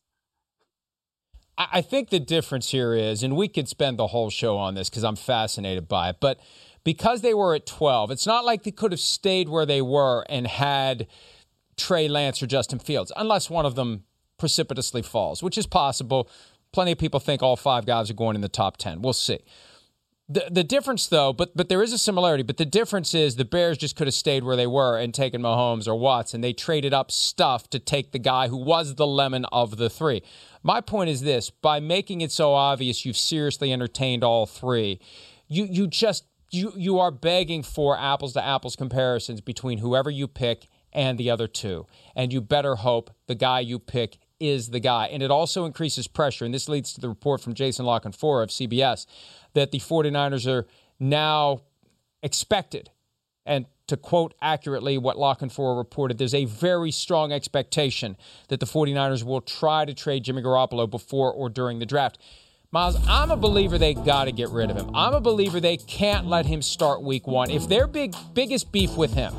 I 1.57 1.81
think 1.81 2.11
the 2.11 2.21
difference 2.21 2.71
here 2.71 2.95
is, 2.95 3.25
and 3.25 3.37
we 3.37 3.49
could 3.49 3.67
spend 3.67 3.99
the 3.99 4.07
whole 4.07 4.31
show 4.31 4.57
on 4.57 4.75
this 4.75 4.89
because 4.89 5.03
I'm 5.03 5.17
fascinated 5.17 5.89
by 5.89 6.11
it, 6.11 6.17
but 6.21 6.39
because 6.85 7.21
they 7.21 7.35
were 7.35 7.53
at 7.57 7.67
12, 7.67 8.13
it's 8.13 8.27
not 8.27 8.45
like 8.45 8.63
they 8.63 8.71
could 8.71 8.93
have 8.93 9.01
stayed 9.01 9.49
where 9.49 9.67
they 9.67 9.83
were 9.83 10.25
and 10.29 10.47
had 10.47 11.09
Trey 11.77 12.07
Lance 12.07 12.41
or 12.41 12.47
Justin 12.47 12.79
Fields, 12.79 13.11
unless 13.17 13.51
one 13.51 13.67
of 13.67 13.75
them 13.75 14.05
precipitously 14.39 15.03
falls, 15.03 15.43
which 15.43 15.59
is 15.59 15.67
possible. 15.67 16.31
Plenty 16.73 16.93
of 16.93 16.99
people 16.99 17.19
think 17.19 17.43
all 17.43 17.57
five 17.57 17.87
guys 17.87 18.09
are 18.09 18.15
going 18.15 18.37
in 18.37 18.41
the 18.41 18.49
top 18.49 18.77
10. 18.77 19.03
We'll 19.03 19.13
see. 19.13 19.41
The 20.31 20.49
the 20.51 20.65
difference 20.65 21.07
though, 21.07 21.33
but 21.33 21.57
but 21.57 21.71
there 21.71 21.83
is 21.83 21.93
a 21.93 21.99
similarity, 21.99 22.43
but 22.43 22.59
the 22.59 22.67
difference 22.67 23.15
is 23.15 23.37
the 23.37 23.47
Bears 23.47 23.79
just 23.79 23.97
could 23.97 24.07
have 24.07 24.15
stayed 24.15 24.45
where 24.45 24.57
they 24.57 24.67
were 24.67 24.99
and 24.99 25.15
taken 25.15 25.41
Mahomes 25.41 25.89
or 25.89 25.95
Watts, 25.95 26.35
and 26.35 26.45
they 26.45 26.53
traded 26.53 26.93
up 26.93 27.11
stuff 27.11 27.71
to 27.71 27.79
take 27.79 28.13
the 28.13 28.19
guy 28.19 28.49
who 28.49 28.59
was 28.59 28.97
the 28.97 29.07
lemon 29.07 29.47
of 29.47 29.79
the 29.79 29.89
three. 29.89 30.23
My 30.63 30.83
point 30.83 31.09
is 31.09 31.23
this 31.23 31.49
by 31.49 31.81
making 31.81 32.21
it 32.21 32.31
so 32.31 32.53
obvious 32.53 33.07
you've 33.07 33.17
seriously 33.17 33.73
entertained 33.73 34.23
all 34.23 34.45
three, 34.45 35.01
you 35.47 35.65
you 35.65 35.87
just 35.87 36.25
you 36.51 36.75
you 36.77 36.99
are 36.99 37.11
begging 37.11 37.63
for 37.63 37.99
apples 37.99 38.35
to 38.35 38.45
apples 38.45 38.77
comparisons 38.77 39.41
between 39.41 39.79
whoever 39.79 40.11
you 40.11 40.29
pick 40.29 40.69
and 40.93 41.17
the 41.17 41.31
other 41.31 41.49
two. 41.49 41.87
And 42.15 42.35
you 42.35 42.43
better 42.43 42.77
hope 42.77 43.11
the 43.29 43.35
guy 43.35 43.61
you 43.61 43.79
pick 43.79 44.19
is 44.41 44.71
the 44.71 44.81
guy. 44.81 45.07
And 45.07 45.23
it 45.23 45.31
also 45.31 45.65
increases 45.65 46.07
pressure. 46.07 46.45
And 46.45 46.55
this 46.55 46.69
leads 46.69 46.93
to 46.95 47.01
the 47.01 47.09
report 47.09 47.41
from 47.41 47.55
Jason 47.55 47.85
La 47.85 48.01
Canfora 48.01 48.45
of 48.45 48.51
CBS 48.51 49.07
that 49.55 49.71
the 49.71 49.79
49ers 49.79 50.47
are 50.47 50.67
now 51.01 51.63
expected. 52.23 52.91
And 53.47 53.67
to 53.87 53.97
quote 53.97 54.35
accurately 54.43 54.99
what 54.99 55.19
La 55.19 55.35
Canfora 55.35 55.77
reported, 55.77 56.19
there's 56.19 56.35
a 56.35 56.45
very 56.45 56.91
strong 56.91 57.33
expectation 57.33 58.17
that 58.49 58.61
the 58.61 58.67
49ers 58.67 59.23
will 59.23 59.41
try 59.41 59.85
to 59.85 59.95
trade 59.95 60.25
Jimmy 60.25 60.43
Garoppolo 60.43 60.89
before 60.89 61.33
or 61.33 61.49
during 61.49 61.79
the 61.79 61.87
draft. 61.87 62.19
Myles, 62.71 62.99
I'm 63.09 63.31
a 63.31 63.37
believer 63.37 63.79
they 63.79 63.95
got 63.95 64.27
to 64.27 64.33
get 64.33 64.51
rid 64.51 64.71
of 64.71 64.77
him. 64.77 64.91
I'm 64.95 65.15
a 65.15 65.23
believer 65.23 65.59
they 65.59 65.79
can't 65.79 66.27
let 66.27 66.45
him 66.45 66.61
start 66.61 67.03
week 67.03 67.27
one. 67.27 67.51
If 67.51 67.67
their 67.67 67.87
big 67.87 68.15
biggest 68.35 68.71
beef 68.71 68.95
with 68.95 69.15
him 69.15 69.33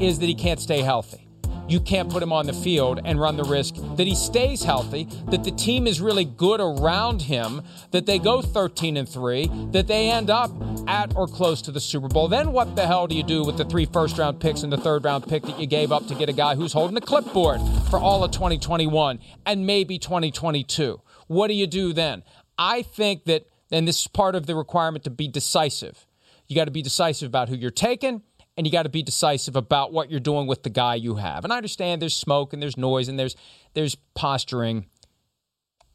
is 0.00 0.18
that 0.18 0.26
he 0.26 0.34
can't 0.34 0.58
stay 0.58 0.80
healthy, 0.80 1.25
you 1.68 1.80
can't 1.80 2.10
put 2.10 2.22
him 2.22 2.32
on 2.32 2.46
the 2.46 2.52
field 2.52 3.00
and 3.04 3.20
run 3.20 3.36
the 3.36 3.44
risk 3.44 3.74
that 3.96 4.06
he 4.06 4.14
stays 4.14 4.62
healthy, 4.62 5.08
that 5.30 5.44
the 5.44 5.50
team 5.50 5.86
is 5.86 6.00
really 6.00 6.24
good 6.24 6.60
around 6.60 7.22
him, 7.22 7.62
that 7.90 8.06
they 8.06 8.18
go 8.18 8.42
13 8.42 8.96
and 8.96 9.08
3, 9.08 9.50
that 9.72 9.86
they 9.86 10.10
end 10.10 10.30
up 10.30 10.50
at 10.86 11.14
or 11.16 11.26
close 11.26 11.60
to 11.62 11.72
the 11.72 11.80
Super 11.80 12.08
Bowl. 12.08 12.28
Then 12.28 12.52
what 12.52 12.76
the 12.76 12.86
hell 12.86 13.06
do 13.06 13.16
you 13.16 13.22
do 13.22 13.44
with 13.44 13.56
the 13.56 13.64
three 13.64 13.86
first 13.86 14.18
round 14.18 14.40
picks 14.40 14.62
and 14.62 14.72
the 14.72 14.76
third 14.76 15.04
round 15.04 15.26
pick 15.26 15.42
that 15.44 15.58
you 15.58 15.66
gave 15.66 15.92
up 15.92 16.06
to 16.06 16.14
get 16.14 16.28
a 16.28 16.32
guy 16.32 16.54
who's 16.54 16.72
holding 16.72 16.96
a 16.96 17.00
clipboard 17.00 17.60
for 17.90 17.98
all 17.98 18.22
of 18.22 18.30
2021 18.30 19.18
and 19.44 19.66
maybe 19.66 19.98
2022? 19.98 21.00
What 21.26 21.48
do 21.48 21.54
you 21.54 21.66
do 21.66 21.92
then? 21.92 22.22
I 22.58 22.82
think 22.82 23.24
that, 23.24 23.46
and 23.70 23.86
this 23.86 24.00
is 24.00 24.06
part 24.06 24.34
of 24.34 24.46
the 24.46 24.54
requirement 24.54 25.04
to 25.04 25.10
be 25.10 25.28
decisive. 25.28 26.06
You 26.46 26.54
got 26.54 26.66
to 26.66 26.70
be 26.70 26.82
decisive 26.82 27.26
about 27.26 27.48
who 27.48 27.56
you're 27.56 27.70
taking 27.70 28.22
and 28.56 28.66
you 28.66 28.72
got 28.72 28.84
to 28.84 28.88
be 28.88 29.02
decisive 29.02 29.56
about 29.56 29.92
what 29.92 30.10
you're 30.10 30.20
doing 30.20 30.46
with 30.46 30.62
the 30.62 30.70
guy 30.70 30.94
you 30.94 31.16
have. 31.16 31.44
And 31.44 31.52
I 31.52 31.56
understand 31.56 32.00
there's 32.00 32.16
smoke 32.16 32.52
and 32.52 32.62
there's 32.62 32.76
noise 32.76 33.08
and 33.08 33.18
there's 33.18 33.36
there's 33.74 33.96
posturing. 34.14 34.86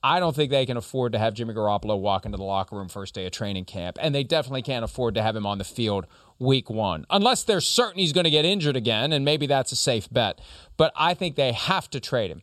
I 0.03 0.19
don't 0.19 0.35
think 0.35 0.49
they 0.49 0.65
can 0.65 0.77
afford 0.77 1.11
to 1.11 1.19
have 1.19 1.35
Jimmy 1.35 1.53
Garoppolo 1.53 1.99
walk 1.99 2.25
into 2.25 2.37
the 2.37 2.43
locker 2.43 2.75
room 2.75 2.89
first 2.89 3.13
day 3.13 3.25
of 3.27 3.31
training 3.31 3.65
camp, 3.65 3.99
and 4.01 4.15
they 4.15 4.23
definitely 4.23 4.63
can't 4.63 4.83
afford 4.83 5.13
to 5.13 5.21
have 5.21 5.35
him 5.35 5.45
on 5.45 5.59
the 5.59 5.63
field 5.63 6.07
week 6.39 6.71
one, 6.71 7.05
unless 7.11 7.43
they're 7.43 7.61
certain 7.61 7.99
he's 7.99 8.11
going 8.13 8.23
to 8.23 8.31
get 8.31 8.43
injured 8.43 8.75
again, 8.75 9.11
and 9.11 9.23
maybe 9.23 9.45
that's 9.45 9.71
a 9.71 9.75
safe 9.75 10.09
bet. 10.11 10.41
But 10.75 10.91
I 10.95 11.13
think 11.13 11.35
they 11.35 11.51
have 11.51 11.87
to 11.91 11.99
trade 11.99 12.31
him, 12.31 12.41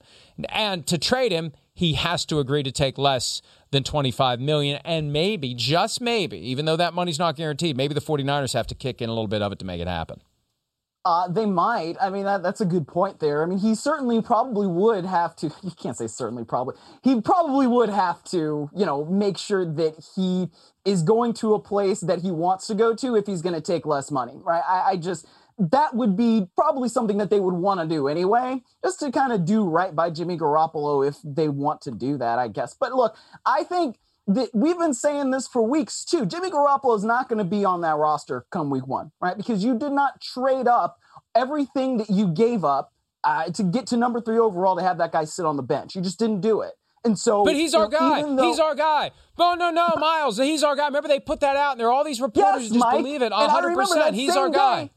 and 0.48 0.86
to 0.86 0.98
trade 0.98 1.32
him, 1.32 1.52
he 1.78 1.92
has 1.94 2.26
to 2.26 2.40
agree 2.40 2.64
to 2.64 2.72
take 2.72 2.98
less 2.98 3.40
than 3.70 3.84
25 3.84 4.40
million 4.40 4.80
and 4.84 5.12
maybe 5.12 5.54
just 5.54 6.00
maybe 6.00 6.38
even 6.38 6.64
though 6.64 6.76
that 6.76 6.92
money's 6.92 7.18
not 7.18 7.36
guaranteed 7.36 7.76
maybe 7.76 7.94
the 7.94 8.00
49ers 8.00 8.52
have 8.52 8.66
to 8.66 8.74
kick 8.74 9.00
in 9.00 9.08
a 9.08 9.12
little 9.12 9.28
bit 9.28 9.42
of 9.42 9.52
it 9.52 9.58
to 9.60 9.64
make 9.64 9.80
it 9.80 9.86
happen 9.86 10.20
uh, 11.04 11.26
they 11.26 11.46
might. 11.46 11.96
I 12.02 12.10
mean, 12.10 12.24
that, 12.24 12.42
that's 12.42 12.60
a 12.60 12.66
good 12.66 12.86
point 12.86 13.18
there. 13.18 13.42
I 13.42 13.46
mean, 13.46 13.58
he 13.58 13.74
certainly 13.74 14.20
probably 14.20 14.66
would 14.66 15.06
have 15.06 15.34
to. 15.36 15.50
You 15.62 15.70
can't 15.70 15.96
say 15.96 16.06
certainly, 16.06 16.44
probably. 16.44 16.74
He 17.02 17.20
probably 17.22 17.66
would 17.66 17.88
have 17.88 18.22
to, 18.24 18.68
you 18.76 18.84
know, 18.84 19.06
make 19.06 19.38
sure 19.38 19.64
that 19.64 19.94
he 20.14 20.50
is 20.84 21.02
going 21.02 21.32
to 21.34 21.54
a 21.54 21.58
place 21.58 22.00
that 22.00 22.20
he 22.20 22.30
wants 22.30 22.66
to 22.66 22.74
go 22.74 22.94
to 22.96 23.16
if 23.16 23.26
he's 23.26 23.40
going 23.40 23.54
to 23.54 23.60
take 23.60 23.86
less 23.86 24.10
money, 24.10 24.40
right? 24.44 24.62
I, 24.68 24.90
I 24.90 24.96
just 24.96 25.26
that 25.58 25.94
would 25.94 26.16
be 26.16 26.46
probably 26.56 26.88
something 26.88 27.18
that 27.18 27.30
they 27.30 27.40
would 27.40 27.54
want 27.54 27.80
to 27.80 27.86
do 27.86 28.08
anyway, 28.08 28.62
just 28.84 29.00
to 29.00 29.10
kind 29.10 29.32
of 29.32 29.44
do 29.44 29.64
right 29.64 29.94
by 29.94 30.10
Jimmy 30.10 30.38
Garoppolo 30.38 31.06
if 31.06 31.16
they 31.24 31.48
want 31.48 31.80
to 31.82 31.90
do 31.90 32.16
that, 32.18 32.38
I 32.38 32.48
guess. 32.48 32.74
But 32.78 32.92
look, 32.92 33.16
I 33.44 33.64
think 33.64 33.98
that 34.28 34.50
we've 34.54 34.78
been 34.78 34.94
saying 34.94 35.30
this 35.30 35.48
for 35.48 35.62
weeks 35.62 36.04
too. 36.04 36.26
Jimmy 36.26 36.50
Garoppolo 36.50 36.96
is 36.96 37.02
not 37.02 37.28
going 37.28 37.38
to 37.38 37.44
be 37.44 37.64
on 37.64 37.80
that 37.80 37.96
roster 37.96 38.46
come 38.50 38.70
week 38.70 38.86
one, 38.86 39.10
right? 39.20 39.36
Because 39.36 39.64
you 39.64 39.76
did 39.76 39.92
not 39.92 40.20
trade 40.20 40.68
up 40.68 40.98
everything 41.34 41.96
that 41.96 42.10
you 42.10 42.28
gave 42.28 42.64
up 42.64 42.92
uh, 43.24 43.50
to 43.50 43.62
get 43.62 43.86
to 43.88 43.96
number 43.96 44.20
three 44.20 44.38
overall 44.38 44.76
to 44.76 44.82
have 44.82 44.98
that 44.98 45.12
guy 45.12 45.24
sit 45.24 45.44
on 45.44 45.56
the 45.56 45.62
bench. 45.62 45.96
You 45.96 46.02
just 46.02 46.18
didn't 46.18 46.40
do 46.40 46.60
it. 46.60 46.72
And 47.04 47.18
so, 47.18 47.44
but 47.44 47.54
he's 47.54 47.74
our 47.74 47.88
guy. 47.88 48.22
Though, 48.22 48.42
he's 48.42 48.58
our 48.58 48.74
guy. 48.74 49.12
No, 49.38 49.54
no, 49.54 49.70
no, 49.70 49.94
Myles. 49.96 50.36
He's 50.36 50.62
our 50.62 50.76
guy. 50.76 50.86
Remember 50.86 51.08
they 51.08 51.20
put 51.20 51.40
that 51.40 51.56
out, 51.56 51.72
and 51.72 51.80
there 51.80 51.86
are 51.86 51.92
all 51.92 52.04
these 52.04 52.20
reporters 52.20 52.64
yes, 52.64 52.72
just 52.72 52.80
Mike, 52.80 52.98
believe 52.98 53.22
it. 53.22 53.32
hundred 53.32 53.74
percent. 53.74 54.14
He's 54.14 54.36
our 54.36 54.50
guy. 54.50 54.84
Day, 54.84 54.90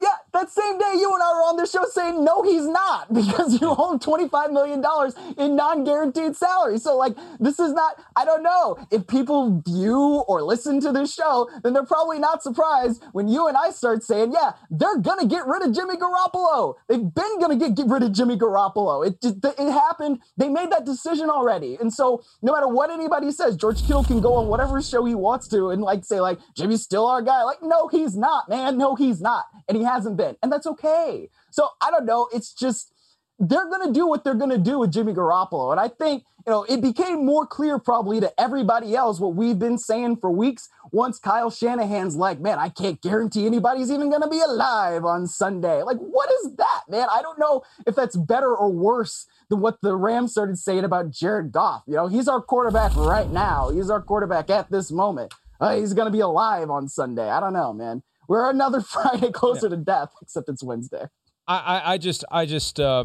yeah, 0.00 0.16
that 0.36 0.50
same 0.50 0.78
day 0.78 0.92
you 0.94 1.12
and 1.12 1.22
I 1.22 1.32
were 1.32 1.46
on 1.48 1.56
the 1.56 1.66
show 1.66 1.84
saying 1.90 2.24
no, 2.24 2.42
he's 2.42 2.66
not 2.66 3.12
because 3.14 3.60
you 3.60 3.74
own 3.76 3.98
twenty 3.98 4.28
five 4.28 4.52
million 4.52 4.80
dollars 4.80 5.14
in 5.36 5.56
non 5.56 5.84
guaranteed 5.84 6.36
salary. 6.36 6.78
So 6.78 6.96
like 6.96 7.16
this 7.40 7.58
is 7.58 7.72
not. 7.72 7.96
I 8.16 8.24
don't 8.24 8.42
know 8.42 8.78
if 8.90 9.06
people 9.06 9.62
view 9.66 10.24
or 10.28 10.42
listen 10.42 10.80
to 10.80 10.92
this 10.92 11.14
show, 11.14 11.48
then 11.62 11.72
they're 11.72 11.84
probably 11.84 12.18
not 12.18 12.42
surprised 12.42 13.02
when 13.12 13.28
you 13.28 13.46
and 13.48 13.56
I 13.56 13.70
start 13.70 14.02
saying, 14.02 14.32
yeah, 14.32 14.52
they're 14.70 14.98
gonna 14.98 15.26
get 15.26 15.46
rid 15.46 15.62
of 15.62 15.72
Jimmy 15.74 15.96
Garoppolo. 15.96 16.74
They've 16.88 17.14
been 17.14 17.40
gonna 17.40 17.56
get, 17.56 17.74
get 17.74 17.86
rid 17.86 18.02
of 18.02 18.12
Jimmy 18.12 18.36
Garoppolo. 18.36 19.06
It 19.06 19.20
just 19.20 19.36
it 19.44 19.70
happened. 19.70 20.20
They 20.36 20.48
made 20.48 20.70
that 20.70 20.84
decision 20.84 21.30
already, 21.30 21.76
and 21.80 21.92
so 21.92 22.22
no 22.42 22.52
matter 22.52 22.68
what 22.68 22.90
anybody 22.90 23.30
says, 23.30 23.56
George 23.56 23.82
Kittle 23.82 24.04
can 24.04 24.20
go 24.20 24.34
on 24.34 24.48
whatever 24.48 24.80
show 24.82 25.04
he 25.04 25.14
wants 25.14 25.48
to 25.48 25.70
and 25.70 25.82
like 25.82 26.04
say 26.04 26.20
like 26.20 26.38
Jimmy's 26.56 26.82
still 26.82 27.06
our 27.06 27.22
guy. 27.22 27.42
Like 27.42 27.62
no, 27.62 27.88
he's 27.88 28.16
not, 28.16 28.48
man. 28.48 28.76
No, 28.78 28.94
he's 28.94 29.20
not, 29.20 29.44
and 29.68 29.76
he 29.76 29.84
hasn't 29.84 30.16
been, 30.16 30.25
and 30.42 30.50
that's 30.50 30.66
okay. 30.66 31.28
So 31.50 31.68
I 31.80 31.90
don't 31.90 32.06
know. 32.06 32.28
It's 32.32 32.52
just 32.52 32.92
they're 33.38 33.68
going 33.68 33.86
to 33.86 33.92
do 33.92 34.06
what 34.06 34.24
they're 34.24 34.34
going 34.34 34.50
to 34.50 34.58
do 34.58 34.78
with 34.78 34.92
Jimmy 34.92 35.12
Garoppolo, 35.12 35.70
and 35.70 35.80
I 35.80 35.88
think 35.88 36.24
you 36.46 36.52
know 36.52 36.64
it 36.64 36.80
became 36.80 37.24
more 37.26 37.46
clear 37.46 37.78
probably 37.78 38.20
to 38.20 38.32
everybody 38.40 38.94
else 38.94 39.20
what 39.20 39.34
we've 39.34 39.58
been 39.58 39.78
saying 39.78 40.16
for 40.16 40.30
weeks. 40.30 40.68
Once 40.92 41.18
Kyle 41.18 41.50
Shanahan's 41.50 42.16
like, 42.16 42.40
man, 42.40 42.58
I 42.58 42.68
can't 42.68 43.02
guarantee 43.02 43.44
anybody's 43.44 43.90
even 43.90 44.08
going 44.08 44.22
to 44.22 44.28
be 44.28 44.40
alive 44.40 45.04
on 45.04 45.26
Sunday. 45.26 45.82
Like, 45.82 45.98
what 45.98 46.30
is 46.44 46.54
that, 46.56 46.82
man? 46.88 47.08
I 47.12 47.22
don't 47.22 47.38
know 47.38 47.62
if 47.86 47.94
that's 47.94 48.16
better 48.16 48.54
or 48.54 48.70
worse 48.70 49.26
than 49.50 49.60
what 49.60 49.78
the 49.82 49.96
Rams 49.96 50.32
started 50.32 50.58
saying 50.58 50.84
about 50.84 51.10
Jared 51.10 51.52
Goff. 51.52 51.82
You 51.86 51.94
know, 51.94 52.06
he's 52.06 52.28
our 52.28 52.40
quarterback 52.40 52.94
right 52.96 53.30
now. 53.30 53.70
He's 53.70 53.90
our 53.90 54.00
quarterback 54.00 54.48
at 54.48 54.70
this 54.70 54.90
moment. 54.90 55.34
Uh, 55.60 55.76
he's 55.76 55.94
going 55.94 56.06
to 56.06 56.12
be 56.12 56.20
alive 56.20 56.70
on 56.70 56.88
Sunday. 56.88 57.28
I 57.28 57.40
don't 57.40 57.52
know, 57.52 57.72
man. 57.72 58.02
We're 58.28 58.50
another 58.50 58.80
Friday 58.82 59.30
closer 59.32 59.66
yeah. 59.66 59.76
to 59.76 59.76
death, 59.76 60.12
except 60.22 60.48
it's 60.48 60.62
Wednesday. 60.62 61.06
I, 61.48 61.56
I, 61.56 61.92
I 61.92 61.98
just, 61.98 62.24
I 62.30 62.46
just, 62.46 62.80
uh, 62.80 63.04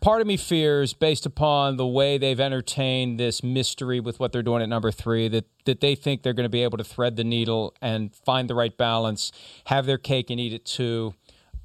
part 0.00 0.20
of 0.20 0.26
me 0.26 0.36
fears, 0.36 0.92
based 0.92 1.26
upon 1.26 1.76
the 1.76 1.86
way 1.86 2.18
they've 2.18 2.40
entertained 2.40 3.20
this 3.20 3.42
mystery 3.42 4.00
with 4.00 4.18
what 4.18 4.32
they're 4.32 4.42
doing 4.42 4.62
at 4.62 4.68
number 4.68 4.90
three, 4.90 5.28
that 5.28 5.46
that 5.66 5.80
they 5.80 5.94
think 5.94 6.22
they're 6.22 6.32
going 6.32 6.44
to 6.44 6.48
be 6.48 6.62
able 6.62 6.78
to 6.78 6.84
thread 6.84 7.16
the 7.16 7.24
needle 7.24 7.74
and 7.80 8.14
find 8.14 8.48
the 8.48 8.54
right 8.54 8.76
balance, 8.76 9.30
have 9.66 9.86
their 9.86 9.98
cake 9.98 10.30
and 10.30 10.40
eat 10.40 10.52
it 10.52 10.64
too. 10.64 11.14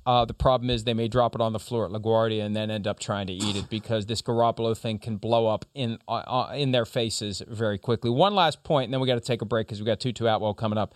Uh, 0.05 0.23
the 0.23 0.33
problem 0.35 0.69
is 0.69 0.83
they 0.83 0.93
may 0.93 1.07
drop 1.07 1.33
it 1.33 1.41
on 1.41 1.51
the 1.51 1.59
floor 1.59 1.85
at 1.85 1.91
LaGuardia 1.91 2.45
and 2.45 2.55
then 2.55 2.69
end 2.69 2.85
up 2.85 2.99
trying 2.99 3.25
to 3.25 3.33
eat 3.33 3.55
it 3.55 3.67
because 3.71 4.05
this 4.05 4.21
Garoppolo 4.21 4.77
thing 4.77 4.99
can 4.99 5.17
blow 5.17 5.47
up 5.47 5.65
in 5.73 5.97
uh, 6.07 6.11
uh 6.11 6.53
in 6.55 6.71
their 6.71 6.85
faces 6.85 7.41
very 7.47 7.79
quickly. 7.79 8.11
One 8.11 8.35
last 8.35 8.63
point, 8.63 8.85
and 8.85 8.93
then 8.93 9.01
we 9.01 9.07
got 9.07 9.15
to 9.15 9.21
take 9.21 9.41
a 9.41 9.45
break 9.45 9.67
because 9.67 9.79
we 9.79 9.85
got 9.85 9.99
Tutu 9.99 10.25
Atwell 10.27 10.53
coming 10.53 10.77
up. 10.77 10.93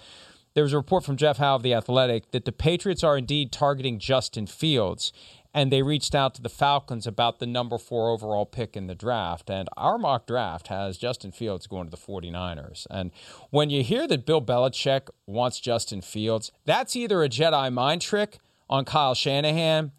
There 0.53 0.63
was 0.63 0.73
a 0.73 0.77
report 0.77 1.03
from 1.03 1.17
Jeff 1.17 1.38
Howe 1.38 1.55
of 1.55 1.63
The 1.63 1.73
Athletic 1.73 2.31
that 2.31 2.45
the 2.45 2.51
Patriots 2.51 3.03
are 3.03 3.17
indeed 3.17 3.51
targeting 3.51 3.99
Justin 3.99 4.47
Fields, 4.47 5.13
and 5.53 5.71
they 5.71 5.81
reached 5.81 6.13
out 6.13 6.35
to 6.35 6.41
the 6.41 6.49
Falcons 6.49 7.07
about 7.07 7.39
the 7.39 7.45
number 7.45 7.77
four 7.77 8.09
overall 8.09 8.45
pick 8.45 8.75
in 8.75 8.88
the 8.88 8.95
draft. 8.95 9.49
And 9.49 9.67
our 9.77 9.97
mock 9.97 10.27
draft 10.27 10.67
has 10.67 10.97
Justin 10.97 11.31
Fields 11.31 11.67
going 11.67 11.85
to 11.85 11.91
the 11.91 11.97
49ers. 11.97 12.85
And 12.89 13.12
when 13.49 13.69
you 13.69 13.83
hear 13.83 14.07
that 14.07 14.25
Bill 14.25 14.41
Belichick 14.41 15.09
wants 15.25 15.59
Justin 15.59 16.01
Fields, 16.01 16.51
that's 16.65 16.95
either 16.95 17.23
a 17.23 17.29
Jedi 17.29 17.71
mind 17.73 18.01
trick 18.01 18.39
on 18.69 18.85
Kyle 18.85 19.15
Shanahan 19.15 19.91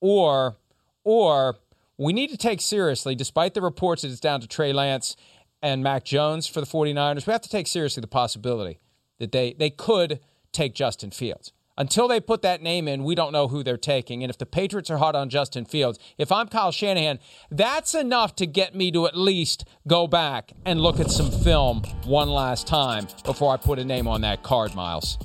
or 0.00 0.56
or 1.04 1.56
we 1.96 2.12
need 2.12 2.30
to 2.30 2.36
take 2.36 2.60
seriously, 2.60 3.14
despite 3.14 3.54
the 3.54 3.60
reports 3.60 4.02
that 4.02 4.10
it's 4.10 4.20
down 4.20 4.40
to 4.40 4.48
Trey 4.48 4.72
Lance 4.72 5.16
and 5.62 5.82
Mac 5.82 6.04
Jones 6.04 6.46
for 6.46 6.60
the 6.60 6.66
49ers, 6.66 7.26
we 7.26 7.32
have 7.32 7.42
to 7.42 7.48
take 7.48 7.66
seriously 7.66 8.00
the 8.00 8.06
possibility 8.06 8.78
that 9.20 9.30
they, 9.30 9.52
they 9.52 9.70
could 9.70 10.18
take 10.52 10.74
Justin 10.74 11.12
Fields. 11.12 11.52
Until 11.78 12.08
they 12.08 12.20
put 12.20 12.42
that 12.42 12.60
name 12.60 12.86
in, 12.88 13.04
we 13.04 13.14
don't 13.14 13.32
know 13.32 13.48
who 13.48 13.62
they're 13.62 13.78
taking. 13.78 14.22
And 14.22 14.28
if 14.28 14.36
the 14.36 14.44
Patriots 14.44 14.90
are 14.90 14.98
hot 14.98 15.14
on 15.14 15.30
Justin 15.30 15.64
Fields, 15.64 15.98
if 16.18 16.30
I'm 16.30 16.48
Kyle 16.48 16.72
Shanahan, 16.72 17.20
that's 17.50 17.94
enough 17.94 18.34
to 18.36 18.46
get 18.46 18.74
me 18.74 18.90
to 18.92 19.06
at 19.06 19.16
least 19.16 19.64
go 19.86 20.06
back 20.06 20.52
and 20.66 20.80
look 20.80 21.00
at 21.00 21.10
some 21.10 21.30
film 21.30 21.82
one 22.04 22.28
last 22.28 22.66
time 22.66 23.06
before 23.24 23.54
I 23.54 23.56
put 23.56 23.78
a 23.78 23.84
name 23.84 24.06
on 24.06 24.20
that 24.22 24.42
card, 24.42 24.74
Myles. 24.74 25.16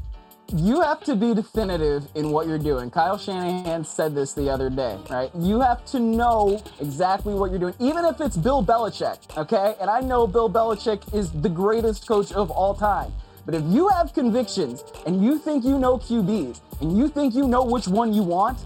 you 0.53 0.79
have 0.81 1.01
to 1.03 1.15
be 1.15 1.33
definitive 1.33 2.07
in 2.15 2.29
what 2.29 2.47
you're 2.47 2.59
doing. 2.59 2.89
Kyle 2.89 3.17
Shanahan 3.17 3.83
said 3.83 4.13
this 4.15 4.33
the 4.33 4.49
other 4.49 4.69
day, 4.69 4.97
right? 5.09 5.31
You 5.35 5.59
have 5.59 5.83
to 5.87 5.99
know 5.99 6.63
exactly 6.79 7.33
what 7.33 7.49
you're 7.49 7.59
doing, 7.59 7.73
even 7.79 8.05
if 8.05 8.21
it's 8.21 8.37
Bill 8.37 8.63
Belichick, 8.63 9.35
okay? 9.35 9.75
And 9.81 9.89
I 9.89 10.01
know 10.01 10.27
Bill 10.27 10.49
Belichick 10.49 11.13
is 11.13 11.31
the 11.31 11.49
greatest 11.49 12.07
coach 12.07 12.31
of 12.31 12.51
all 12.51 12.75
time. 12.75 13.11
But 13.45 13.55
if 13.55 13.63
you 13.65 13.87
have 13.89 14.13
convictions 14.13 14.83
and 15.05 15.23
you 15.23 15.37
think 15.37 15.63
you 15.63 15.77
know 15.77 15.97
QBs 15.97 16.59
and 16.81 16.97
you 16.97 17.07
think 17.07 17.35
you 17.35 17.47
know 17.47 17.63
which 17.63 17.87
one 17.87 18.13
you 18.13 18.23
want, 18.23 18.57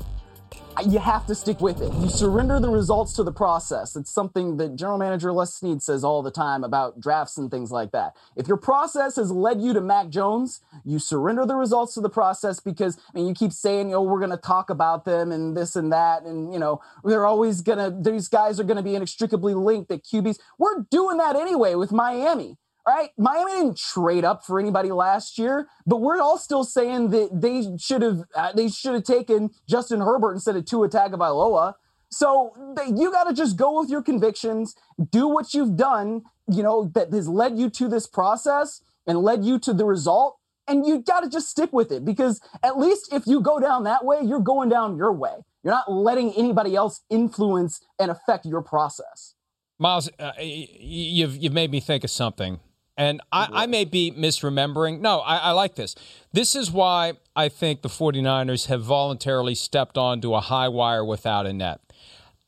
you 0.86 1.00
have 1.00 1.26
to 1.26 1.36
stick 1.36 1.60
with 1.60 1.82
it. 1.82 1.92
You 1.94 2.10
surrender 2.10 2.60
the 2.60 2.70
results 2.70 3.14
to 3.14 3.24
the 3.24 3.32
process. 3.32 3.96
It's 3.96 4.12
something 4.12 4.58
that 4.58 4.76
General 4.76 4.98
Manager 4.98 5.32
Les 5.34 5.54
Snead 5.54 5.82
says 5.82 6.04
all 6.04 6.22
the 6.22 6.32
time 6.32 6.64
about 6.64 7.00
drafts 7.00 7.38
and 7.38 7.52
things 7.52 7.72
like 7.72 7.92
that. 7.92 8.16
If 8.36 8.48
your 8.48 8.58
process 8.58 9.18
has 9.18 9.32
led 9.32 9.62
you 9.62 9.74
to 9.74 9.82
Mac 9.82 10.10
Jones, 10.10 10.62
you 10.86 11.00
surrender 11.00 11.46
the 11.46 11.56
results 11.56 11.94
to 11.96 12.02
the 12.02 12.10
process 12.10 12.60
because 12.60 12.98
I 13.14 13.18
mean 13.18 13.28
you 13.28 13.34
keep 13.34 13.52
saying, 13.52 13.94
oh, 13.94 14.04
we're 14.04 14.22
gonna 14.22 14.38
talk 14.38 14.70
about 14.70 15.06
them 15.06 15.32
and 15.32 15.56
this 15.56 15.76
and 15.76 15.92
that, 15.92 16.24
and 16.24 16.54
you 16.54 16.60
know, 16.60 16.82
they're 17.04 17.26
always 17.26 17.62
gonna 17.62 17.96
these 18.00 18.28
guys 18.28 18.60
are 18.60 18.64
gonna 18.64 18.84
be 18.84 18.96
inextricably 18.96 19.54
linked 19.54 19.92
at 19.92 20.04
QBs. 20.04 20.40
We're 20.58 20.86
doing 20.90 21.18
that 21.18 21.36
anyway 21.36 21.76
with 21.76 21.92
Miami 21.92 22.58
right? 22.90 23.12
Miami 23.20 23.52
didn't 23.52 23.78
trade 23.78 24.26
up 24.26 24.44
for 24.44 24.60
anybody 24.60 24.92
last 24.92 25.38
year, 25.38 25.68
but 25.86 25.98
we're 25.98 26.20
all 26.20 26.40
still 26.40 26.64
saying 26.64 27.12
that 27.12 27.30
they 27.32 27.78
should 27.78 28.02
have 28.02 28.24
uh, 28.36 28.52
they 28.54 28.68
should 28.68 28.96
have 28.96 29.04
taken 29.04 29.52
Justin 29.68 30.02
Herbert 30.02 30.34
instead 30.34 30.56
of 30.56 30.66
Tua 30.66 30.90
Tagovailoa. 30.90 31.76
So 32.10 32.54
you 32.88 33.12
got 33.12 33.26
to 33.26 33.34
just 33.34 33.58
go 33.58 33.80
with 33.80 33.92
your 33.92 34.02
convictions, 34.02 34.76
do 35.12 35.28
what 35.28 35.54
you've 35.54 35.78
done, 35.78 36.24
you 36.48 36.64
know, 36.64 36.90
that 36.96 37.14
has 37.14 37.30
led 37.30 37.60
you 37.60 37.70
to 37.70 37.88
this 37.88 38.08
process 38.08 38.82
and 39.06 39.20
led 39.20 39.46
you 39.46 39.60
to 39.60 39.74
the 39.74 39.86
result. 39.86 40.38
And 40.68 40.88
you 40.88 41.04
got 41.04 41.20
to 41.20 41.30
just 41.30 41.50
stick 41.50 41.72
with 41.72 41.92
it 41.92 42.04
because 42.04 42.42
at 42.64 42.80
least 42.80 43.14
if 43.14 43.28
you 43.28 43.42
go 43.42 43.60
down 43.60 43.84
that 43.84 44.04
way, 44.04 44.18
you're 44.24 44.40
going 44.40 44.70
down 44.70 44.98
your 44.98 45.14
way. 45.14 45.36
You're 45.64 45.74
not 45.74 45.92
letting 45.92 46.34
anybody 46.34 46.76
else 46.76 47.02
influence 47.10 47.82
and 48.00 48.10
affect 48.10 48.48
your 48.48 48.64
process. 48.64 49.36
Myles, 49.78 50.10
uh, 50.20 50.32
you've 50.40 51.38
you've 51.38 51.54
made 51.54 51.72
me 51.72 51.80
think 51.80 52.04
of 52.04 52.10
something 52.10 52.60
and 53.00 53.22
I, 53.32 53.48
I, 53.52 53.66
may 53.66 53.86
be 53.86 54.12
misremembering. 54.12 55.00
No, 55.00 55.20
I, 55.20 55.38
I, 55.38 55.52
like 55.52 55.76
this. 55.76 55.96
This 56.34 56.54
is 56.54 56.70
why 56.70 57.14
I 57.34 57.48
think 57.48 57.82
the 57.82 57.88
49ers 57.88 58.68
have 58.68 58.84
voluntarily 58.84 59.56
stepped 59.56 59.98
onto 59.98 60.34
a 60.34 60.42
high 60.42 60.68
wire 60.68 61.06
without 61.06 61.46
a 61.46 61.54
net. 61.54 61.80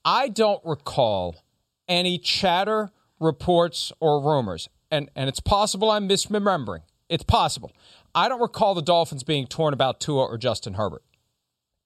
I 0.04 0.28
don't 0.28 0.62
recall 0.66 1.46
any 1.88 2.18
chatter, 2.18 2.92
reports, 3.18 3.94
or 4.02 4.22
rumors. 4.22 4.68
And, 4.92 5.10
and 5.16 5.30
it's 5.30 5.40
possible 5.40 5.90
I'm 5.90 6.10
misremembering. 6.10 6.82
It's 7.08 7.24
possible. 7.24 7.72
I 8.14 8.28
don't 8.28 8.42
recall 8.42 8.76
the 8.76 8.82
Dolphins 8.82 9.24
being 9.24 9.48
torn 9.48 9.74
about 9.74 10.02
Tua 10.02 10.26
or 10.26 10.38
Justin 10.38 10.74
Herbert. 10.74 11.04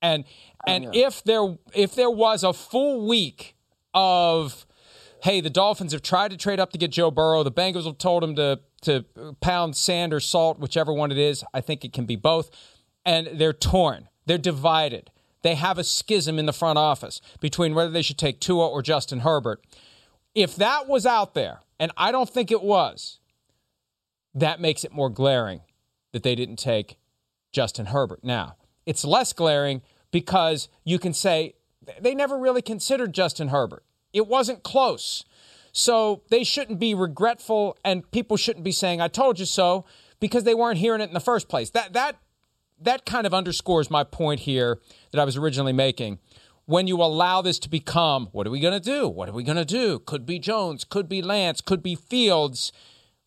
And 0.02 0.24
oh, 0.68 0.72
and 0.72 0.96
if 0.96 1.24
there 1.24 1.58
if 1.74 1.94
there 1.96 2.10
was 2.10 2.44
a 2.44 2.52
full 2.52 3.08
week 3.08 3.56
of 3.94 4.65
hey, 5.26 5.42
the 5.42 5.50
Dolphins 5.50 5.92
have 5.92 6.04
tried 6.04 6.30
to 6.30 6.38
trade 6.38 6.60
up 6.60 6.72
to 6.72 6.78
get 6.78 6.92
Joe 6.92 7.10
Burrow. 7.10 7.42
The 7.42 7.52
Bengals 7.52 7.86
have 7.86 7.98
told 7.98 8.24
him 8.24 8.36
to 8.36 8.60
to 8.84 9.04
pound 9.42 9.76
sand 9.76 10.14
or 10.14 10.20
salt, 10.20 10.60
whichever 10.60 10.94
one 10.94 11.12
it 11.12 11.18
is. 11.18 11.44
I 11.52 11.62
think 11.62 11.84
it 11.84 11.92
can 11.92 12.06
be 12.06 12.16
both. 12.16 12.52
And 13.04 13.28
they're 13.34 13.52
torn. 13.52 14.08
They're 14.28 14.38
divided. 14.38 15.10
They 15.42 15.56
have 15.56 15.80
a 15.80 15.84
schism 15.84 16.38
in 16.38 16.46
the 16.46 16.54
front 16.54 16.78
office 16.78 17.22
between 17.40 17.74
whether 17.74 17.90
they 17.90 18.04
should 18.04 18.20
take 18.20 18.40
Tua 18.40 18.68
or 18.68 18.84
Justin 18.84 19.22
Herbert. 19.22 19.66
If 20.36 20.56
that 20.58 20.88
was 20.88 21.08
out 21.08 21.34
there, 21.34 21.62
and 21.80 21.92
I 21.98 22.12
don't 22.12 22.30
think 22.30 22.52
it 22.52 22.62
was, 22.62 23.20
that 24.36 24.62
makes 24.62 24.84
it 24.84 24.92
more 24.92 25.10
glaring 25.10 25.62
that 26.12 26.22
they 26.22 26.36
didn't 26.36 26.58
take 26.58 26.98
Justin 27.52 27.88
Herbert. 27.88 28.24
Now, 28.24 28.58
it's 28.86 29.04
less 29.04 29.34
glaring 29.34 29.82
because 30.12 30.70
you 30.84 31.00
can 31.00 31.14
say 31.14 31.56
they 32.00 32.14
never 32.14 32.38
really 32.38 32.62
considered 32.62 33.14
Justin 33.14 33.48
Herbert. 33.48 33.84
It 34.16 34.28
wasn't 34.28 34.64
close. 34.64 35.26
So 35.74 36.24
they 36.30 36.46
shouldn't 36.46 36.80
be 36.80 36.96
regretful 36.96 37.78
and 37.84 38.10
people 38.12 38.38
shouldn't 38.38 38.64
be 38.64 38.72
saying, 38.72 39.02
I 39.02 39.10
told 39.10 39.40
you 39.40 39.46
so, 39.46 39.86
because 40.22 40.46
they 40.46 40.56
weren't 40.56 40.78
hearing 40.78 41.02
it 41.02 41.10
in 41.10 41.14
the 41.14 41.20
first 41.20 41.50
place. 41.50 41.70
That 41.72 41.92
that 41.94 42.16
that 42.80 43.06
kind 43.06 43.28
of 43.28 43.34
underscores 43.34 43.92
my 43.92 44.06
point 44.06 44.42
here 44.42 44.80
that 45.12 45.20
I 45.20 45.26
was 45.26 45.36
originally 45.36 45.74
making. 45.74 46.20
When 46.66 46.88
you 46.88 47.02
allow 47.02 47.42
this 47.42 47.60
to 47.60 47.70
become, 47.70 48.30
what 48.32 48.48
are 48.48 48.50
we 48.50 48.60
going 48.60 48.74
to 48.74 48.80
do? 48.80 49.08
What 49.08 49.30
are 49.30 49.34
we 49.34 49.44
going 49.44 49.58
to 49.58 49.66
do? 49.66 50.00
Could 50.00 50.26
be 50.26 50.40
Jones, 50.40 50.84
could 50.84 51.08
be 51.08 51.22
Lance, 51.22 51.62
could 51.62 51.84
be 51.84 51.96
Fields. 51.96 52.72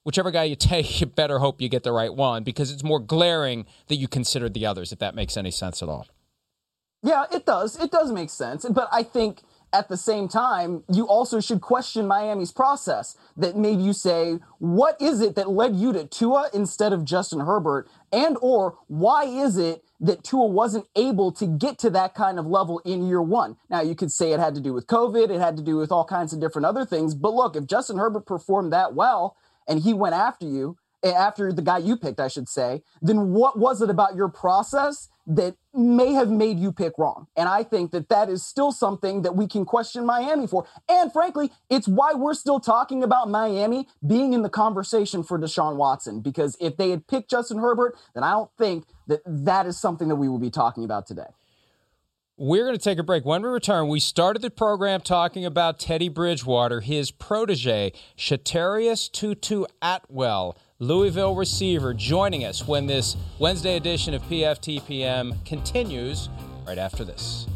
Whichever 0.03 0.31
guy 0.31 0.45
you 0.45 0.57
take, 0.57 1.01
you 1.01 1.07
better 1.07 1.39
hope 1.39 1.61
you 1.61 1.69
get 1.69 1.83
the 1.83 1.93
right 1.93 2.13
one 2.13 2.45
because 2.45 2.73
it's 2.73 2.83
more 2.83 2.99
glaring 2.99 3.67
that 3.89 3.97
you 3.97 4.09
considered 4.09 4.55
the 4.55 4.65
others, 4.65 4.91
if 4.91 4.99
that 5.01 5.15
makes 5.15 5.37
any 5.37 5.51
sense 5.51 5.83
at 5.83 5.89
all. 5.89 6.07
Yeah, 7.03 7.27
it 7.31 7.47
does. 7.47 7.79
It 7.79 7.91
does 7.91 8.11
make 8.11 8.31
sense. 8.31 8.67
But 8.69 8.89
I 8.91 9.03
think 9.03 9.43
at 9.73 9.89
the 9.89 9.97
same 9.97 10.29
time, 10.29 10.83
you 10.91 11.07
also 11.07 11.41
should 11.41 11.61
question 11.61 12.07
Miami's 12.07 12.53
process 12.53 13.17
that 13.37 13.57
made 13.57 13.81
you 13.81 13.93
say, 13.93 14.39
what 14.59 15.01
is 15.01 15.21
it 15.21 15.35
that 15.37 15.51
led 15.51 15.77
you 15.77 15.93
to 15.93 16.07
Tua 16.07 16.49
instead 16.55 16.93
of 16.93 17.05
Justin 17.05 17.41
Herbert? 17.41 17.89
And 18.13 18.37
or 18.41 18.79
why 18.87 19.25
is 19.25 19.59
it 19.59 19.85
that 20.01 20.25
Tua 20.25 20.47
wasn't 20.47 20.87
able 20.97 21.33
to 21.33 21.47
get 21.47 21.79
to 21.81 21.91
that 21.91 22.15
kind 22.15 22.39
of 22.39 22.47
level 22.47 22.79
in 22.81 23.07
year 23.07 23.21
one? 23.21 23.57
Now 23.69 23.83
you 23.83 23.95
could 23.95 24.11
say 24.11 24.33
it 24.33 24.41
had 24.41 24.55
to 24.55 24.61
do 24.61 24.73
with 24.73 24.87
COVID, 24.87 25.31
it 25.31 25.41
had 25.41 25.57
to 25.59 25.63
do 25.63 25.77
with 25.77 25.93
all 25.93 26.05
kinds 26.05 26.33
of 26.33 26.41
different 26.41 26.67
other 26.67 26.87
things. 26.87 27.15
But 27.15 27.35
look, 27.35 27.55
if 27.55 27.67
Justin 27.67 27.99
Herbert 27.99 28.27
performed 28.27 28.73
that 28.73 28.95
well 28.95 29.37
and 29.67 29.81
he 29.81 29.93
went 29.93 30.15
after 30.15 30.47
you, 30.47 30.79
after 31.05 31.53
the 31.53 31.63
guy 31.63 31.79
you 31.79 31.97
picked, 31.97 32.21
I 32.21 32.29
should 32.29 32.49
say, 32.49 32.83
then 33.01 33.31
what 33.31 33.59
was 33.59 33.81
it 33.83 33.91
about 33.91 34.17
your 34.17 34.29
process 34.29 35.09
that 35.27 35.55
may 35.75 36.13
have 36.15 36.31
made 36.31 36.59
you 36.59 36.73
pick 36.73 36.95
wrong? 36.99 37.27
And 37.37 37.49
I 37.49 37.63
think 37.63 37.93
that 37.93 38.09
that 38.09 38.29
is 38.29 38.45
still 38.45 38.73
something 38.73 39.23
that 39.23 39.37
we 39.37 39.47
can 39.47 39.65
question 39.65 40.05
Miami 40.05 40.47
for. 40.47 40.67
And 40.89 41.13
frankly, 41.13 41.53
it's 41.71 41.87
why 41.87 42.15
we're 42.15 42.35
still 42.35 42.61
talking 42.61 43.03
about 43.03 43.29
Miami 43.29 43.87
being 44.07 44.33
in 44.33 44.43
the 44.43 44.49
conversation 44.49 45.23
for 45.23 45.39
Deshaun 45.39 45.77
Watson. 45.77 46.21
Because 46.21 46.57
if 46.61 46.77
they 46.77 46.91
had 46.91 47.07
picked 47.07 47.31
Justin 47.31 47.59
Herbert, 47.59 47.97
then 48.15 48.25
I 48.25 48.31
don't 48.31 48.51
think 48.59 48.87
that 49.07 49.21
that 49.27 49.67
is 49.67 49.79
something 49.79 50.09
that 50.09 50.17
we 50.17 50.29
will 50.29 50.39
be 50.39 50.51
talking 50.51 50.85
about 50.85 51.07
today. 51.07 51.29
We're 52.41 52.65
going 52.65 52.79
to 52.79 52.83
take 52.83 53.01
a 53.01 53.03
break. 53.03 53.25
When 53.25 53.43
we 53.43 53.49
return, 53.49 53.89
we 53.89 53.99
started 53.99 54.43
the 54.43 54.51
program 54.51 55.01
talking 55.01 55.45
about 55.45 55.81
Teddy 55.81 56.09
Bridgewater, 56.09 56.81
his 56.81 57.11
protege, 57.11 57.93
Shatarius 58.17 59.11
Tutu 59.11 59.65
Atwell 59.83 60.57
Louisville 60.81 61.35
receiver, 61.35 61.93
joining 61.93 62.45
us 62.45 62.69
when 62.69 62.87
this 62.87 63.17
Wednesday 63.41 63.75
edition 63.75 64.15
of 64.15 64.23
PFTPM 64.23 65.45
continues 65.45 66.29
right 66.69 66.79
after 66.79 67.05
this. 67.05 67.49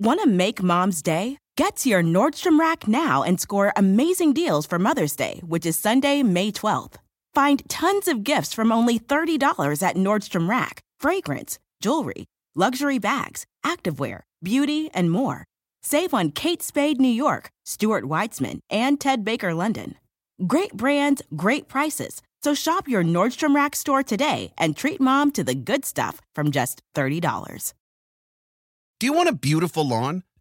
Want 0.00 0.20
to 0.20 0.26
make 0.26 0.60
mom's 0.64 1.00
day? 1.00 1.38
Get 1.56 1.76
to 1.76 1.88
your 1.88 2.02
Nordstrom 2.02 2.58
Rack 2.58 2.88
now 2.88 3.22
and 3.22 3.40
score 3.40 3.72
amazing 3.76 4.32
deals 4.32 4.66
for 4.66 4.80
Mother's 4.80 5.14
Day, 5.14 5.40
which 5.46 5.64
is 5.64 5.78
Sunday, 5.78 6.24
May 6.24 6.50
12th. 6.50 6.94
Find 7.32 7.62
tons 7.68 8.08
of 8.08 8.24
gifts 8.24 8.52
from 8.52 8.72
only 8.72 8.98
$30 8.98 9.38
at 9.80 9.94
Nordstrom 9.94 10.48
Rack 10.48 10.80
fragrance, 10.98 11.60
jewelry, 11.80 12.24
luxury 12.56 12.98
bags, 12.98 13.46
activewear 13.64 14.22
beauty, 14.42 14.90
and 14.94 15.10
more. 15.10 15.44
Save 15.82 16.14
on 16.14 16.30
Kate 16.30 16.62
Spade 16.62 17.00
New 17.00 17.08
York, 17.08 17.50
Stuart 17.64 18.04
Weitzman, 18.04 18.60
and 18.70 19.00
Ted 19.00 19.24
Baker 19.24 19.54
London. 19.54 19.96
Great 20.46 20.72
brands, 20.74 21.22
great 21.36 21.68
prices. 21.68 22.22
So 22.42 22.54
shop 22.54 22.88
your 22.88 23.04
Nordstrom 23.04 23.54
Rack 23.54 23.76
store 23.76 24.02
today 24.02 24.52
and 24.58 24.76
treat 24.76 25.00
mom 25.00 25.30
to 25.32 25.44
the 25.44 25.54
good 25.54 25.84
stuff 25.84 26.20
from 26.34 26.50
just 26.50 26.82
$30. 26.94 27.72
Do 28.98 29.06
you 29.06 29.12
want 29.12 29.28
a 29.28 29.34
beautiful 29.34 29.86
lawn? 29.86 30.22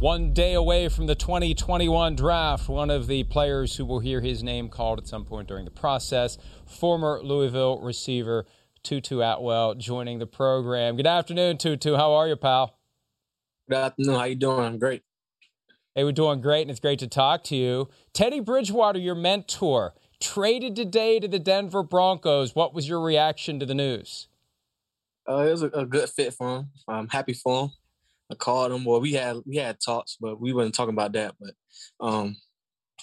One 0.00 0.34
day 0.34 0.52
away 0.52 0.90
from 0.90 1.06
the 1.06 1.14
2021 1.14 2.16
draft, 2.16 2.68
one 2.68 2.90
of 2.90 3.06
the 3.06 3.24
players 3.24 3.76
who 3.76 3.86
will 3.86 4.00
hear 4.00 4.20
his 4.20 4.42
name 4.42 4.68
called 4.68 4.98
at 4.98 5.08
some 5.08 5.24
point 5.24 5.48
during 5.48 5.64
the 5.64 5.70
process, 5.70 6.36
former 6.66 7.18
Louisville 7.22 7.80
receiver 7.80 8.44
Tutu 8.82 9.22
Atwell, 9.22 9.74
joining 9.74 10.18
the 10.18 10.26
program. 10.26 10.96
Good 10.96 11.06
afternoon, 11.06 11.56
Tutu. 11.56 11.96
How 11.96 12.12
are 12.12 12.28
you, 12.28 12.36
pal? 12.36 12.78
Good 13.70 13.78
afternoon. 13.78 14.14
How 14.16 14.24
you 14.24 14.34
doing? 14.34 14.60
I'm 14.60 14.78
great. 14.78 15.02
Hey, 15.94 16.04
we're 16.04 16.12
doing 16.12 16.42
great, 16.42 16.62
and 16.62 16.70
it's 16.70 16.78
great 16.78 16.98
to 16.98 17.08
talk 17.08 17.42
to 17.44 17.56
you. 17.56 17.88
Teddy 18.12 18.40
Bridgewater, 18.40 18.98
your 18.98 19.14
mentor, 19.14 19.94
traded 20.20 20.76
today 20.76 21.20
to 21.20 21.26
the 21.26 21.38
Denver 21.38 21.82
Broncos. 21.82 22.54
What 22.54 22.74
was 22.74 22.86
your 22.86 23.00
reaction 23.00 23.58
to 23.60 23.64
the 23.64 23.74
news? 23.74 24.28
Uh, 25.26 25.38
it 25.38 25.52
was 25.52 25.62
a, 25.62 25.68
a 25.68 25.86
good 25.86 26.10
fit 26.10 26.34
for 26.34 26.58
him. 26.58 26.70
I'm 26.86 27.08
happy 27.08 27.32
for 27.32 27.64
him. 27.64 27.70
I 28.30 28.34
called 28.34 28.72
him. 28.72 28.84
Well, 28.84 29.00
we 29.00 29.12
had 29.12 29.38
we 29.46 29.56
had 29.56 29.78
talks, 29.80 30.16
but 30.20 30.40
we 30.40 30.52
wasn't 30.52 30.74
talking 30.74 30.94
about 30.94 31.12
that. 31.12 31.34
But 31.40 31.54
um, 32.04 32.36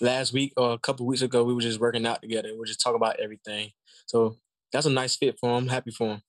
last 0.01 0.33
week 0.33 0.53
or 0.57 0.73
a 0.73 0.77
couple 0.77 1.05
weeks 1.05 1.21
ago, 1.21 1.43
we 1.43 1.53
were 1.53 1.61
just 1.61 1.79
working 1.79 2.05
out 2.05 2.21
together. 2.21 2.49
We 2.53 2.61
are 2.61 2.65
just 2.65 2.81
talking 2.81 2.97
about 2.97 3.19
everything. 3.19 3.71
So 4.05 4.37
that's 4.71 4.85
a 4.85 4.89
nice 4.89 5.15
fit 5.15 5.37
for 5.39 5.57
him. 5.57 5.67
happy 5.67 5.91
for 5.91 6.15
him. 6.15 6.21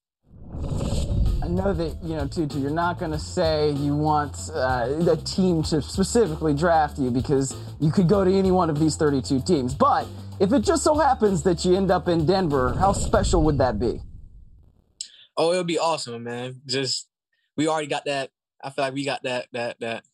I 1.42 1.48
know 1.48 1.74
that 1.74 1.98
you 2.02 2.16
know, 2.16 2.26
Tutu. 2.26 2.58
You're 2.58 2.70
not 2.70 2.98
going 2.98 3.10
to 3.10 3.18
say 3.18 3.72
you 3.72 3.94
want 3.94 4.36
uh, 4.54 4.88
a 5.10 5.16
team 5.16 5.62
to 5.64 5.82
specifically 5.82 6.54
draft 6.54 6.98
you 6.98 7.10
because 7.10 7.54
you 7.80 7.90
could 7.90 8.08
go 8.08 8.24
to 8.24 8.32
any 8.32 8.50
one 8.50 8.70
of 8.70 8.78
these 8.78 8.96
32 8.96 9.42
teams. 9.42 9.74
But 9.74 10.06
if 10.40 10.52
it 10.52 10.60
just 10.60 10.82
so 10.82 10.94
happens 10.94 11.42
that 11.42 11.64
you 11.64 11.76
end 11.76 11.90
up 11.90 12.08
in 12.08 12.24
Denver, 12.24 12.74
how 12.78 12.92
special 12.92 13.42
would 13.42 13.58
that 13.58 13.78
be? 13.78 14.00
Oh, 15.36 15.52
it 15.52 15.56
would 15.56 15.66
be 15.66 15.78
awesome, 15.78 16.22
man. 16.22 16.62
Just 16.64 17.08
we 17.56 17.68
already 17.68 17.88
got 17.88 18.04
that 18.06 18.30
I 18.64 18.70
feel 18.70 18.84
like 18.86 18.94
we 18.94 19.04
got 19.04 19.22
that 19.24 19.48
that 19.52 19.78
that 19.80 20.04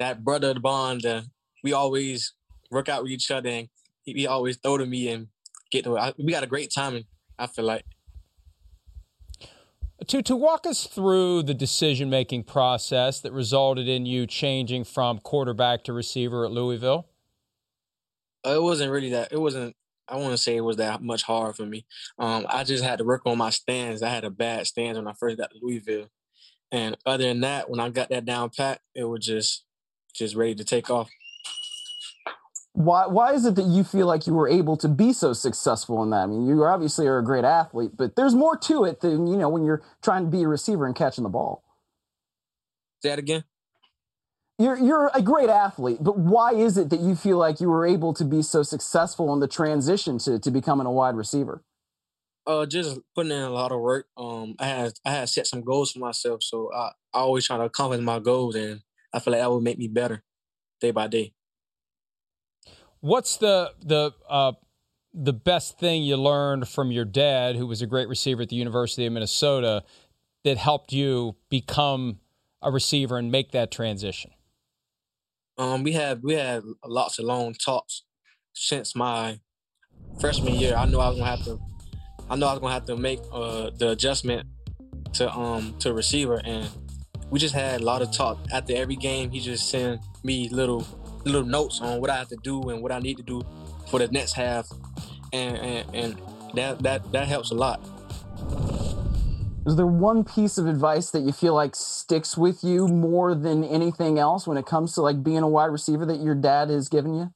that 0.00 0.24
brother 0.24 0.58
bond. 0.58 1.06
Uh, 1.06 1.22
we 1.62 1.72
always 1.72 2.34
work 2.70 2.88
out 2.88 3.02
with 3.02 3.12
each 3.12 3.30
other, 3.30 3.48
and 3.48 3.68
he, 4.02 4.12
he 4.12 4.26
always 4.26 4.56
throw 4.56 4.76
to 4.76 4.84
me 4.84 5.08
and 5.08 5.28
get 5.70 5.84
to. 5.84 5.96
I, 5.96 6.12
we 6.18 6.32
got 6.32 6.42
a 6.42 6.48
great 6.48 6.72
time. 6.74 7.04
I 7.38 7.46
feel 7.46 7.64
like. 7.64 7.84
Tutu 10.06 10.34
walk 10.36 10.66
us 10.66 10.86
through 10.86 11.44
the 11.44 11.54
decision 11.54 12.10
making 12.10 12.42
process 12.42 13.20
that 13.20 13.32
resulted 13.32 13.88
in 13.88 14.04
you 14.04 14.26
changing 14.26 14.84
from 14.84 15.18
quarterback 15.18 15.84
to 15.84 15.92
receiver 15.92 16.44
at 16.44 16.50
Louisville. 16.50 17.06
Uh, 18.46 18.56
it 18.56 18.62
wasn't 18.62 18.90
really 18.90 19.10
that. 19.10 19.32
It 19.32 19.40
wasn't. 19.40 19.74
I 20.06 20.16
want 20.16 20.32
to 20.32 20.38
say 20.38 20.56
it 20.56 20.60
was 20.60 20.76
that 20.76 21.02
much 21.02 21.22
hard 21.22 21.56
for 21.56 21.64
me. 21.64 21.86
Um, 22.18 22.44
I 22.50 22.64
just 22.64 22.84
had 22.84 22.98
to 22.98 23.04
work 23.04 23.22
on 23.24 23.38
my 23.38 23.48
stands. 23.48 24.02
I 24.02 24.10
had 24.10 24.24
a 24.24 24.30
bad 24.30 24.66
stance 24.66 24.98
when 24.98 25.08
I 25.08 25.14
first 25.14 25.38
got 25.38 25.50
to 25.50 25.58
Louisville, 25.62 26.10
and 26.74 26.96
other 27.06 27.22
than 27.22 27.40
that, 27.42 27.70
when 27.70 27.78
I 27.78 27.88
got 27.88 28.08
that 28.08 28.24
down 28.24 28.50
pat, 28.50 28.80
it 28.96 29.04
was 29.04 29.24
just 29.24 29.62
just 30.12 30.34
ready 30.34 30.56
to 30.56 30.64
take 30.64 30.90
off. 30.90 31.08
Why 32.72 33.06
why 33.06 33.32
is 33.32 33.46
it 33.46 33.54
that 33.54 33.66
you 33.66 33.84
feel 33.84 34.08
like 34.08 34.26
you 34.26 34.34
were 34.34 34.48
able 34.48 34.76
to 34.78 34.88
be 34.88 35.12
so 35.12 35.32
successful 35.34 36.02
in 36.02 36.10
that? 36.10 36.24
I 36.24 36.26
mean, 36.26 36.48
you 36.48 36.64
obviously 36.64 37.06
are 37.06 37.18
a 37.18 37.24
great 37.24 37.44
athlete, 37.44 37.92
but 37.96 38.16
there's 38.16 38.34
more 38.34 38.56
to 38.56 38.84
it 38.84 39.00
than 39.02 39.28
you 39.28 39.36
know 39.36 39.48
when 39.48 39.62
you're 39.62 39.84
trying 40.02 40.24
to 40.24 40.30
be 40.32 40.42
a 40.42 40.48
receiver 40.48 40.84
and 40.84 40.96
catching 40.96 41.22
the 41.22 41.30
ball. 41.30 41.62
Say 43.04 43.10
that 43.10 43.20
again. 43.20 43.44
You're 44.58 44.76
you're 44.76 45.12
a 45.14 45.22
great 45.22 45.50
athlete, 45.50 45.98
but 46.00 46.18
why 46.18 46.54
is 46.54 46.76
it 46.76 46.90
that 46.90 46.98
you 46.98 47.14
feel 47.14 47.38
like 47.38 47.60
you 47.60 47.68
were 47.68 47.86
able 47.86 48.12
to 48.14 48.24
be 48.24 48.42
so 48.42 48.64
successful 48.64 49.32
in 49.32 49.38
the 49.38 49.46
transition 49.46 50.18
to 50.18 50.40
to 50.40 50.50
becoming 50.50 50.86
a 50.88 50.92
wide 50.92 51.14
receiver? 51.14 51.62
Uh, 52.46 52.66
just 52.66 53.00
putting 53.14 53.32
in 53.32 53.42
a 53.42 53.50
lot 53.50 53.72
of 53.72 53.80
work. 53.80 54.06
Um, 54.16 54.54
I 54.58 54.66
had 54.66 54.92
I 55.04 55.10
had 55.12 55.28
set 55.30 55.46
some 55.46 55.62
goals 55.62 55.92
for 55.92 55.98
myself, 55.98 56.42
so 56.42 56.70
I, 56.74 56.90
I 57.12 57.20
always 57.20 57.46
try 57.46 57.56
to 57.56 57.64
accomplish 57.64 58.00
my 58.00 58.18
goals, 58.18 58.54
and 58.54 58.82
I 59.14 59.20
feel 59.20 59.32
like 59.32 59.40
that 59.40 59.50
would 59.50 59.62
make 59.62 59.78
me 59.78 59.88
better 59.88 60.22
day 60.80 60.90
by 60.90 61.06
day. 61.06 61.32
What's 63.00 63.38
the 63.38 63.72
the 63.80 64.12
uh, 64.28 64.52
the 65.14 65.32
best 65.32 65.78
thing 65.78 66.02
you 66.02 66.16
learned 66.16 66.68
from 66.68 66.90
your 66.90 67.04
dad, 67.04 67.56
who 67.56 67.66
was 67.66 67.80
a 67.80 67.86
great 67.86 68.08
receiver 68.08 68.42
at 68.42 68.50
the 68.50 68.56
University 68.56 69.06
of 69.06 69.12
Minnesota, 69.12 69.84
that 70.42 70.58
helped 70.58 70.92
you 70.92 71.36
become 71.48 72.20
a 72.60 72.70
receiver 72.70 73.16
and 73.16 73.30
make 73.30 73.52
that 73.52 73.70
transition? 73.70 74.32
Um, 75.56 75.82
we 75.82 75.92
had 75.92 76.22
we 76.22 76.34
had 76.34 76.62
lots 76.84 77.18
of 77.18 77.24
long 77.24 77.54
talks 77.54 78.02
since 78.52 78.94
my 78.94 79.40
freshman 80.20 80.54
year. 80.54 80.74
I 80.74 80.86
knew 80.86 80.98
I 80.98 81.08
was 81.08 81.18
gonna 81.18 81.30
have 81.30 81.44
to 81.44 81.60
I 82.30 82.36
know 82.36 82.46
I 82.46 82.52
was 82.52 82.60
gonna 82.60 82.72
have 82.72 82.86
to 82.86 82.96
make 82.96 83.20
uh, 83.32 83.70
the 83.76 83.90
adjustment 83.90 84.46
to 85.14 85.30
um 85.32 85.74
to 85.80 85.92
receiver, 85.92 86.40
and 86.44 86.68
we 87.30 87.38
just 87.38 87.54
had 87.54 87.80
a 87.80 87.84
lot 87.84 88.02
of 88.02 88.12
talk 88.12 88.38
after 88.52 88.74
every 88.74 88.96
game. 88.96 89.30
He 89.30 89.40
just 89.40 89.68
sent 89.68 90.00
me 90.22 90.48
little 90.48 90.86
little 91.24 91.44
notes 91.44 91.80
on 91.80 92.00
what 92.00 92.10
I 92.10 92.16
have 92.16 92.28
to 92.28 92.36
do 92.42 92.70
and 92.70 92.82
what 92.82 92.92
I 92.92 92.98
need 92.98 93.16
to 93.16 93.22
do 93.22 93.42
for 93.90 93.98
the 93.98 94.08
next 94.08 94.32
half, 94.32 94.68
and 95.32 95.56
and, 95.56 95.94
and 95.94 96.22
that 96.54 96.82
that 96.82 97.12
that 97.12 97.28
helps 97.28 97.50
a 97.50 97.54
lot. 97.54 97.80
Is 99.66 99.76
there 99.76 99.86
one 99.86 100.24
piece 100.24 100.58
of 100.58 100.66
advice 100.66 101.10
that 101.12 101.20
you 101.20 101.32
feel 101.32 101.54
like 101.54 101.74
sticks 101.74 102.36
with 102.36 102.62
you 102.62 102.86
more 102.86 103.34
than 103.34 103.64
anything 103.64 104.18
else 104.18 104.46
when 104.46 104.58
it 104.58 104.66
comes 104.66 104.92
to 104.94 105.00
like 105.00 105.22
being 105.22 105.38
a 105.38 105.48
wide 105.48 105.66
receiver 105.66 106.04
that 106.04 106.20
your 106.20 106.34
dad 106.34 106.68
has 106.68 106.90
given 106.90 107.14
you? 107.14 107.32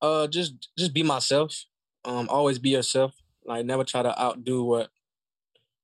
Uh, 0.00 0.26
just 0.26 0.70
just 0.78 0.94
be 0.94 1.02
myself. 1.02 1.64
Um, 2.06 2.28
always 2.30 2.58
be 2.58 2.70
yourself. 2.70 3.12
Like 3.50 3.66
never 3.66 3.82
try 3.82 4.02
to 4.02 4.20
outdo 4.20 4.62
what, 4.62 4.90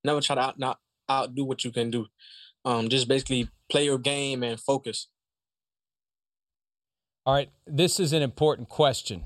never 0.05 0.21
try 0.21 0.37
to 0.37 0.41
out 0.41 0.59
not 0.59 0.79
outdo 1.11 1.45
what 1.45 1.65
you 1.65 1.73
can 1.73 1.91
do. 1.91 2.07
Um, 2.65 2.89
just 2.89 3.09
basically 3.09 3.49
play 3.69 3.85
your 3.85 3.99
game 3.99 4.45
and 4.45 4.61
focus. 4.61 5.09
All 7.25 7.35
right, 7.35 7.51
this 7.67 7.99
is 7.99 8.13
an 8.13 8.23
important 8.23 8.69
question, 8.69 9.25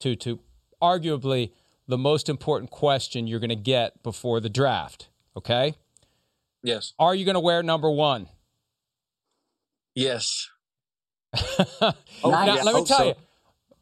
Tutu. 0.00 0.36
Arguably 0.82 1.52
the 1.86 1.96
most 1.96 2.28
important 2.28 2.70
question 2.70 3.26
you're 3.26 3.40
going 3.40 3.48
to 3.48 3.56
get 3.56 4.02
before 4.02 4.38
the 4.38 4.50
draft. 4.50 5.08
Okay. 5.34 5.74
Yes. 6.62 6.92
Are 6.98 7.14
you 7.14 7.24
going 7.24 7.34
to 7.34 7.40
wear 7.40 7.62
number 7.62 7.90
one? 7.90 8.28
Yes. 9.94 10.50
oh, 11.34 11.94
now, 12.24 12.62
let 12.62 12.74
me 12.74 12.84
tell 12.84 12.98
so. 12.98 13.04
you, 13.06 13.14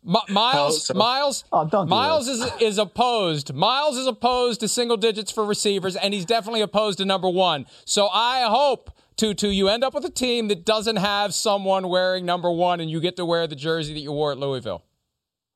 Myles, 0.06 0.90
Myles, 0.94 1.44
oh, 1.52 1.66
don't 1.66 1.88
Myles 1.88 2.28
is 2.28 2.48
is 2.60 2.78
opposed. 2.78 3.52
Myles 3.52 3.96
is 3.96 4.06
opposed 4.06 4.60
to 4.60 4.68
single 4.68 4.96
digits 4.96 5.32
for 5.32 5.44
receivers, 5.44 5.96
and 5.96 6.14
he's 6.14 6.24
definitely 6.24 6.60
opposed 6.60 6.98
to 6.98 7.04
number 7.04 7.28
one. 7.28 7.66
So 7.84 8.08
I 8.08 8.44
hope 8.48 8.90
Tutu 9.16 9.48
you 9.48 9.68
end 9.68 9.82
up 9.82 9.94
with 9.94 10.04
a 10.04 10.10
team 10.10 10.46
that 10.48 10.64
doesn't 10.64 10.96
have 10.96 11.34
someone 11.34 11.88
wearing 11.88 12.24
number 12.24 12.50
one, 12.50 12.80
and 12.80 12.88
you 12.88 13.00
get 13.00 13.16
to 13.16 13.24
wear 13.24 13.46
the 13.48 13.56
jersey 13.56 13.94
that 13.94 14.00
you 14.00 14.12
wore 14.12 14.30
at 14.30 14.38
Louisville. 14.38 14.84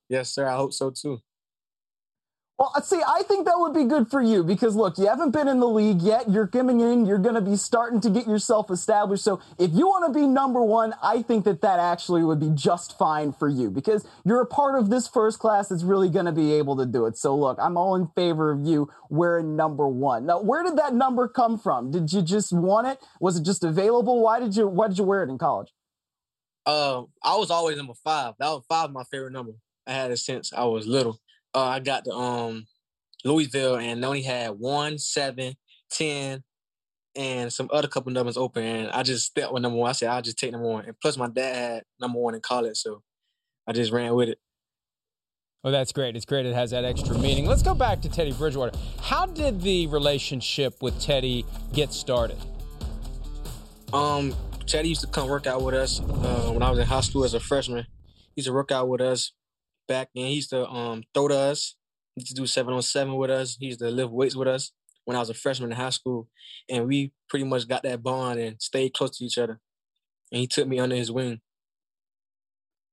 Yes, 0.09 0.31
sir. 0.31 0.49
I 0.49 0.57
hope 0.57 0.73
so 0.73 0.91
too. 0.91 1.21
Well, 2.61 2.75
see, 2.83 3.01
I 3.01 3.23
think 3.23 3.47
that 3.47 3.55
would 3.57 3.73
be 3.73 3.85
good 3.85 4.11
for 4.11 4.21
you 4.21 4.45
because 4.45 4.77
look, 4.77 4.99
you 4.99 5.07
haven't 5.07 5.31
been 5.31 5.49
in 5.49 5.61
the 5.61 5.67
league 5.67 6.03
yet. 6.03 6.31
You're 6.31 6.47
coming 6.47 6.81
in, 6.81 7.07
you're 7.07 7.17
going 7.17 7.35
to 7.35 7.41
be 7.41 7.57
starting 7.57 8.03
to 8.03 8.11
get 8.11 8.27
yourself 8.27 8.71
established. 8.71 9.25
So 9.25 9.41
if 9.59 9.73
you 9.73 9.87
want 9.87 10.13
to 10.13 10.21
be 10.21 10.27
number 10.27 10.63
one, 10.63 10.93
I 11.03 11.23
think 11.23 11.47
that 11.47 11.63
that 11.63 11.79
actually 11.81 12.23
would 12.23 12.39
be 12.39 12.51
just 12.51 12.99
fine 12.99 13.33
for 13.33 13.49
you 13.49 13.71
because 13.71 14.07
you're 14.27 14.43
a 14.43 14.47
part 14.47 14.79
of 14.79 14.91
this 14.91 15.09
first 15.09 15.39
class 15.39 15.71
that's 15.71 15.85
really 15.85 16.11
going 16.11 16.27
to 16.27 16.33
be 16.33 16.53
able 16.53 16.77
to 16.77 16.85
do 16.85 17.07
it. 17.07 17.17
So 17.17 17.35
look, 17.35 17.57
I'm 17.59 17.79
all 17.79 17.95
in 17.95 18.09
favor 18.09 18.53
of 18.53 18.61
you 18.61 18.91
wearing 19.09 19.57
number 19.57 19.89
one. 19.89 20.27
Now, 20.27 20.43
where 20.43 20.63
did 20.63 20.77
that 20.77 20.93
number 20.93 21.29
come 21.29 21.59
from? 21.59 21.91
Did 21.91 22.13
you 22.13 22.21
just 22.21 22.53
want 22.53 22.87
it? 22.87 22.99
Was 23.23 23.39
it 23.39 23.43
just 23.43 23.65
available? 23.65 24.21
Why 24.21 24.39
did 24.39 24.55
you 24.55 24.69
Why 24.69 24.89
did 24.89 24.99
you 24.99 25.05
wear 25.05 25.23
it 25.23 25.31
in 25.31 25.39
college? 25.39 25.73
Uh, 26.67 27.05
I 27.25 27.37
was 27.37 27.51
always 27.51 27.79
number 27.79 27.95
five. 27.95 28.35
That 28.39 28.51
was 28.51 28.65
five 28.69 28.93
my 28.93 29.05
favorite 29.05 29.33
number. 29.33 29.53
I 29.87 29.93
had 29.93 30.11
it 30.11 30.19
since 30.19 30.53
I 30.53 30.65
was 30.65 30.87
little 30.87 31.19
uh, 31.55 31.65
I 31.65 31.81
got 31.81 32.05
the 32.05 32.13
um 32.13 32.67
Louisville 33.25 33.77
and 33.77 34.05
only 34.05 34.23
had 34.23 34.51
one, 34.53 34.99
seven, 34.99 35.55
ten, 35.91 36.43
and 37.17 37.53
some 37.53 37.69
other 37.73 37.89
couple 37.89 38.13
numbers 38.13 38.37
open. 38.37 38.65
And 38.65 38.91
I 38.91 39.03
just 39.03 39.27
stepped 39.27 39.53
with 39.53 39.63
number 39.63 39.79
one. 39.79 39.91
I 39.91 39.93
said 39.93 40.09
I'll 40.09 40.23
just 40.23 40.39
take 40.39 40.53
number 40.53 40.69
one. 40.69 40.85
And 40.87 40.99
plus 41.01 41.17
my 41.17 41.29
dad 41.29 41.57
had 41.57 41.83
number 42.01 42.19
one 42.19 42.35
in 42.35 42.41
college, 42.41 42.77
so 42.79 43.03
I 43.67 43.73
just 43.73 43.93
ran 43.93 44.15
with 44.15 44.31
it. 44.31 44.39
Oh, 45.63 45.71
that's 45.71 45.93
great. 45.93 46.17
It's 46.17 46.25
great. 46.25 46.47
It 46.47 46.55
has 46.55 46.71
that 46.71 46.87
extra 46.87 47.19
meaning. 47.19 47.45
Let's 47.45 47.63
go 47.63 47.75
back 47.75 48.01
to 48.03 48.09
Teddy 48.09 48.33
Bridgewater. 48.33 48.77
How 49.03 49.27
did 49.27 49.61
the 49.61 49.89
relationship 49.89 50.81
with 50.81 50.99
Teddy 50.99 51.45
get 51.75 51.93
started? 51.93 52.39
Um, 53.93 54.35
Teddy 54.67 54.89
used 54.89 55.03
to 55.03 55.07
come 55.07 55.29
work 55.29 55.47
out 55.47 55.63
with 55.63 55.75
us 55.75 56.01
uh, 56.01 56.51
when 56.53 56.63
I 56.63 56.71
was 56.71 56.79
in 56.79 56.87
high 56.87 57.03
school 57.03 57.25
as 57.25 57.35
a 57.35 57.41
freshman. 57.41 57.87
He 58.35 58.41
used 58.41 58.47
to 58.47 58.55
work 58.55 58.73
out 58.73 58.89
with 58.89 59.03
us 59.03 59.33
back 59.91 60.09
then. 60.15 60.27
He 60.27 60.35
used 60.35 60.51
to 60.51 60.67
um, 60.69 61.03
throw 61.13 61.29
to 61.29 61.37
us. 61.37 61.75
He 62.15 62.23
used 62.23 62.29
to 62.29 62.41
do 62.41 62.47
seven 62.47 62.73
on 62.73 62.81
seven 62.81 63.17
with 63.17 63.31
us. 63.31 63.57
He 63.59 63.67
used 63.67 63.81
to 63.81 63.91
lift 63.91 64.13
weights 64.13 64.37
with 64.37 64.49
us 64.49 64.73
when 65.05 65.17
I 65.17 65.21
was 65.21 65.31
a 65.31 65.35
freshman 65.35 65.73
in 65.73 65.77
high 65.77 65.91
school, 65.91 66.29
and 66.69 66.87
we 66.87 67.13
pretty 67.29 67.45
much 67.45 67.69
got 67.69 67.83
that 67.83 68.03
bond 68.03 68.39
and 68.39 68.63
stayed 68.63 68.95
close 68.95 69.19
to 69.19 69.25
each 69.25 69.37
other. 69.37 69.61
And 70.33 70.41
he 70.41 70.47
took 70.47 70.69
me 70.69 70.79
under 70.79 70.95
his 70.95 71.11
wing. 71.11 71.41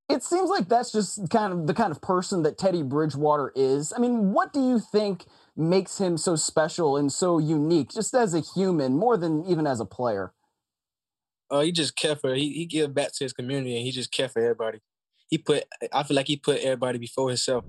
It 0.09 0.23
seems 0.23 0.49
like 0.49 0.69
that's 0.69 0.91
just 0.91 1.29
kind 1.29 1.53
of 1.53 1.67
the 1.67 1.73
kind 1.73 1.91
of 1.91 2.01
person 2.01 2.43
that 2.43 2.57
Teddy 2.57 2.81
Bridgewater 2.81 3.51
is. 3.55 3.93
I 3.95 3.99
mean, 3.99 4.31
what 4.31 4.53
do 4.53 4.61
you 4.65 4.79
think 4.79 5.25
makes 5.55 5.99
him 5.99 6.17
so 6.17 6.35
special 6.35 6.97
and 6.97 7.11
so 7.11 7.37
unique, 7.37 7.91
just 7.91 8.15
as 8.15 8.33
a 8.33 8.39
human, 8.39 8.95
more 8.95 9.17
than 9.17 9.45
even 9.45 9.67
as 9.67 9.79
a 9.79 9.85
player? 9.85 10.33
Uh, 11.51 11.59
he 11.61 11.71
just 11.71 11.95
care 11.95 12.15
for 12.15 12.33
he 12.33 12.53
he 12.53 12.65
give 12.65 12.93
back 12.93 13.13
to 13.13 13.23
his 13.23 13.33
community 13.33 13.75
and 13.75 13.85
he 13.85 13.91
just 13.91 14.11
care 14.11 14.27
for 14.27 14.41
everybody 14.41 14.79
he 15.30 15.38
put 15.38 15.65
I 15.93 16.03
feel 16.03 16.15
like 16.15 16.28
he 16.28 16.38
put 16.38 16.59
everybody 16.59 16.97
before 16.97 17.30
himself, 17.30 17.65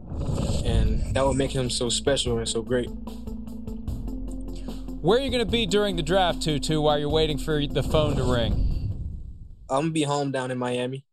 and 0.64 1.14
that 1.14 1.24
would 1.24 1.36
make 1.36 1.50
him 1.50 1.70
so 1.70 1.88
special 1.88 2.38
and 2.38 2.48
so 2.48 2.62
great. 2.62 2.88
Where 5.00 5.18
are 5.18 5.22
you 5.22 5.30
going 5.30 5.44
to 5.44 5.50
be 5.50 5.64
during 5.64 5.94
the 5.94 6.02
draft, 6.02 6.42
Tutu, 6.42 6.80
while 6.80 6.98
you're 6.98 7.09
waiting 7.09 7.38
for 7.38 7.64
the 7.64 7.84
phone 7.84 8.16
to 8.16 8.24
ring? 8.24 8.64
I'm 9.70 9.82
gonna 9.82 9.90
be 9.90 10.02
home 10.02 10.32
down 10.32 10.50
in 10.50 10.59
Miami. 10.59 11.04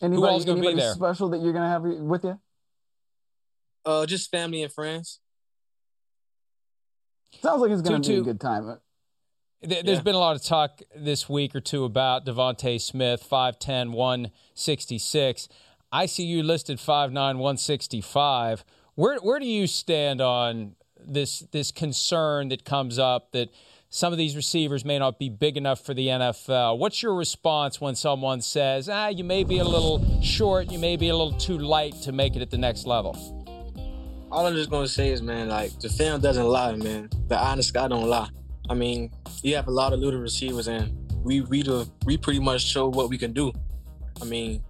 Anybody, 0.00 0.20
Who 0.20 0.26
else 0.28 0.44
gonna 0.44 0.58
anybody 0.58 0.74
be 0.76 0.80
there? 0.82 0.92
special 0.94 1.28
that 1.30 1.40
you're 1.40 1.52
gonna 1.52 1.68
have 1.68 1.82
with 1.82 2.24
you? 2.24 2.38
Uh, 3.84 4.04
just 4.06 4.30
family 4.30 4.62
and 4.62 4.72
friends. 4.72 5.20
Sounds 7.40 7.60
like 7.62 7.70
it's 7.70 7.82
gonna 7.82 7.98
Tutu, 7.98 8.12
be 8.16 8.20
a 8.20 8.24
good 8.24 8.40
time. 8.40 8.78
There's 9.62 9.84
yeah. 9.84 10.00
been 10.00 10.16
a 10.16 10.18
lot 10.18 10.34
of 10.34 10.42
talk 10.42 10.80
this 10.94 11.28
week 11.28 11.54
or 11.54 11.60
two 11.60 11.84
about 11.84 12.26
DeVonta 12.26 12.80
Smith, 12.80 13.24
5'10, 13.30 13.92
166. 13.92 15.48
I 15.92 16.06
see 16.06 16.24
you 16.24 16.42
listed 16.42 16.78
5'9, 16.78 17.12
165. 17.12 18.64
Where 18.94 19.18
where 19.18 19.38
do 19.38 19.46
you 19.46 19.68
stand 19.68 20.20
on 20.20 20.74
this 20.98 21.40
this 21.52 21.70
concern 21.70 22.48
that 22.48 22.64
comes 22.64 22.98
up 22.98 23.30
that 23.32 23.50
some 23.88 24.12
of 24.12 24.18
these 24.18 24.34
receivers 24.34 24.84
may 24.84 24.98
not 24.98 25.18
be 25.18 25.28
big 25.28 25.56
enough 25.56 25.80
for 25.80 25.94
the 25.94 26.08
NFL? 26.08 26.78
What's 26.78 27.00
your 27.00 27.14
response 27.14 27.80
when 27.80 27.94
someone 27.94 28.40
says, 28.40 28.88
"Ah, 28.88 29.08
you 29.08 29.22
may 29.22 29.44
be 29.44 29.58
a 29.58 29.64
little 29.64 30.20
short, 30.22 30.72
you 30.72 30.78
may 30.78 30.96
be 30.96 31.08
a 31.08 31.16
little 31.16 31.38
too 31.38 31.58
light 31.58 31.94
to 32.02 32.10
make 32.10 32.34
it 32.34 32.42
at 32.42 32.50
the 32.50 32.58
next 32.58 32.84
level"? 32.84 33.14
All 34.30 34.46
I'm 34.46 34.54
just 34.54 34.70
gonna 34.70 34.88
say 34.88 35.10
is, 35.10 35.22
man, 35.22 35.48
like 35.48 35.78
the 35.78 35.88
film 35.88 36.20
doesn't 36.20 36.46
lie, 36.46 36.74
man. 36.74 37.10
The 37.28 37.38
honest 37.38 37.72
guy 37.72 37.86
don't 37.86 38.08
lie. 38.08 38.28
I 38.70 38.74
mean, 38.74 39.10
you 39.42 39.54
have 39.56 39.68
a 39.68 39.70
lot 39.70 39.92
of 39.92 40.00
little 40.00 40.20
receivers, 40.20 40.68
and 40.68 40.92
we 41.24 41.40
we 41.42 41.62
do, 41.62 41.84
we 42.04 42.16
pretty 42.16 42.40
much 42.40 42.62
show 42.64 42.88
what 42.88 43.08
we 43.08 43.18
can 43.18 43.32
do. 43.32 43.52
I 44.20 44.24
mean, 44.24 44.62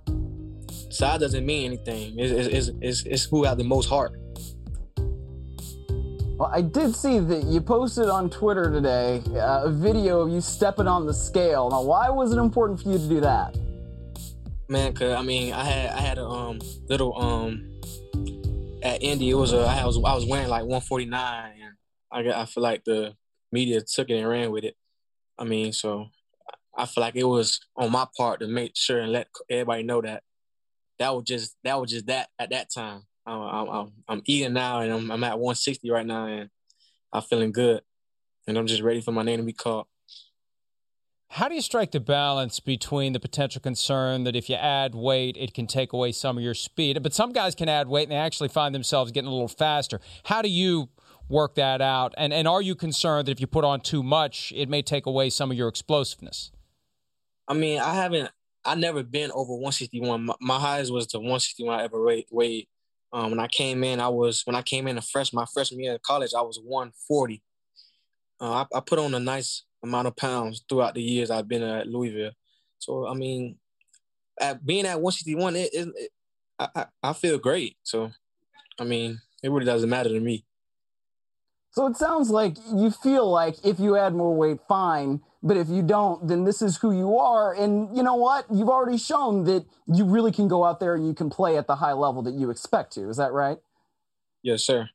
size 0.91 1.21
doesn't 1.21 1.45
mean 1.45 1.67
anything. 1.67 2.19
It's, 2.19 2.47
it's, 2.47 2.71
it's, 2.81 3.03
it's 3.05 3.25
who 3.25 3.45
has 3.45 3.57
the 3.57 3.65
most 3.65 3.89
heart. 3.89 4.13
Well, 6.39 6.51
I 6.53 6.63
did 6.63 6.95
see 6.97 7.19
that 7.19 7.45
you 7.45 7.61
posted 7.61 8.09
on 8.09 8.31
Twitter 8.31 8.71
today 8.71 9.23
uh, 9.35 9.65
a 9.65 9.71
video 9.71 10.23
of 10.23 10.33
you 10.33 10.41
stepping 10.41 10.89
on 10.89 11.07
the 11.07 11.15
scale. 11.15 11.71
Now, 11.71 11.83
why 11.83 12.09
was 12.11 12.33
it 12.33 12.39
important 12.39 12.83
for 12.83 12.91
you 12.91 12.99
to 12.99 13.09
do 13.09 13.21
that? 13.21 13.57
Man, 14.69 14.95
cause 14.95 15.13
I 15.13 15.23
mean, 15.23 15.53
I 15.53 15.65
had 15.65 15.91
I 15.91 16.01
had 16.01 16.19
a 16.19 16.27
um 16.27 16.59
little 16.89 17.17
um 17.21 17.81
at 18.83 19.03
Indy. 19.03 19.31
It 19.31 19.35
was 19.35 19.53
a 19.53 19.61
I 19.61 19.85
was 19.85 19.99
I 19.99 20.15
was 20.15 20.25
wearing 20.25 20.49
like 20.49 20.63
149, 20.63 21.53
and 21.63 21.75
I 22.11 22.23
got 22.23 22.37
I 22.37 22.47
feel 22.47 22.63
like 22.63 22.85
the 22.85 23.15
media 23.53 23.81
took 23.81 24.11
it 24.11 24.19
and 24.19 24.29
ran 24.29 24.51
with 24.51 24.65
it. 24.65 24.77
I 25.39 25.45
mean, 25.45 25.73
so 25.73 26.09
I 26.77 26.87
feel 26.87 27.03
like 27.03 27.17
it 27.17 27.25
was 27.25 27.61
on 27.77 27.93
my 27.93 28.07
part 28.17 28.41
to 28.41 28.47
make 28.47 28.73
sure 28.75 29.01
and 29.01 29.13
let 29.13 29.29
everybody 29.51 29.83
know 29.83 30.01
that 30.03 30.23
that 30.99 31.15
was 31.15 31.25
just 31.25 31.57
that 31.65 31.81
was 31.81 31.91
just 31.91 32.07
that 32.07 32.29
at 32.39 32.51
that 32.51 32.73
time. 32.73 33.03
I'm 33.27 33.69
I'm, 33.69 33.93
I'm 34.09 34.23
eating 34.25 34.55
now 34.55 34.81
and 34.81 34.93
I'm, 34.93 35.11
I'm 35.11 35.25
at 35.25 35.39
160 35.39 35.91
right 35.91 36.07
now 36.07 36.27
and 36.27 36.51
I'm 37.13 37.23
feeling 37.23 37.53
good 37.53 37.83
and 38.47 38.59
I'm 38.59 38.67
just 38.67 38.83
ready 38.83 39.01
for 39.01 39.13
my 39.13 39.23
name 39.23 39.39
to 39.39 39.45
be 39.45 39.53
called. 39.53 39.87
How 41.29 41.49
do 41.49 41.55
you 41.55 41.63
strike 41.63 41.93
the 41.93 42.01
balance 42.01 42.61
between 42.61 43.15
the 43.15 43.21
potential 43.21 43.63
concern 43.63 44.25
that 44.25 44.37
if 44.37 44.51
you 44.51 44.57
add 44.57 44.95
weight, 44.95 45.39
it 45.39 45.55
can 45.55 45.67
take 45.67 45.95
away 45.95 46.13
some 46.13 46.37
of 46.37 46.45
your 46.45 46.53
speed? 46.53 47.03
But 47.03 47.15
some 47.15 47.33
guys 47.33 47.55
can 47.55 47.71
add 47.71 47.89
weight 47.89 48.03
and 48.03 48.13
they 48.13 48.17
actually 48.17 48.51
find 48.51 48.75
themselves 48.75 49.13
getting 49.13 49.29
a 49.29 49.33
little 49.33 49.49
faster. 49.49 49.99
How 50.25 50.43
do 50.43 50.51
you 50.51 50.91
work 51.33 51.57
that 51.57 51.81
out? 51.81 52.15
And 52.17 52.33
and 52.33 52.47
are 52.47 52.63
you 52.63 52.75
concerned 52.75 53.27
that 53.27 53.33
if 53.33 53.41
you 53.41 53.49
put 53.49 53.65
on 53.65 53.81
too 53.81 54.03
much, 54.03 54.53
it 54.55 54.69
may 54.69 54.83
take 54.83 55.07
away 55.07 55.31
some 55.31 55.51
of 55.51 55.57
your 55.57 55.69
explosiveness? 55.69 56.53
I 57.49 57.55
mean, 57.55 57.81
I 57.81 57.95
haven't. 57.95 58.31
I 58.65 58.77
never 58.77 59.03
been 59.03 59.33
over 59.33 59.55
161. 59.55 60.25
My, 60.25 60.35
my 60.41 60.61
highest 60.61 60.93
was 60.93 61.09
the 61.09 61.19
161 61.19 61.81
I 61.81 61.83
ever 61.83 62.23
weighed. 62.31 62.69
Um, 63.13 63.31
when 63.31 63.41
I 63.41 63.49
came 63.49 63.83
in, 63.83 64.01
I 64.01 64.09
was 64.09 64.43
when 64.45 64.55
I 64.55 64.63
came 64.63 64.87
in 64.87 64.99
a 64.99 65.03
fresh 65.03 65.33
my 65.33 65.45
freshman 65.53 65.81
year 65.81 65.95
of 65.95 66.03
college, 66.03 66.31
I 66.37 66.43
was 66.43 66.61
140. 66.63 67.43
Uh, 68.41 68.65
I, 68.73 68.77
I, 68.77 68.81
put 68.81 68.99
on 68.99 69.15
a 69.15 69.21
nice 69.21 69.65
amount 69.85 70.09
of 70.09 70.17
pounds 70.17 70.65
throughout 70.69 70.95
the 70.95 71.03
years 71.03 71.31
I've 71.31 71.47
been 71.47 71.63
at 71.63 71.87
Louisville. 71.87 72.33
So 72.79 73.07
I 73.07 73.15
mean, 73.15 73.57
at 74.41 74.65
being 74.65 74.87
at 74.87 75.01
161, 75.01 75.57
it, 75.57 75.75
it, 75.75 75.89
it 75.95 76.11
I, 76.59 76.87
I 77.03 77.13
feel 77.13 77.39
great. 77.39 77.77
So 77.83 78.11
I 78.81 78.85
mean, 78.85 79.21
it 79.43 79.51
really 79.51 79.67
doesn't 79.67 79.91
matter 79.91 80.09
to 80.09 80.21
me. 80.21 80.45
So 81.73 81.87
it 81.87 81.97
sounds 81.97 82.29
like 82.29 82.59
you 82.75 82.91
feel 82.91 83.31
like 83.31 83.57
if 83.65 83.81
you 83.81 83.97
add 83.97 84.15
more 84.15 84.35
weight, 84.35 84.59
fine. 84.69 85.23
But 85.43 85.57
if 85.57 85.69
you 85.71 85.83
don't, 85.83 86.29
then 86.29 86.45
this 86.45 86.61
is 86.61 86.77
who 86.77 86.93
you 86.93 87.19
are. 87.19 87.55
And 87.55 87.97
you 87.97 88.03
know 88.03 88.15
what? 88.15 88.45
You've 88.53 88.69
already 88.69 88.99
shown 88.99 89.45
that 89.45 89.65
you 89.93 90.05
really 90.05 90.33
can 90.33 90.49
go 90.49 90.65
out 90.65 90.81
there 90.81 90.95
and 90.95 91.07
you 91.07 91.15
can 91.15 91.31
play 91.31 91.57
at 91.57 91.67
the 91.67 91.77
high 91.77 91.95
level 91.95 92.23
that 92.23 92.35
you 92.35 92.51
expect 92.51 92.93
to. 92.93 93.09
Is 93.09 93.17
that 93.17 93.33
right? 93.33 93.57
Yes, 94.43 94.63
sir. 94.63 94.91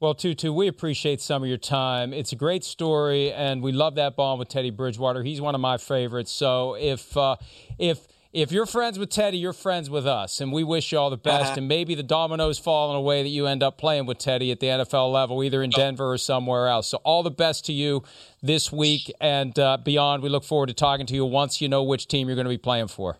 Well, 0.00 0.14
Tutu, 0.14 0.52
we 0.52 0.68
appreciate 0.68 1.22
some 1.22 1.42
of 1.42 1.48
your 1.48 1.56
time. 1.56 2.12
It's 2.12 2.32
a 2.32 2.36
great 2.36 2.62
story, 2.62 3.32
and 3.32 3.62
we 3.62 3.72
love 3.72 3.94
that 3.94 4.16
bond 4.16 4.38
with 4.38 4.48
Teddy 4.48 4.68
Bridgewater. 4.68 5.22
He's 5.22 5.40
one 5.40 5.54
of 5.54 5.62
my 5.62 5.78
favorites. 5.78 6.30
So 6.30 6.74
if 6.74 7.16
uh, 7.16 7.36
if 7.78 8.06
if 8.34 8.50
you're 8.50 8.66
friends 8.66 8.98
with 8.98 9.10
Teddy, 9.10 9.38
you're 9.38 9.52
friends 9.52 9.88
with 9.88 10.08
us, 10.08 10.40
and 10.40 10.52
we 10.52 10.64
wish 10.64 10.90
you 10.90 10.98
all 10.98 11.08
the 11.08 11.16
best. 11.16 11.44
Uh-huh. 11.44 11.54
And 11.58 11.68
maybe 11.68 11.94
the 11.94 12.02
dominoes 12.02 12.58
fall 12.58 12.90
in 12.90 12.96
a 12.96 13.00
way 13.00 13.22
that 13.22 13.28
you 13.28 13.46
end 13.46 13.62
up 13.62 13.78
playing 13.78 14.06
with 14.06 14.18
Teddy 14.18 14.50
at 14.50 14.58
the 14.58 14.66
NFL 14.66 15.12
level, 15.12 15.42
either 15.44 15.62
in 15.62 15.70
Denver 15.70 16.12
or 16.12 16.18
somewhere 16.18 16.66
else. 16.66 16.88
So 16.88 16.98
all 17.04 17.22
the 17.22 17.30
best 17.30 17.64
to 17.66 17.72
you 17.72 18.02
this 18.42 18.72
week 18.72 19.12
and 19.20 19.56
uh, 19.56 19.76
beyond. 19.76 20.24
We 20.24 20.28
look 20.28 20.42
forward 20.42 20.66
to 20.66 20.74
talking 20.74 21.06
to 21.06 21.14
you 21.14 21.24
once 21.24 21.60
you 21.60 21.68
know 21.68 21.84
which 21.84 22.08
team 22.08 22.26
you're 22.26 22.34
going 22.34 22.46
to 22.46 22.50
be 22.50 22.58
playing 22.58 22.88
for. 22.88 23.18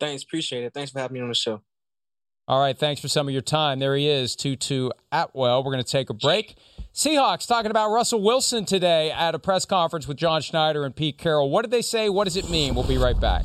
Thanks, 0.00 0.22
appreciate 0.22 0.64
it. 0.64 0.72
Thanks 0.72 0.92
for 0.92 0.98
having 0.98 1.14
me 1.14 1.20
on 1.20 1.28
the 1.28 1.34
show. 1.34 1.60
All 2.48 2.60
right, 2.60 2.78
thanks 2.78 3.00
for 3.00 3.08
some 3.08 3.28
of 3.28 3.32
your 3.32 3.42
time. 3.42 3.80
There 3.80 3.96
he 3.96 4.08
is, 4.08 4.34
Tutu 4.34 4.90
Atwell. 5.12 5.62
We're 5.62 5.72
going 5.72 5.84
to 5.84 5.90
take 5.90 6.10
a 6.10 6.14
break. 6.14 6.54
Seahawks 6.94 7.46
talking 7.46 7.70
about 7.70 7.90
Russell 7.90 8.22
Wilson 8.22 8.64
today 8.64 9.10
at 9.10 9.34
a 9.34 9.38
press 9.38 9.66
conference 9.66 10.08
with 10.08 10.16
John 10.16 10.40
Schneider 10.40 10.84
and 10.84 10.96
Pete 10.96 11.18
Carroll. 11.18 11.50
What 11.50 11.62
did 11.62 11.70
they 11.70 11.82
say? 11.82 12.08
What 12.08 12.24
does 12.24 12.36
it 12.36 12.48
mean? 12.48 12.74
We'll 12.74 12.86
be 12.86 12.98
right 12.98 13.18
back. 13.18 13.44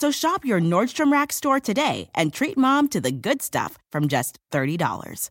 So 0.00 0.10
shop 0.12 0.44
your 0.44 0.60
Nordstrom 0.60 1.10
Rack 1.10 1.32
store 1.32 1.58
today 1.60 2.10
and 2.14 2.32
treat 2.32 2.56
mom 2.56 2.88
to 2.88 3.00
the 3.00 3.10
good 3.10 3.42
stuff 3.42 3.78
from 3.90 4.06
just 4.06 4.38
$30. 4.52 5.30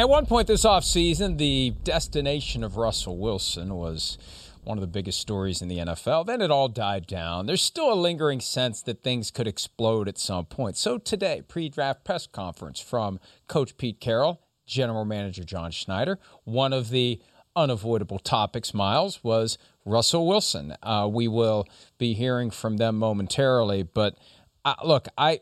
At 0.00 0.08
one 0.08 0.24
point 0.24 0.46
this 0.46 0.64
offseason, 0.64 1.36
the 1.36 1.74
destination 1.84 2.64
of 2.64 2.78
Russell 2.78 3.18
Wilson 3.18 3.74
was 3.74 4.16
one 4.64 4.78
of 4.78 4.80
the 4.80 4.86
biggest 4.86 5.20
stories 5.20 5.60
in 5.60 5.68
the 5.68 5.76
NFL. 5.76 6.24
Then 6.24 6.40
it 6.40 6.50
all 6.50 6.68
died 6.68 7.06
down. 7.06 7.44
There's 7.44 7.60
still 7.60 7.92
a 7.92 7.94
lingering 7.94 8.40
sense 8.40 8.80
that 8.84 9.02
things 9.02 9.30
could 9.30 9.46
explode 9.46 10.08
at 10.08 10.16
some 10.16 10.46
point. 10.46 10.78
So 10.78 10.96
today, 10.96 11.42
pre-draft 11.46 12.02
press 12.02 12.26
conference 12.26 12.80
from 12.80 13.20
Coach 13.46 13.76
Pete 13.76 14.00
Carroll, 14.00 14.40
General 14.64 15.04
Manager 15.04 15.44
John 15.44 15.70
Schneider. 15.70 16.18
One 16.44 16.72
of 16.72 16.88
the 16.88 17.20
unavoidable 17.54 18.20
topics, 18.20 18.72
Myles, 18.72 19.22
was 19.22 19.58
Russell 19.84 20.26
Wilson. 20.26 20.76
Uh, 20.82 21.10
we 21.12 21.28
will 21.28 21.68
be 21.98 22.14
hearing 22.14 22.50
from 22.50 22.78
them 22.78 22.96
momentarily, 22.96 23.82
but 23.82 24.16
uh, 24.64 24.76
look, 24.82 25.08
I 25.18 25.40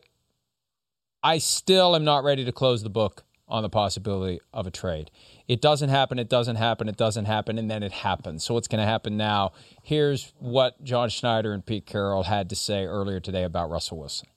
I 1.23 1.39
still 1.39 1.95
am 1.95 2.03
not 2.03 2.25
ready 2.25 2.45
to 2.45 2.51
close 2.51 2.83
the 2.83 2.91
book 2.91 3.23
on 3.49 3.63
the 3.63 3.69
possibility 3.69 4.41
of 4.53 4.67
a 4.67 4.71
trade. 4.71 5.11
It 5.47 5.61
doesn't 5.61 5.89
happen, 5.89 6.19
it 6.19 6.29
doesn't 6.29 6.57
happen, 6.57 6.89
it 6.89 6.97
doesn't 6.97 7.25
happen, 7.25 7.59
and 7.59 7.71
then 7.71 7.83
it 7.83 7.93
happens. 7.93 8.45
So 8.45 8.55
what's 8.55 8.69
going 8.69 8.81
to 8.81 8.87
happen 8.87 9.17
now? 9.17 9.53
Here's 9.83 10.33
what 10.39 10.83
John 10.85 11.09
Schneider 11.09 11.53
and 11.53 11.65
Pete 11.65 11.87
Carroll 11.87 12.25
had 12.25 12.51
to 12.51 12.57
say 12.57 12.85
earlier 12.85 13.21
today 13.21 13.45
about 13.45 13.71
Russell 13.71 13.99
Wilson. 13.99 14.29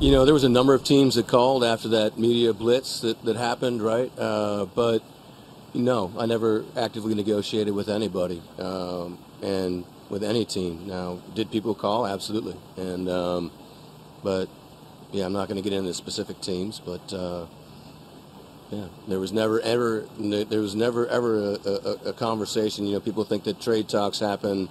You 0.00 0.12
know, 0.12 0.24
there 0.24 0.34
was 0.34 0.44
a 0.44 0.48
number 0.48 0.74
of 0.74 0.84
teams 0.84 1.16
that 1.16 1.26
called 1.26 1.64
after 1.64 1.88
that 1.88 2.18
media 2.18 2.52
blitz 2.52 3.00
that, 3.00 3.24
that 3.24 3.36
happened, 3.36 3.82
right? 3.82 4.12
Uh, 4.16 4.66
but 4.66 5.02
no, 5.74 6.12
I 6.18 6.26
never 6.26 6.64
actively 6.76 7.14
negotiated 7.14 7.74
with 7.74 7.88
anybody 7.88 8.42
um, 8.58 9.18
and 9.42 9.84
with 10.08 10.22
any 10.22 10.44
team. 10.44 10.86
Now, 10.86 11.20
did 11.34 11.50
people 11.50 11.74
call? 11.74 12.06
Absolutely. 12.06 12.56
And 12.76 13.08
um, 13.08 13.50
but 14.22 14.48
yeah, 15.12 15.24
I'm 15.24 15.32
not 15.32 15.48
going 15.48 15.62
to 15.62 15.68
get 15.68 15.76
into 15.76 15.94
specific 15.94 16.40
teams, 16.40 16.80
but 16.84 17.12
uh, 17.12 17.46
yeah, 18.70 18.86
there 19.06 19.18
was 19.18 19.32
never 19.32 19.60
ever 19.60 20.06
there 20.18 20.60
was 20.60 20.74
never 20.74 21.06
ever 21.06 21.38
a, 21.38 21.68
a, 21.68 22.08
a, 22.08 22.12
conversation. 22.12 22.86
You 22.86 22.94
know, 22.94 23.00
people 23.00 23.24
think 23.24 23.44
that 23.44 23.60
trade 23.60 23.88
talks 23.88 24.18
happen. 24.18 24.68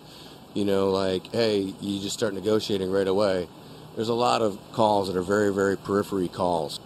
You 0.53 0.65
know, 0.65 0.89
like 0.89 1.31
hey, 1.33 1.73
you 1.81 1.99
just 1.99 2.13
start 2.13 2.33
negotiating 2.33 2.91
right 2.91 3.07
away. 3.07 3.47
There's 3.95 4.09
a 4.09 4.13
lot 4.13 4.43
of 4.43 4.59
calls 4.73 5.07
that 5.07 5.17
are 5.17 5.23
very 5.23 5.51
very 5.51 5.75
periphery 5.75 6.27
calls. 6.27 6.79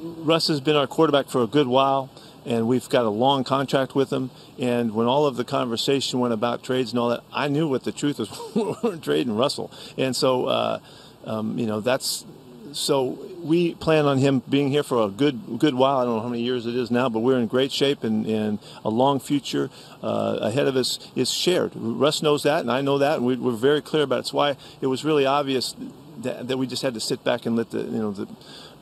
Russ 0.00 0.48
has 0.48 0.60
been 0.60 0.76
our 0.76 0.86
quarterback 0.86 1.28
for 1.28 1.42
a 1.42 1.46
good 1.46 1.66
while, 1.66 2.08
and 2.46 2.66
we've 2.66 2.88
got 2.88 3.04
a 3.04 3.10
long 3.10 3.44
contract 3.44 3.94
with 3.94 4.10
him. 4.10 4.30
And 4.58 4.94
when 4.94 5.06
all 5.06 5.26
of 5.26 5.36
the 5.36 5.44
conversation 5.44 6.20
went 6.20 6.32
about 6.32 6.62
trades 6.62 6.92
and 6.92 6.98
all 6.98 7.10
that, 7.10 7.24
I 7.32 7.48
knew 7.48 7.68
what 7.68 7.84
the 7.84 7.92
truth 7.92 8.18
was. 8.18 8.30
we 8.54 8.74
weren't 8.82 9.04
trading 9.04 9.36
Russell, 9.36 9.70
and 9.98 10.16
so. 10.16 10.46
Uh, 10.46 10.78
um, 11.24 11.58
you 11.58 11.66
know 11.66 11.80
that's 11.80 12.24
so 12.72 13.18
we 13.42 13.74
plan 13.74 14.06
on 14.06 14.18
him 14.18 14.42
being 14.48 14.70
here 14.70 14.82
for 14.82 15.02
a 15.04 15.08
good 15.08 15.58
good 15.58 15.74
while. 15.74 15.98
I 15.98 16.04
don't 16.04 16.16
know 16.16 16.22
how 16.22 16.28
many 16.28 16.42
years 16.42 16.66
it 16.66 16.74
is 16.74 16.90
now, 16.90 17.08
but 17.08 17.20
we're 17.20 17.38
in 17.38 17.46
great 17.46 17.72
shape 17.72 18.04
and, 18.04 18.26
and 18.26 18.58
a 18.84 18.90
long 18.90 19.20
future 19.20 19.70
uh, 20.02 20.38
ahead 20.40 20.66
of 20.66 20.76
us 20.76 20.98
is 21.14 21.30
shared. 21.30 21.72
Russ 21.74 22.22
knows 22.22 22.42
that, 22.42 22.60
and 22.60 22.70
I 22.70 22.80
know 22.80 22.98
that, 22.98 23.18
and 23.18 23.26
we, 23.26 23.34
are 23.34 23.56
very 23.56 23.80
clear 23.80 24.02
about 24.02 24.16
it. 24.16 24.20
It's 24.20 24.32
why 24.32 24.56
it 24.80 24.86
was 24.86 25.04
really 25.04 25.26
obvious 25.26 25.74
that, 26.18 26.48
that, 26.48 26.56
we 26.56 26.66
just 26.66 26.82
had 26.82 26.94
to 26.94 27.00
sit 27.00 27.22
back 27.24 27.46
and 27.46 27.56
let 27.56 27.70
the 27.70 27.80
you 27.80 27.98
know 27.98 28.12
the 28.12 28.26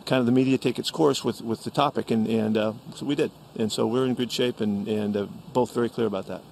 kind 0.06 0.20
of 0.20 0.26
the 0.26 0.32
media 0.32 0.56
take 0.56 0.78
its 0.78 0.90
course 0.90 1.24
with, 1.24 1.42
with 1.42 1.64
the 1.64 1.70
topic, 1.70 2.10
and 2.10 2.26
and 2.26 2.56
uh, 2.56 2.72
so 2.94 3.06
we 3.06 3.14
did, 3.14 3.30
and 3.58 3.70
so 3.70 3.86
we're 3.86 4.06
in 4.06 4.14
good 4.14 4.32
shape 4.32 4.60
and 4.60 4.88
and 4.88 5.16
uh, 5.16 5.26
both 5.52 5.74
very 5.74 5.88
clear 5.88 6.06
about 6.06 6.26
that. 6.26 6.42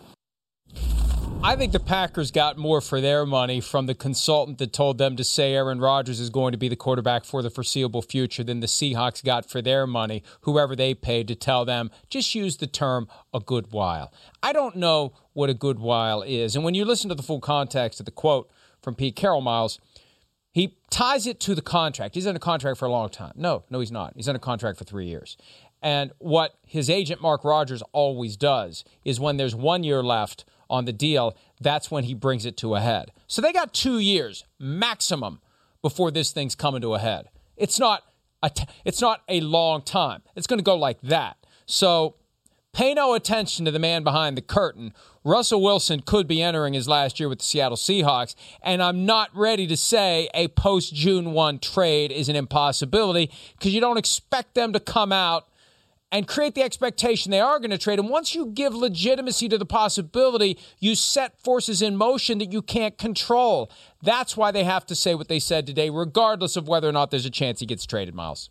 I 1.45 1.57
think 1.57 1.73
the 1.73 1.79
Packers 1.79 2.31
got 2.31 2.57
more 2.57 2.81
for 2.81 3.03
their 3.03 3.27
money 3.27 3.61
from 3.61 3.85
the 3.85 3.95
consultant 3.95 4.57
that 4.57 4.73
told 4.73 4.97
them 4.97 5.15
to 5.17 5.23
say 5.23 5.53
Aaron 5.53 5.79
Rodgers 5.79 6.19
is 6.19 6.31
going 6.31 6.53
to 6.53 6.59
be 6.59 6.71
the 6.71 6.75
quarterback 6.75 7.27
for 7.27 7.43
the 7.43 7.51
foreseeable 7.51 8.01
future 8.01 8.43
than 8.43 8.61
the 8.61 8.67
Seahawks 8.67 9.23
got 9.23 9.45
for 9.45 9.61
their 9.61 9.87
money, 9.87 10.23
whoever 10.41 10.75
they 10.75 10.95
paid 10.95 11.29
to 11.29 11.35
tell 11.35 11.67
them 11.67 11.91
just 12.09 12.35
use 12.35 12.57
the 12.57 12.67
term 12.67 13.09
a 13.35 13.41
good 13.41 13.73
while. 13.73 14.11
I 14.43 14.55
don't 14.55 14.77
know 14.77 15.13
what 15.35 15.51
a 15.51 15.55
good 15.55 15.79
while 15.79 16.23
is. 16.23 16.57
And 16.57 16.65
when 16.65 16.73
you 16.73 16.87
listen 16.87 17.11
to 17.11 17.15
the 17.15 17.23
full 17.23 17.41
context 17.41 18.01
of 18.01 18.07
the 18.07 18.11
quote 18.11 18.51
from 18.81 18.95
Pete 18.95 19.15
Carroll 19.15 19.43
Myles, 19.43 19.79
he 20.51 20.79
ties 20.89 21.27
it 21.27 21.41
to 21.41 21.55
the 21.55 21.61
contract. 21.61 22.15
He's 22.15 22.27
under 22.27 22.41
contract 22.41 22.79
for 22.79 22.87
a 22.87 22.91
long 22.91 23.11
time. 23.11 23.35
No, 23.37 23.65
no, 23.69 23.81
he's 23.81 23.93
not. 23.93 24.15
He's 24.17 24.31
under 24.31 24.39
contract 24.39 24.79
for 24.79 24.85
three 24.85 25.09
years. 25.09 25.37
And 25.83 26.11
what 26.21 26.55
his 26.67 26.89
agent 26.89 27.21
Mark 27.21 27.45
Rodgers 27.45 27.83
always 27.93 28.39
does 28.39 28.83
is 29.05 29.21
when 29.21 29.37
there's 29.37 29.55
one 29.55 29.85
year 29.85 30.03
left 30.03 30.47
on 30.69 30.85
the 30.85 30.93
deal, 30.93 31.37
that's 31.61 31.91
when 31.91 32.05
he 32.05 32.15
brings 32.15 32.47
it 32.47 32.57
to 32.59 32.75
a 32.75 32.81
head. 32.81 33.13
So 33.27 33.43
they 33.43 33.53
got 33.53 33.73
two 33.73 33.99
years 33.99 34.45
maximum 34.59 35.41
before 35.83 36.11
this 36.11 36.33
thing's 36.33 36.55
coming 36.55 36.81
to 36.83 36.95
a 36.95 36.99
head. 36.99 37.29
It's 37.57 37.79
not 37.79 38.03
a 38.43 38.51
t- 38.51 38.67
it's 38.85 39.01
not 39.01 39.23
a 39.29 39.41
long 39.41 39.83
time. 39.83 40.23
It's 40.37 40.47
going 40.47 40.59
to 40.59 40.65
go 40.65 40.77
like 40.77 41.01
that. 41.03 41.37
So 41.67 42.17
pay 42.73 42.95
no 42.95 43.15
attention 43.15 43.65
to 43.65 43.71
the 43.71 43.79
man 43.79 44.03
behind 44.03 44.37
the 44.37 44.43
curtain. 44.43 44.93
Russell 45.25 45.63
Wilson 45.63 46.01
could 46.01 46.27
be 46.27 46.43
entering 46.43 46.75
his 46.75 46.87
last 46.87 47.19
year 47.19 47.29
with 47.29 47.39
the 47.39 47.45
Seattle 47.45 47.79
Seahawks, 47.79 48.35
and 48.63 48.83
I'm 48.83 49.07
not 49.07 49.31
ready 49.35 49.67
to 49.67 49.77
say 49.77 50.29
a 50.35 50.49
post 50.49 50.95
June 50.95 51.33
1 51.33 51.61
trade 51.61 52.13
is 52.13 52.29
an 52.29 52.37
impossibility 52.37 53.31
because 53.57 53.73
you 53.73 53.81
don't 53.81 53.97
expect 53.97 54.55
them 54.55 54.75
to 54.75 54.81
come 54.81 55.13
out 55.13 55.49
and 56.13 56.29
create 56.29 56.55
the 56.55 56.63
expectation 56.63 57.31
they 57.31 57.41
are 57.41 57.59
going 57.59 57.71
to 57.71 57.79
trade. 57.79 57.99
And 57.99 58.09
once 58.09 58.35
you 58.35 58.47
give 58.47 58.75
legitimacy 58.75 59.49
to 59.49 59.59
the 59.59 59.67
possibility, 59.67 60.59
you 60.79 60.95
set 60.95 61.41
forces 61.41 61.83
in 61.83 61.97
motion 61.97 62.39
that 62.39 62.53
you 62.53 62.63
can't 62.63 62.97
control. 62.97 63.71
That's 64.03 64.37
why 64.37 64.51
they 64.51 64.65
have 64.65 64.87
to 64.87 64.95
say 64.95 65.15
what 65.15 65.29
they 65.29 65.41
said 65.41 65.67
today, 65.67 65.91
regardless 65.91 66.57
of 66.57 66.69
whether 66.69 66.89
or 66.89 66.93
not 66.93 67.11
there's 67.11 67.27
a 67.27 67.31
chance 67.31 67.61
he 67.61 67.67
gets 67.67 67.85
traded, 67.85 68.15
Myles. 68.15 68.51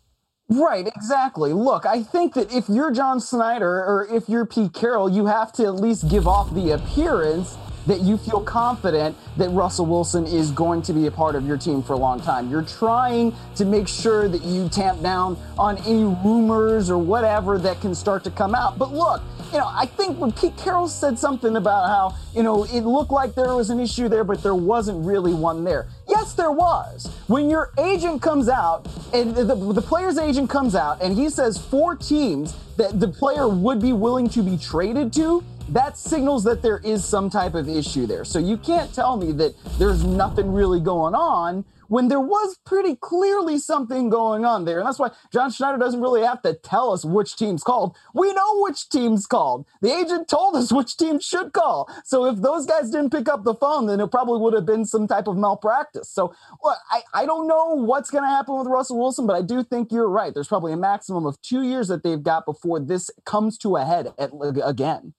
Right, 0.50 0.86
exactly. 0.86 1.54
Look, 1.54 1.86
I 1.86 2.02
think 2.02 2.34
that 2.34 2.52
if 2.52 2.68
you're 2.68 2.90
John 2.90 3.18
Schneider 3.18 3.82
or 3.82 4.06
if 4.10 4.28
you're 4.28 4.44
Pete 4.44 4.74
Carroll, 4.74 5.08
you 5.08 5.24
have 5.24 5.52
to 5.52 5.64
at 5.64 5.76
least 5.76 6.10
give 6.10 6.28
off 6.28 6.52
the 6.52 6.72
appearance 6.72 7.56
that 7.86 8.00
you 8.00 8.16
feel 8.16 8.40
confident 8.40 9.16
that 9.36 9.48
Russell 9.50 9.86
Wilson 9.86 10.26
is 10.26 10.50
going 10.50 10.82
to 10.82 10.92
be 10.92 11.06
a 11.06 11.10
part 11.10 11.34
of 11.34 11.46
your 11.46 11.56
team 11.56 11.82
for 11.82 11.92
a 11.92 11.96
long 11.96 12.20
time. 12.20 12.50
You're 12.50 12.62
trying 12.62 13.34
to 13.56 13.64
make 13.64 13.88
sure 13.88 14.28
that 14.28 14.42
you 14.42 14.68
tamp 14.68 15.02
down 15.02 15.36
on 15.58 15.78
any 15.78 16.04
rumors 16.04 16.90
or 16.90 16.98
whatever 16.98 17.58
that 17.58 17.80
can 17.80 17.94
start 17.94 18.24
to 18.24 18.30
come 18.30 18.54
out. 18.54 18.78
But 18.78 18.92
look, 18.92 19.22
you 19.52 19.58
know, 19.58 19.68
I 19.68 19.86
think 19.86 20.18
when 20.18 20.32
Pete 20.32 20.56
Carroll 20.56 20.88
said 20.88 21.18
something 21.18 21.56
about 21.56 21.86
how, 21.86 22.16
you 22.34 22.42
know, 22.42 22.64
it 22.64 22.80
looked 22.80 23.12
like 23.12 23.34
there 23.34 23.54
was 23.54 23.70
an 23.70 23.78
issue 23.78 24.08
there, 24.08 24.24
but 24.24 24.42
there 24.42 24.54
wasn't 24.54 25.06
really 25.06 25.32
one 25.32 25.62
there. 25.62 25.86
Yes, 26.08 26.34
there 26.34 26.50
was. 26.50 27.08
When 27.28 27.48
your 27.48 27.72
agent 27.78 28.20
comes 28.20 28.48
out 28.48 28.88
and 29.12 29.34
the, 29.34 29.44
the 29.44 29.82
player's 29.82 30.18
agent 30.18 30.50
comes 30.50 30.74
out 30.74 31.00
and 31.02 31.16
he 31.16 31.28
says 31.30 31.58
four 31.58 31.94
teams 31.94 32.56
that 32.76 32.98
the 32.98 33.08
player 33.08 33.48
would 33.48 33.80
be 33.80 33.92
willing 33.92 34.28
to 34.30 34.42
be 34.42 34.56
traded 34.56 35.12
to, 35.14 35.44
that 35.70 35.96
signals 35.96 36.44
that 36.44 36.62
there 36.62 36.78
is 36.78 37.04
some 37.04 37.30
type 37.30 37.54
of 37.54 37.68
issue 37.68 38.06
there. 38.06 38.24
So 38.24 38.38
you 38.38 38.56
can't 38.56 38.92
tell 38.94 39.16
me 39.16 39.32
that 39.32 39.54
there's 39.78 40.04
nothing 40.04 40.52
really 40.52 40.80
going 40.80 41.14
on 41.14 41.64
when 41.88 42.08
there 42.08 42.20
was 42.20 42.58
pretty 42.64 42.96
clearly 42.96 43.58
something 43.58 44.08
going 44.08 44.44
on 44.44 44.64
there. 44.64 44.78
And 44.78 44.86
that's 44.86 44.98
why 44.98 45.10
John 45.32 45.50
Schneider 45.50 45.78
doesn't 45.78 46.00
really 46.00 46.22
have 46.22 46.42
to 46.42 46.54
tell 46.54 46.92
us 46.92 47.04
which 47.04 47.36
team's 47.36 47.62
called. 47.62 47.96
We 48.14 48.32
know 48.32 48.62
which 48.62 48.88
team's 48.88 49.26
called. 49.26 49.66
The 49.80 49.92
agent 49.92 50.28
told 50.28 50.56
us 50.56 50.72
which 50.72 50.96
team 50.96 51.20
should 51.20 51.52
call. 51.52 51.88
So 52.04 52.24
if 52.26 52.40
those 52.40 52.66
guys 52.66 52.90
didn't 52.90 53.10
pick 53.10 53.28
up 53.28 53.44
the 53.44 53.54
phone, 53.54 53.86
then 53.86 54.00
it 54.00 54.10
probably 54.10 54.40
would 54.40 54.54
have 54.54 54.66
been 54.66 54.84
some 54.84 55.06
type 55.06 55.26
of 55.26 55.36
malpractice. 55.36 56.10
So 56.10 56.34
well, 56.62 56.80
I, 56.90 57.02
I 57.12 57.26
don't 57.26 57.46
know 57.46 57.74
what's 57.74 58.10
going 58.10 58.24
to 58.24 58.28
happen 58.28 58.58
with 58.58 58.66
Russell 58.66 58.98
Wilson, 58.98 59.26
but 59.26 59.34
I 59.34 59.42
do 59.42 59.62
think 59.62 59.92
you're 59.92 60.08
right. 60.08 60.32
There's 60.32 60.48
probably 60.48 60.72
a 60.72 60.76
maximum 60.76 61.26
of 61.26 61.40
two 61.42 61.62
years 61.62 61.88
that 61.88 62.02
they've 62.02 62.22
got 62.22 62.44
before 62.44 62.80
this 62.80 63.10
comes 63.24 63.58
to 63.58 63.76
a 63.76 63.84
head 63.84 64.12
at, 64.18 64.30
again. 64.64 65.14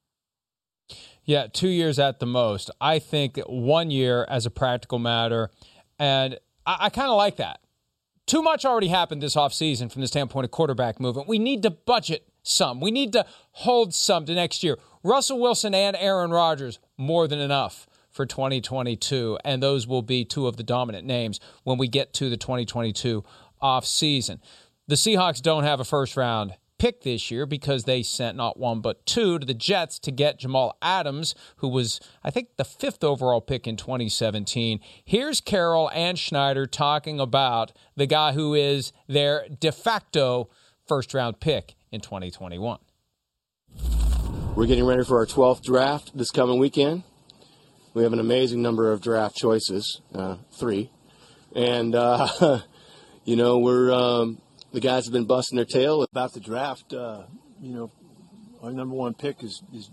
Yeah, 1.26 1.48
two 1.52 1.70
years 1.70 1.98
at 1.98 2.20
the 2.20 2.26
most. 2.28 2.70
I 2.80 3.00
think 3.00 3.40
one 3.48 3.90
year 3.90 4.26
as 4.30 4.46
a 4.46 4.52
practical 4.52 5.00
matter. 5.00 5.50
And 5.98 6.38
I, 6.66 6.78
I 6.82 6.90
kind 6.90 7.10
of 7.10 7.18
like 7.18 7.38
that. 7.38 7.62
Too 8.28 8.42
much 8.42 8.66
already 8.66 8.88
happened 8.88 9.22
this 9.22 9.36
offseason 9.36 9.92
from 9.92 10.02
the 10.02 10.08
standpoint 10.08 10.46
of 10.46 10.52
quarterback 10.52 11.00
movement. 11.00 11.28
We 11.28 11.40
need 11.40 11.64
to 11.64 11.72
budget 11.72 12.28
some. 12.44 12.80
We 12.80 12.92
need 12.92 13.14
to 13.14 13.26
hold 13.52 13.94
some 13.94 14.26
to 14.26 14.34
next 14.34 14.64
year. 14.64 14.78
Russell 15.04 15.40
Wilson 15.40 15.76
and 15.76 15.96
Aaron 16.00 16.32
Rodgers, 16.32 16.80
more 16.98 17.28
than 17.28 17.40
enough 17.40 17.88
for 18.10 18.26
2022. 18.26 19.38
And 19.44 19.62
those 19.62 19.86
will 19.86 20.02
be 20.02 20.26
two 20.26 20.48
of 20.48 20.58
the 20.58 20.64
dominant 20.64 21.06
names 21.06 21.40
when 21.64 21.78
we 21.78 21.88
get 21.88 22.14
to 22.14 22.30
the 22.30 22.38
2022 22.38 23.24
offseason. 23.62 24.40
The 24.88 24.96
Seahawks 24.96 25.42
don't 25.42 25.64
have 25.64 25.80
a 25.80 25.86
first 25.86 26.16
round 26.16 26.54
pick 26.78 27.02
this 27.02 27.32
year 27.32 27.46
because 27.46 27.84
they 27.84 28.04
sent 28.04 28.38
not 28.38 28.58
one 28.58 28.82
but 28.82 29.06
two 29.06 29.40
to 29.40 29.46
the 29.46 29.54
Jets 29.54 30.00
to 30.00 30.12
get 30.12 30.40
Jamal 30.40 30.78
Adams, 30.82 31.36
who 31.58 31.68
was, 31.68 32.00
I 32.24 32.32
think, 32.32 32.58
the 32.58 32.66
fifth 32.66 33.04
overall 33.04 33.42
pick 33.42 33.68
in 33.68 33.78
2017. 33.78 34.80
Here's 35.04 35.42
Carroll 35.42 35.90
and 35.92 36.18
Schneider 36.18 36.66
talking 36.66 37.20
about 37.20 37.72
the 37.96 38.06
guy 38.06 38.34
who 38.34 38.54
is 38.54 38.92
their 39.08 39.48
de 39.60 39.72
facto 39.72 40.50
first 40.88 41.14
round 41.14 41.40
pick 41.40 41.76
in 41.92 42.02
2021. 42.02 42.80
We're 44.56 44.68
getting 44.68 44.86
ready 44.86 45.04
for 45.04 45.18
our 45.18 45.26
12th 45.26 45.64
draft 45.64 46.18
this 46.18 46.32
coming 46.32 46.60
weekend. 46.60 47.04
We 47.94 48.04
have 48.04 48.14
an 48.14 48.20
amazing 48.20 48.62
number 48.62 48.92
of 48.92 49.02
draft 49.02 49.36
choices, 49.36 50.02
uh, 50.14 50.38
three. 50.52 50.92
And, 51.56 51.96
uh, 51.96 52.60
you 53.26 53.36
know, 53.36 53.58
we're. 53.58 53.92
Um, 53.92 54.42
the 54.76 54.82
guys 54.82 55.06
have 55.06 55.14
been 55.14 55.26
busting 55.26 55.56
their 55.56 55.66
tail 55.66 56.04
about 56.04 56.34
the 56.34 56.42
draft. 56.42 56.94
Uh, 56.94 57.24
you 57.62 57.74
know, 57.74 57.90
our 58.62 58.74
number 58.74 58.94
one 58.94 59.14
pick 59.14 59.42
is, 59.42 59.64
is 59.74 59.90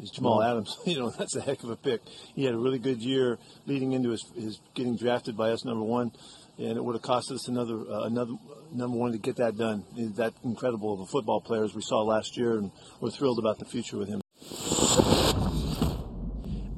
is 0.00 0.10
Jamal 0.10 0.40
Adams. 0.40 0.78
You 0.86 1.00
know, 1.00 1.10
that's 1.10 1.34
a 1.34 1.40
heck 1.40 1.64
of 1.64 1.70
a 1.70 1.76
pick. 1.76 2.00
He 2.36 2.44
had 2.44 2.54
a 2.54 2.58
really 2.58 2.78
good 2.78 3.02
year 3.02 3.38
leading 3.66 3.92
into 3.92 4.10
his, 4.10 4.24
his 4.36 4.60
getting 4.74 4.96
drafted 4.96 5.36
by 5.36 5.50
us 5.50 5.64
number 5.64 5.82
one, 5.82 6.12
and 6.58 6.76
it 6.76 6.84
would 6.84 6.94
have 6.94 7.02
cost 7.02 7.32
us 7.32 7.48
another 7.48 7.80
uh, 7.90 8.04
another 8.04 8.34
number 8.72 8.96
one 8.96 9.10
to 9.10 9.18
get 9.18 9.36
that 9.36 9.58
done. 9.58 9.84
He's 9.96 10.12
that 10.12 10.34
incredible 10.44 10.94
of 10.94 11.00
a 11.00 11.06
football 11.06 11.40
player 11.40 11.64
as 11.64 11.74
we 11.74 11.82
saw 11.82 12.02
last 12.02 12.36
year, 12.36 12.56
and 12.56 12.70
we're 13.00 13.10
thrilled 13.10 13.40
about 13.40 13.58
the 13.58 13.64
future 13.64 13.98
with 13.98 14.08
him. 14.08 14.20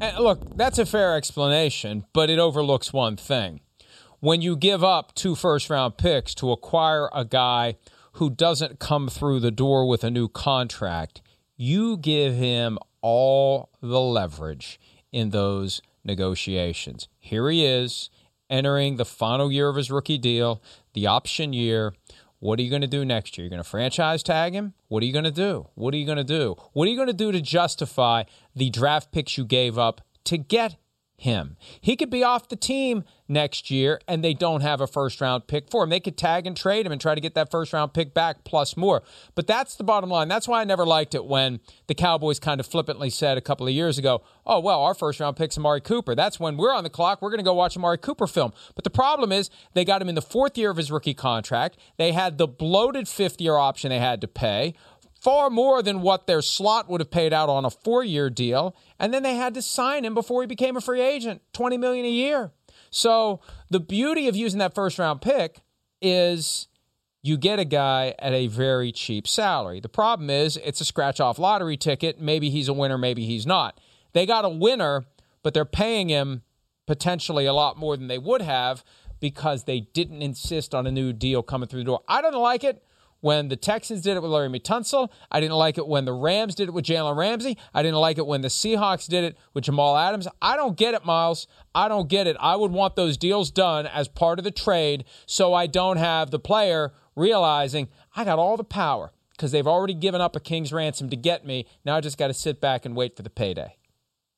And 0.00 0.18
look, 0.18 0.57
that's 0.57 0.78
a 0.78 0.86
fair 0.86 1.16
explanation, 1.16 2.07
but 2.14 2.30
it 2.30 2.38
overlooks 2.38 2.94
one 2.94 3.16
thing 3.16 3.61
when 4.23 4.41
you 4.41 4.55
give 4.55 4.85
up 4.85 5.12
two 5.16 5.35
first 5.35 5.68
round 5.68 5.97
picks 5.97 6.33
to 6.33 6.53
acquire 6.53 7.09
a 7.12 7.25
guy 7.25 7.75
who 8.12 8.31
doesn't 8.31 8.79
come 8.79 9.09
through 9.09 9.41
the 9.41 9.51
door 9.51 9.85
with 9.85 10.05
a 10.05 10.11
new 10.12 10.29
contract, 10.29 11.20
you 11.57 11.97
give 11.97 12.33
him 12.33 12.79
all 13.01 13.68
the 13.81 13.99
leverage 13.99 14.79
in 15.11 15.31
those 15.31 15.83
negotiations. 16.05 17.09
Here 17.18 17.51
he 17.51 17.66
is 17.66 18.11
entering 18.49 18.95
the 18.95 19.05
final 19.05 19.51
year 19.51 19.68
of 19.68 19.75
his 19.75 19.91
rookie 19.91 20.18
deal, 20.18 20.62
the 20.95 21.09
option 21.09 21.53
year. 21.53 21.93
What 22.39 22.61
are 22.61 22.62
you 22.62 22.70
going 22.70 22.83
to 22.83 22.87
do 22.87 23.05
next 23.05 23.37
year? 23.37 23.47
You're 23.47 23.51
going 23.51 23.62
to 23.62 23.68
franchise 23.68 24.23
tag 24.23 24.53
him? 24.53 24.75
What 24.87 25.03
are 25.03 25.07
you 25.07 25.12
going 25.12 25.25
to 25.25 25.33
do? 25.33 25.66
What 25.75 25.95
are 25.95 25.97
you 25.97 26.07
going 26.07 26.18
to 26.18 26.23
do? 26.23 26.55
What 26.75 26.87
are 26.87 26.91
you 26.93 26.97
going 26.97 27.09
to 27.09 27.12
do 27.12 27.33
to 27.33 27.41
justify 27.41 28.23
the 28.55 28.70
draft 28.70 29.11
picks 29.11 29.37
you 29.37 29.45
gave 29.45 29.79
up 29.79 30.01
to 30.25 30.39
get 30.39 30.77
him. 31.23 31.57
He 31.81 31.97
could 31.97 32.11
be 32.11 32.25
off 32.25 32.49
the 32.49 32.57
team 32.57 33.05
next 33.29 33.70
year 33.70 34.01
and 34.09 34.23
they 34.23 34.35
don't 34.35 34.61
have 34.61 34.81
a 34.81 34.87
first 34.87 35.20
round 35.20 35.47
pick 35.47 35.70
for 35.70 35.85
him. 35.85 35.91
They 35.91 36.01
could 36.01 36.18
tag 36.18 36.47
and 36.47 36.57
trade 36.57 36.85
him 36.85 36.93
and 36.93 37.01
try 37.01 37.14
to 37.14 37.20
get 37.20 37.35
that 37.35 37.51
first 37.51 37.73
round 37.73 37.95
pick 37.95 38.12
back 38.12 38.45
plus 38.45 38.77
more. 38.77 39.03
But 39.35 39.47
that's 39.47 39.77
the 39.77 39.85
bottom 39.85 40.11
line. 40.11 40.29
That's 40.29 40.49
why 40.49 40.61
I 40.61 40.64
never 40.64 40.85
liked 40.85 41.14
it 41.14 41.25
when 41.25 41.61
the 41.87 41.95
Cowboys 41.95 42.41
kind 42.41 42.61
of 42.61 42.66
flippantly 42.66 43.09
said 43.09 43.39
a 43.39 43.41
couple 43.41 43.66
of 43.66 43.73
years 43.73 43.99
ago, 43.99 44.23
oh, 44.45 44.59
well, 44.59 44.83
our 44.83 44.95
first 44.95 45.20
round 45.20 45.37
pick's 45.37 45.57
Amari 45.57 45.81
Cooper. 45.81 46.14
That's 46.14 46.41
when 46.41 46.57
we're 46.57 46.75
on 46.75 46.85
the 46.85 46.91
clock. 46.91 47.23
We're 47.23 47.31
going 47.31 47.39
to 47.39 47.45
go 47.45 47.55
watch 47.55 47.77
Amari 47.77 47.99
Cooper 47.99 48.27
film. 48.27 48.53
But 48.75 48.85
the 48.85 48.91
problem 48.91 49.31
is 49.31 49.49
they 49.75 49.85
got 49.85 50.03
him 50.03 50.09
in 50.09 50.16
the 50.16 50.23
fourth 50.23 50.59
year 50.59 50.70
of 50.70 50.77
his 50.77 50.91
rookie 50.91 51.14
contract. 51.14 51.79
They 51.99 52.12
had 52.12 52.39
the 52.39 52.49
bloated 52.49 53.07
fifth 53.07 53.41
year 53.41 53.57
option 53.57 53.91
they 53.91 54.01
had 54.01 54.20
to 54.20 54.29
pay 54.29 54.75
far 55.23 55.51
more 55.51 55.85
than 55.85 56.03
what 56.03 56.27
their 56.27 56.43
slot 56.43 56.91
would 56.91 57.01
have 57.01 57.11
paid 57.11 57.33
out 57.33 57.49
on 57.49 57.64
a 57.64 57.70
four-year 57.70 58.29
deal, 58.29 58.75
and 58.99 59.14
then 59.14 59.23
they 59.23 59.37
had 59.37 59.55
to 59.55 59.62
sign 59.62 60.05
him 60.05 60.14
before 60.14 60.43
he 60.43 60.49
became 60.49 60.77
a 60.77 60.81
free 60.81 61.01
agent, 61.01 61.41
20 61.53 61.79
million 61.79 62.05
a 62.05 62.11
year. 62.11 62.51
So, 62.91 63.41
the 63.70 63.79
beauty 63.79 64.27
of 64.27 64.35
using 64.35 64.59
that 64.59 64.75
first 64.75 64.99
round 64.99 65.23
pick 65.23 65.61
is 66.01 66.66
you 67.23 67.37
get 67.37 67.61
a 67.61 67.64
guy 67.64 68.16
at 68.18 68.33
a 68.33 68.49
very 68.49 68.91
cheap 68.91 69.29
salary. 69.29 69.79
The 69.79 69.89
problem 69.89 70.29
is 70.29 70.57
it's 70.57 70.81
a 70.81 70.85
scratch 70.85 71.20
off 71.20 71.39
lottery 71.39 71.77
ticket. 71.77 72.20
Maybe 72.20 72.51
he's 72.51 72.68
a 72.68 72.73
winner, 72.73 72.99
maybe 72.99 73.25
he's 73.25 73.47
not. 73.47 73.79
They 74.14 74.27
got 74.27 74.45
a 74.45 74.49
winner, 74.49 75.05
but 75.45 75.55
they're 75.55 75.64
paying 75.64 76.09
him 76.09 76.43
potentially 76.89 77.47
a 77.47 77.53
lot 77.53 77.79
more 77.79 77.97
than 77.97 78.09
they 78.09 78.18
would 78.18 78.43
have 78.43 78.83
because 79.20 79.64
they 79.64 79.81
didn't 79.81 80.20
insist 80.20 80.75
on 80.75 80.85
a 80.85 80.91
new 80.91 81.12
deal 81.12 81.45
coming 81.45 81.68
through 81.68 81.81
the 81.81 81.85
door. 81.85 82.01
I 82.09 82.20
don't 82.20 82.35
like 82.35 82.64
it 82.64 82.83
when 83.23 83.49
the 83.49 83.57
Texans 83.57 84.03
did 84.03 84.16
it 84.16 84.23
with 84.23 84.31
Laremy 84.31 84.61
Tunsil. 84.61 85.09
I 85.31 85.41
didn't 85.41 85.57
like 85.57 85.79
it 85.79 85.89
when 85.89 86.05
the 86.05 86.12
Rams 86.12 86.55
did 86.55 86.68
it 86.68 86.73
with 86.73 86.85
Jalen 86.85 87.16
Ramsey. 87.16 87.57
I 87.73 87.83
didn't 87.83 88.01
like 88.01 88.18
it 88.18 88.27
when 88.27 88.43
the 88.43 88.49
Seahawks 88.49 89.09
did 89.09 89.25
it 89.25 89.39
with 89.55 89.64
Jamal 89.64 89.97
Adams. 89.97 90.29
I 90.43 90.57
don't 90.57 90.77
get 90.77 90.93
it, 90.93 91.07
Myles. 91.07 91.47
I 91.75 91.89
don't 91.89 92.09
get 92.09 92.27
it. 92.27 92.37
I 92.39 92.57
would 92.57 92.73
want 92.73 92.97
those 92.97 93.16
deals 93.16 93.51
done 93.51 93.87
as 93.87 94.09
part 94.09 94.39
of 94.39 94.45
the 94.45 94.51
trade 94.51 95.05
so 95.25 95.55
I 95.55 95.66
don't 95.66 95.97
have 95.97 96.31
the 96.31 96.39
player 96.39 96.93
realizing 97.16 97.89
I 98.14 98.25
got 98.25 98.39
all 98.39 98.57
the 98.57 98.64
power 98.64 99.12
because 99.31 99.53
they've 99.53 99.66
already 99.66 99.95
given 99.95 100.20
up 100.20 100.37
a 100.37 100.41
king's 100.41 100.73
ransom 100.73 101.09
to 101.11 101.16
get 101.16 101.47
me. 101.47 101.66
Now 101.85 101.97
I 101.97 102.01
just 102.01 102.18
got 102.18 102.27
to 102.27 102.35
sit 102.35 102.61
back 102.61 102.85
and 102.85 102.97
wait 102.97 103.16
for 103.16 103.23
the 103.23 103.31
payday. 103.31 103.77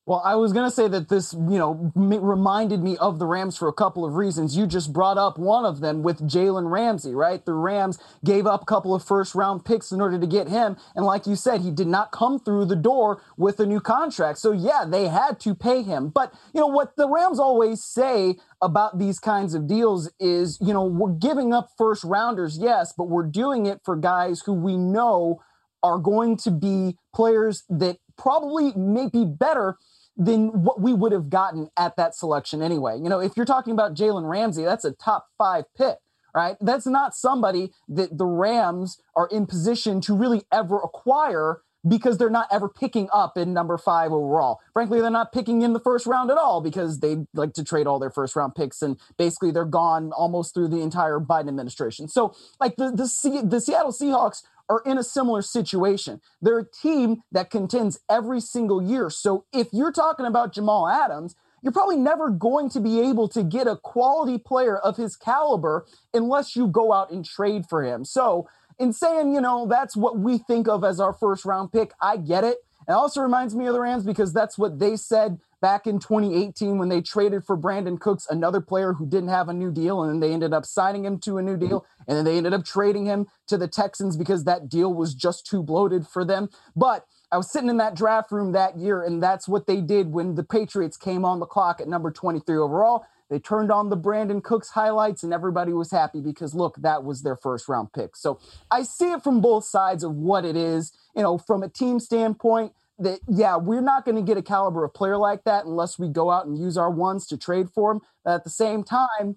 Well, 0.06 0.20
I 0.22 0.34
was 0.34 0.52
going 0.52 0.68
to 0.68 0.74
say 0.74 0.86
that 0.88 1.08
this, 1.08 1.32
you 1.32 1.58
know, 1.58 1.90
m- 1.96 2.22
reminded 2.22 2.82
me 2.82 2.98
of 2.98 3.18
the 3.18 3.24
Rams 3.24 3.56
for 3.56 3.68
a 3.68 3.72
couple 3.72 4.04
of 4.04 4.16
reasons. 4.16 4.54
You 4.54 4.66
just 4.66 4.92
brought 4.92 5.16
up 5.16 5.38
one 5.38 5.64
of 5.64 5.80
them 5.80 6.02
with 6.02 6.20
Jalen 6.28 6.70
Ramsey, 6.70 7.14
right? 7.14 7.42
The 7.42 7.54
Rams 7.54 7.98
gave 8.22 8.46
up 8.46 8.62
a 8.62 8.66
couple 8.66 8.94
of 8.94 9.02
first 9.02 9.34
round 9.34 9.64
picks 9.64 9.92
in 9.92 10.02
order 10.02 10.20
to 10.20 10.26
get 10.26 10.48
him. 10.48 10.76
And 10.94 11.06
like 11.06 11.26
you 11.26 11.36
said, 11.36 11.62
he 11.62 11.70
did 11.70 11.86
not 11.86 12.12
come 12.12 12.38
through 12.38 12.66
the 12.66 12.76
door 12.76 13.22
with 13.38 13.58
a 13.60 13.64
new 13.64 13.80
contract. 13.80 14.40
So, 14.40 14.52
yeah, 14.52 14.84
they 14.86 15.08
had 15.08 15.40
to 15.40 15.54
pay 15.54 15.82
him. 15.82 16.10
But, 16.10 16.34
you 16.52 16.60
know, 16.60 16.66
what 16.66 16.96
the 16.96 17.08
Rams 17.08 17.38
always 17.38 17.82
say 17.82 18.34
about 18.60 18.98
these 18.98 19.18
kinds 19.18 19.54
of 19.54 19.66
deals 19.66 20.12
is, 20.20 20.58
you 20.60 20.74
know, 20.74 20.84
we're 20.84 21.14
giving 21.14 21.54
up 21.54 21.70
first 21.78 22.04
rounders, 22.04 22.58
yes, 22.58 22.92
but 22.94 23.08
we're 23.08 23.26
doing 23.26 23.64
it 23.64 23.80
for 23.82 23.96
guys 23.96 24.42
who 24.44 24.52
we 24.52 24.76
know 24.76 25.40
are 25.82 25.98
going 25.98 26.36
to 26.38 26.50
be 26.50 26.96
players 27.14 27.62
that 27.68 27.98
probably 28.16 28.72
may 28.74 29.08
be 29.08 29.24
better 29.24 29.76
than 30.16 30.62
what 30.62 30.80
we 30.80 30.94
would 30.94 31.12
have 31.12 31.28
gotten 31.28 31.68
at 31.76 31.96
that 31.96 32.14
selection 32.14 32.62
anyway. 32.62 32.96
You 32.96 33.08
know, 33.08 33.20
if 33.20 33.36
you're 33.36 33.46
talking 33.46 33.72
about 33.72 33.94
Jalen 33.94 34.28
Ramsey, 34.28 34.64
that's 34.64 34.84
a 34.84 34.92
top 34.92 35.26
five 35.36 35.64
pick, 35.76 35.96
right? 36.34 36.56
That's 36.60 36.86
not 36.86 37.14
somebody 37.14 37.72
that 37.88 38.16
the 38.16 38.26
Rams 38.26 39.00
are 39.16 39.28
in 39.28 39.46
position 39.46 40.00
to 40.02 40.14
really 40.14 40.42
ever 40.52 40.78
acquire 40.78 41.62
because 41.86 42.16
they're 42.18 42.30
not 42.30 42.48
ever 42.50 42.68
picking 42.68 43.08
up 43.12 43.36
in 43.36 43.52
number 43.52 43.76
five 43.76 44.12
overall. 44.12 44.60
Frankly, 44.72 45.00
they're 45.00 45.10
not 45.10 45.32
picking 45.32 45.62
in 45.62 45.72
the 45.72 45.80
first 45.80 46.06
round 46.06 46.30
at 46.30 46.38
all 46.38 46.60
because 46.60 47.00
they 47.00 47.26
like 47.34 47.52
to 47.54 47.64
trade 47.64 47.86
all 47.86 47.98
their 47.98 48.10
first 48.10 48.34
round 48.36 48.54
picks 48.54 48.80
and 48.82 48.98
basically 49.18 49.50
they're 49.50 49.64
gone 49.64 50.12
almost 50.12 50.54
through 50.54 50.68
the 50.68 50.80
entire 50.80 51.18
Biden 51.18 51.48
administration. 51.48 52.08
So, 52.08 52.34
like 52.58 52.76
the 52.76 52.90
the, 52.90 53.46
the 53.46 53.60
Seattle 53.60 53.92
Seahawks 53.92 54.42
are 54.68 54.82
in 54.86 54.98
a 54.98 55.04
similar 55.04 55.42
situation. 55.42 56.20
They're 56.40 56.60
a 56.60 56.70
team 56.70 57.22
that 57.32 57.50
contends 57.50 58.00
every 58.10 58.40
single 58.40 58.82
year. 58.82 59.10
So 59.10 59.44
if 59.52 59.68
you're 59.72 59.92
talking 59.92 60.26
about 60.26 60.52
Jamal 60.52 60.88
Adams, 60.88 61.34
you're 61.64 61.72
probably 61.72 61.96
never 61.96 62.28
going 62.28 62.68
to 62.70 62.80
be 62.80 63.00
able 63.00 63.26
to 63.28 63.42
get 63.42 63.66
a 63.66 63.76
quality 63.76 64.36
player 64.36 64.76
of 64.76 64.98
his 64.98 65.16
caliber 65.16 65.86
unless 66.12 66.54
you 66.54 66.66
go 66.66 66.92
out 66.92 67.10
and 67.10 67.24
trade 67.24 67.64
for 67.66 67.82
him. 67.82 68.04
So, 68.04 68.48
in 68.78 68.92
saying, 68.92 69.32
you 69.32 69.40
know, 69.40 69.66
that's 69.66 69.96
what 69.96 70.18
we 70.18 70.36
think 70.36 70.68
of 70.68 70.84
as 70.84 71.00
our 71.00 71.12
first 71.12 71.44
round 71.44 71.72
pick, 71.72 71.92
I 72.02 72.16
get 72.16 72.44
it. 72.44 72.58
It 72.88 72.92
also 72.92 73.22
reminds 73.22 73.54
me 73.54 73.66
of 73.66 73.72
the 73.72 73.80
Rams 73.80 74.04
because 74.04 74.32
that's 74.32 74.58
what 74.58 74.78
they 74.78 74.96
said 74.96 75.38
back 75.64 75.86
in 75.86 75.98
2018 75.98 76.76
when 76.76 76.90
they 76.90 77.00
traded 77.00 77.42
for 77.42 77.56
Brandin 77.56 77.98
Cooks, 77.98 78.26
another 78.28 78.60
player 78.60 78.92
who 78.92 79.06
didn't 79.06 79.30
have 79.30 79.48
a 79.48 79.54
new 79.54 79.72
deal, 79.72 80.02
and 80.02 80.12
then 80.12 80.20
they 80.20 80.34
ended 80.34 80.52
up 80.52 80.66
signing 80.66 81.06
him 81.06 81.18
to 81.20 81.38
a 81.38 81.42
new 81.42 81.56
deal, 81.56 81.86
and 82.06 82.18
then 82.18 82.26
they 82.26 82.36
ended 82.36 82.52
up 82.52 82.66
trading 82.66 83.06
him 83.06 83.26
to 83.46 83.56
the 83.56 83.66
Texans 83.66 84.14
because 84.14 84.44
that 84.44 84.68
deal 84.68 84.92
was 84.92 85.14
just 85.14 85.46
too 85.46 85.62
bloated 85.62 86.06
for 86.06 86.22
them. 86.22 86.50
But 86.76 87.06
I 87.32 87.38
was 87.38 87.50
sitting 87.50 87.70
in 87.70 87.78
that 87.78 87.96
draft 87.96 88.30
room 88.30 88.52
that 88.52 88.76
year, 88.76 89.02
and 89.02 89.22
that's 89.22 89.48
what 89.48 89.66
they 89.66 89.80
did 89.80 90.12
when 90.12 90.34
the 90.34 90.44
Patriots 90.44 90.98
came 90.98 91.24
on 91.24 91.40
the 91.40 91.46
clock 91.46 91.80
at 91.80 91.88
number 91.88 92.10
23 92.10 92.58
overall. 92.58 93.06
They 93.30 93.38
turned 93.38 93.72
on 93.72 93.88
the 93.88 93.96
Brandin 93.96 94.42
Cooks 94.42 94.68
highlights, 94.68 95.22
and 95.22 95.32
everybody 95.32 95.72
was 95.72 95.90
happy 95.90 96.20
because 96.20 96.54
look, 96.54 96.76
that 96.82 97.04
was 97.04 97.22
their 97.22 97.36
first 97.36 97.70
round 97.70 97.90
pick. 97.94 98.16
So 98.16 98.38
I 98.70 98.82
see 98.82 99.12
it 99.12 99.24
from 99.24 99.40
both 99.40 99.64
sides 99.64 100.04
of 100.04 100.14
what 100.14 100.44
it 100.44 100.56
is. 100.56 100.92
You 101.16 101.22
know, 101.22 101.38
from 101.38 101.62
a 101.62 101.70
team 101.70 102.00
standpoint, 102.00 102.74
that 102.98 103.20
yeah, 103.28 103.56
we're 103.56 103.80
not 103.80 104.04
going 104.04 104.16
to 104.16 104.22
get 104.22 104.36
a 104.36 104.42
caliber 104.42 104.84
of 104.84 104.94
player 104.94 105.16
like 105.16 105.44
that 105.44 105.64
unless 105.64 105.98
we 105.98 106.08
go 106.08 106.30
out 106.30 106.46
and 106.46 106.58
use 106.58 106.76
our 106.76 106.90
ones 106.90 107.26
to 107.28 107.36
trade 107.36 107.68
for 107.70 107.92
him. 107.92 108.00
But 108.24 108.34
at 108.34 108.44
the 108.44 108.50
same 108.50 108.84
time, 108.84 109.36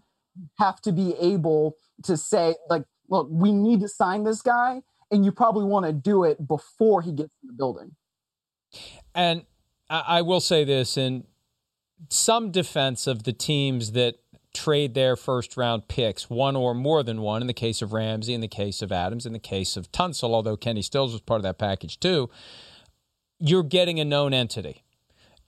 have 0.60 0.82
to 0.82 0.92
be 0.92 1.16
able 1.20 1.76
to 2.04 2.16
say 2.16 2.56
like, 2.70 2.84
look, 3.10 3.28
we 3.32 3.52
need 3.52 3.82
to 3.82 3.88
sign 3.88 4.24
this 4.24 4.42
guy, 4.42 4.82
and 5.10 5.26
you 5.26 5.32
probably 5.32 5.66
want 5.66 5.86
to 5.86 5.94
do 5.94 6.24
it 6.24 6.48
before 6.48 7.02
he 7.02 7.12
gets 7.12 7.34
in 7.42 7.48
the 7.48 7.54
building. 7.54 7.96
And 9.16 9.46
I 9.90 10.22
will 10.22 10.42
say 10.42 10.64
this 10.64 10.98
in 10.98 11.24
some 12.10 12.52
defense 12.52 13.08
of 13.08 13.24
the 13.24 13.34
teams 13.34 13.94
that 13.94 14.16
trade 14.54 14.94
their 14.94 15.16
first 15.16 15.56
round 15.56 15.88
picks, 15.88 16.30
one 16.30 16.56
or 16.56 16.74
more 16.74 17.04
than 17.04 17.22
one, 17.22 17.42
in 17.42 17.48
the 17.48 17.54
case 17.54 17.82
of 17.82 17.94
Ramsey, 17.94 18.34
in 18.34 18.42
the 18.42 18.48
case 18.48 18.82
of 18.82 18.92
Adams, 18.92 19.26
in 19.26 19.34
the 19.34 19.40
case 19.40 19.78
of 19.78 19.92
Tunsil, 19.92 20.34
although 20.34 20.58
Kenny 20.58 20.82
Stills 20.82 21.14
was 21.14 21.22
part 21.22 21.40
of 21.40 21.44
that 21.44 21.58
package 21.58 22.00
too, 22.00 22.30
you're 23.40 23.64
getting 23.64 24.00
a 24.00 24.06
known 24.06 24.34
entity. 24.34 24.84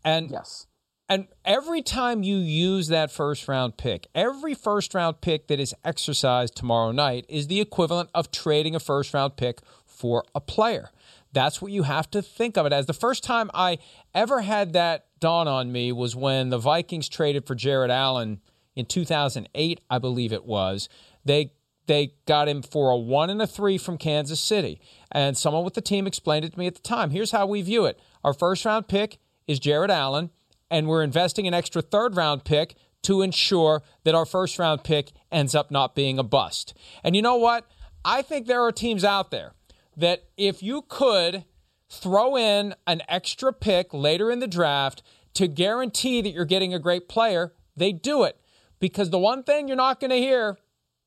And 0.04 0.32
yes. 0.32 0.68
And 1.12 1.28
every 1.44 1.82
time 1.82 2.22
you 2.22 2.38
use 2.38 2.88
that 2.90 3.12
first 3.12 3.48
round 3.48 3.78
pick, 3.78 4.08
every 4.14 4.54
first 4.54 4.94
round 4.94 5.22
pick 5.22 5.48
that 5.48 5.60
is 5.60 5.74
exercised 5.84 6.56
tomorrow 6.56 6.92
night 6.92 7.26
is 7.28 7.48
the 7.48 7.60
equivalent 7.60 8.12
of 8.14 8.32
trading 8.32 8.76
a 8.76 8.80
first 8.80 9.14
round 9.14 9.36
pick 9.36 9.60
for 9.86 10.24
a 10.36 10.40
player. 10.40 10.92
That's 11.34 11.62
what 11.62 11.72
you 11.72 11.84
have 11.84 12.10
to 12.12 12.22
think 12.22 12.58
of 12.58 12.66
it 12.68 12.74
as. 12.74 12.86
The 12.86 12.94
first 12.94 13.24
time 13.24 13.50
I 13.54 13.80
ever 14.14 14.42
had 14.42 14.74
that 14.74 15.08
dawn 15.20 15.48
on 15.48 15.72
me 15.72 15.92
was 15.92 16.16
when 16.16 16.50
the 16.50 16.58
Vikings 16.60 17.10
traded 17.10 17.46
for 17.46 17.56
Jared 17.56 17.92
Allen 17.92 18.42
in 18.76 18.86
2008, 18.86 19.82
I 19.90 19.98
believe 19.98 20.32
it 20.32 20.46
was. 20.46 20.90
They 21.26 21.54
they 21.88 22.14
got 22.28 22.48
him 22.48 22.62
for 22.62 22.92
a 22.92 22.98
one 22.98 23.32
and 23.32 23.42
a 23.42 23.48
three 23.48 23.80
from 23.80 23.98
Kansas 23.98 24.40
City. 24.40 24.80
And 25.12 25.38
someone 25.38 25.64
with 25.64 25.74
the 25.74 25.82
team 25.82 26.06
explained 26.06 26.46
it 26.46 26.54
to 26.54 26.60
me 26.60 26.68
at 26.68 26.76
the 26.76 26.82
time. 26.82 27.10
Here's 27.10 27.32
how 27.32 27.46
we 27.46 27.62
view 27.62 27.86
it 27.86 28.00
our 28.24 28.34
first 28.34 28.66
round 28.66 28.88
pick 28.88 29.18
is 29.48 29.60
Jared 29.60 29.92
Allen, 29.92 30.30
and 30.70 30.88
we're 30.88 31.04
investing 31.04 31.48
an 31.48 31.54
extra 31.54 31.82
third 31.82 32.16
round 32.16 32.44
pick 32.44 32.76
to 33.04 33.22
ensure 33.22 33.82
that 34.04 34.16
our 34.16 34.26
first 34.26 34.60
round 34.60 34.84
pick 34.84 35.12
ends 35.32 35.56
up 35.56 35.72
not 35.72 35.96
being 35.96 36.20
a 36.20 36.24
bust. 36.24 36.74
And 37.04 37.16
you 37.16 37.22
know 37.22 37.38
what? 37.38 37.66
I 38.04 38.22
think 38.22 38.48
there 38.48 38.64
are 38.64 38.72
teams 38.72 39.04
out 39.04 39.32
there 39.32 39.54
that 39.98 40.26
if 40.38 40.64
you 40.64 40.84
could 40.88 41.46
throw 41.90 42.38
in 42.38 42.76
an 42.86 43.02
extra 43.08 43.52
pick 43.52 43.94
later 43.94 44.32
in 44.32 44.40
the 44.40 44.48
draft 44.48 45.02
to 45.34 45.48
guarantee 45.48 46.22
that 46.22 46.30
you're 46.30 46.46
getting 46.46 46.74
a 46.74 46.80
great 46.80 47.10
player, 47.10 47.54
they 47.76 47.92
do 47.92 48.24
it. 48.24 48.40
Because 48.80 49.10
the 49.10 49.20
one 49.20 49.44
thing 49.44 49.68
you're 49.68 49.78
not 49.78 50.00
going 50.00 50.12
to 50.12 50.18
hear 50.18 50.58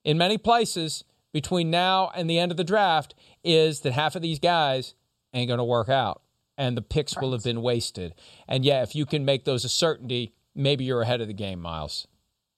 in 0.05 0.18
many 0.18 0.36
places 0.36 1.05
between 1.32 1.70
now 1.70 2.11
and 2.14 2.28
the 2.28 2.38
end 2.38 2.50
of 2.50 2.57
the 2.57 2.64
draft 2.64 3.14
is 3.45 3.80
that 3.80 3.93
half 3.93 4.16
of 4.16 4.22
these 4.22 4.38
guys 4.38 4.95
ain't 5.32 5.49
going 5.49 5.59
to 5.59 5.64
work 5.64 5.88
out 5.88 6.22
and 6.59 6.76
the 6.76 6.82
picks 6.82 7.16
right. 7.16 7.22
will 7.22 7.32
have 7.32 7.45
been 7.45 7.62
wasted. 7.62 8.14
And 8.49 8.64
yeah, 8.64 8.82
if 8.82 8.95
you 8.95 9.07
can 9.07 9.24
make 9.24 9.45
those 9.45 9.64
a 9.64 9.68
certainty, 9.68 10.34
maybe 10.55 10.84
you're 10.84 11.03
ahead 11.03 11.20
of 11.20 11.28
the 11.28 11.34
game, 11.34 11.61
Myles. 11.61 12.07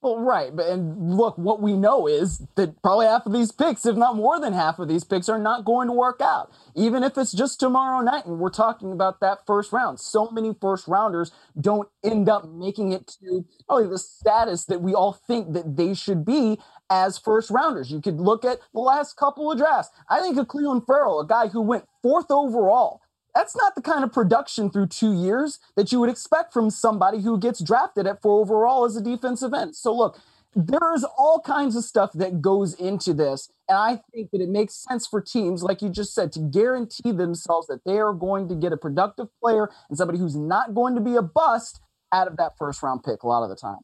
Well, 0.04 0.18
right. 0.18 0.54
But 0.54 0.66
and 0.66 1.16
look, 1.16 1.38
what 1.38 1.62
we 1.62 1.72
know 1.72 2.06
is 2.06 2.42
that 2.56 2.82
probably 2.82 3.06
half 3.06 3.24
of 3.24 3.32
these 3.32 3.50
picks, 3.50 3.86
if 3.86 3.96
not 3.96 4.16
more 4.16 4.38
than 4.38 4.52
half 4.52 4.78
of 4.78 4.86
these 4.86 5.02
picks, 5.02 5.30
are 5.30 5.38
not 5.38 5.64
going 5.64 5.88
to 5.88 5.94
work 5.94 6.20
out. 6.20 6.52
Even 6.74 7.02
if 7.02 7.16
it's 7.16 7.32
just 7.32 7.58
tomorrow 7.58 8.02
night 8.02 8.26
and 8.26 8.38
we're 8.38 8.50
talking 8.50 8.92
about 8.92 9.20
that 9.20 9.46
first 9.46 9.72
round. 9.72 9.98
So 9.98 10.28
many 10.30 10.54
first 10.60 10.86
rounders 10.86 11.32
don't 11.58 11.88
end 12.04 12.28
up 12.28 12.46
making 12.46 12.92
it 12.92 13.06
to 13.22 13.46
probably 13.66 13.88
the 13.88 13.96
status 13.96 14.66
that 14.66 14.82
we 14.82 14.92
all 14.92 15.14
think 15.14 15.54
that 15.54 15.78
they 15.78 15.94
should 15.94 16.22
be 16.26 16.58
as 16.90 17.18
first 17.18 17.50
rounders. 17.50 17.90
You 17.90 18.00
could 18.00 18.20
look 18.20 18.44
at 18.44 18.58
the 18.72 18.80
last 18.80 19.16
couple 19.16 19.50
of 19.50 19.58
drafts. 19.58 19.90
I 20.08 20.20
think 20.20 20.36
of 20.36 20.46
Clelin 20.46 20.86
Ferrell, 20.86 21.20
a 21.20 21.26
guy 21.26 21.48
who 21.48 21.60
went 21.60 21.84
fourth 22.02 22.30
overall 22.30 23.00
that's 23.34 23.56
not 23.56 23.74
the 23.74 23.82
kind 23.82 24.04
of 24.04 24.12
production 24.12 24.70
through 24.70 24.86
two 24.86 25.12
years 25.12 25.58
that 25.76 25.90
you 25.90 25.98
would 26.00 26.10
expect 26.10 26.52
from 26.52 26.70
somebody 26.70 27.20
who 27.20 27.38
gets 27.38 27.60
drafted 27.60 28.06
at 28.06 28.22
four 28.22 28.40
overall 28.40 28.84
as 28.84 28.96
a 28.96 29.02
defensive 29.02 29.52
end. 29.52 29.74
So, 29.74 29.94
look, 29.94 30.20
there's 30.54 31.04
all 31.18 31.40
kinds 31.40 31.74
of 31.74 31.82
stuff 31.82 32.12
that 32.12 32.40
goes 32.40 32.74
into 32.74 33.12
this. 33.12 33.50
And 33.68 33.76
I 33.76 34.00
think 34.12 34.30
that 34.30 34.40
it 34.40 34.48
makes 34.48 34.74
sense 34.74 35.06
for 35.06 35.20
teams, 35.20 35.64
like 35.64 35.82
you 35.82 35.88
just 35.88 36.14
said, 36.14 36.30
to 36.32 36.40
guarantee 36.40 37.10
themselves 37.10 37.66
that 37.66 37.80
they 37.84 37.98
are 37.98 38.12
going 38.12 38.48
to 38.48 38.54
get 38.54 38.72
a 38.72 38.76
productive 38.76 39.26
player 39.42 39.68
and 39.88 39.98
somebody 39.98 40.20
who's 40.20 40.36
not 40.36 40.72
going 40.74 40.94
to 40.94 41.00
be 41.00 41.16
a 41.16 41.22
bust 41.22 41.80
out 42.12 42.28
of 42.28 42.36
that 42.36 42.52
first 42.56 42.84
round 42.84 43.02
pick 43.02 43.24
a 43.24 43.26
lot 43.26 43.42
of 43.42 43.48
the 43.48 43.56
time. 43.56 43.78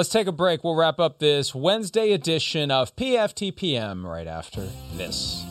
Let's 0.00 0.08
take 0.08 0.28
a 0.28 0.32
break. 0.32 0.64
We'll 0.64 0.76
wrap 0.76 0.98
up 0.98 1.18
this 1.18 1.54
Wednesday 1.54 2.12
edition 2.12 2.70
of 2.70 2.96
PFTPM 2.96 4.02
right 4.02 4.26
after 4.26 4.66
this. 4.94 5.44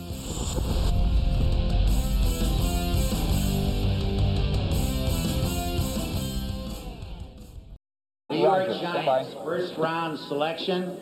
New 8.32 8.38
York 8.38 8.70
Giants 8.82 9.36
first 9.44 9.78
round 9.78 10.18
selection. 10.18 10.98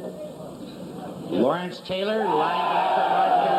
Lawrence 1.30 1.80
Taylor, 1.88 2.26
linebacker. 2.26 3.57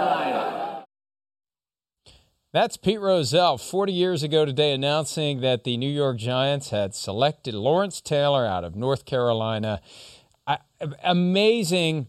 That's 2.51 2.79
Pete 2.79 2.99
Rozelle 2.99 3.59
40 3.59 3.93
years 3.93 4.23
ago 4.23 4.47
today 4.47 4.73
announcing 4.73 5.43
that 5.43 5.65
the 5.65 5.77
New 5.77 5.91
York 5.91 6.17
Giants 6.17 6.71
had 6.71 6.95
selected 6.95 7.53
Lawrence 7.53 8.01
Taylor 8.01 8.47
out 8.47 8.65
of 8.65 8.75
North 8.75 9.05
Carolina. 9.05 9.83
I, 10.47 10.57
amazing 11.05 12.07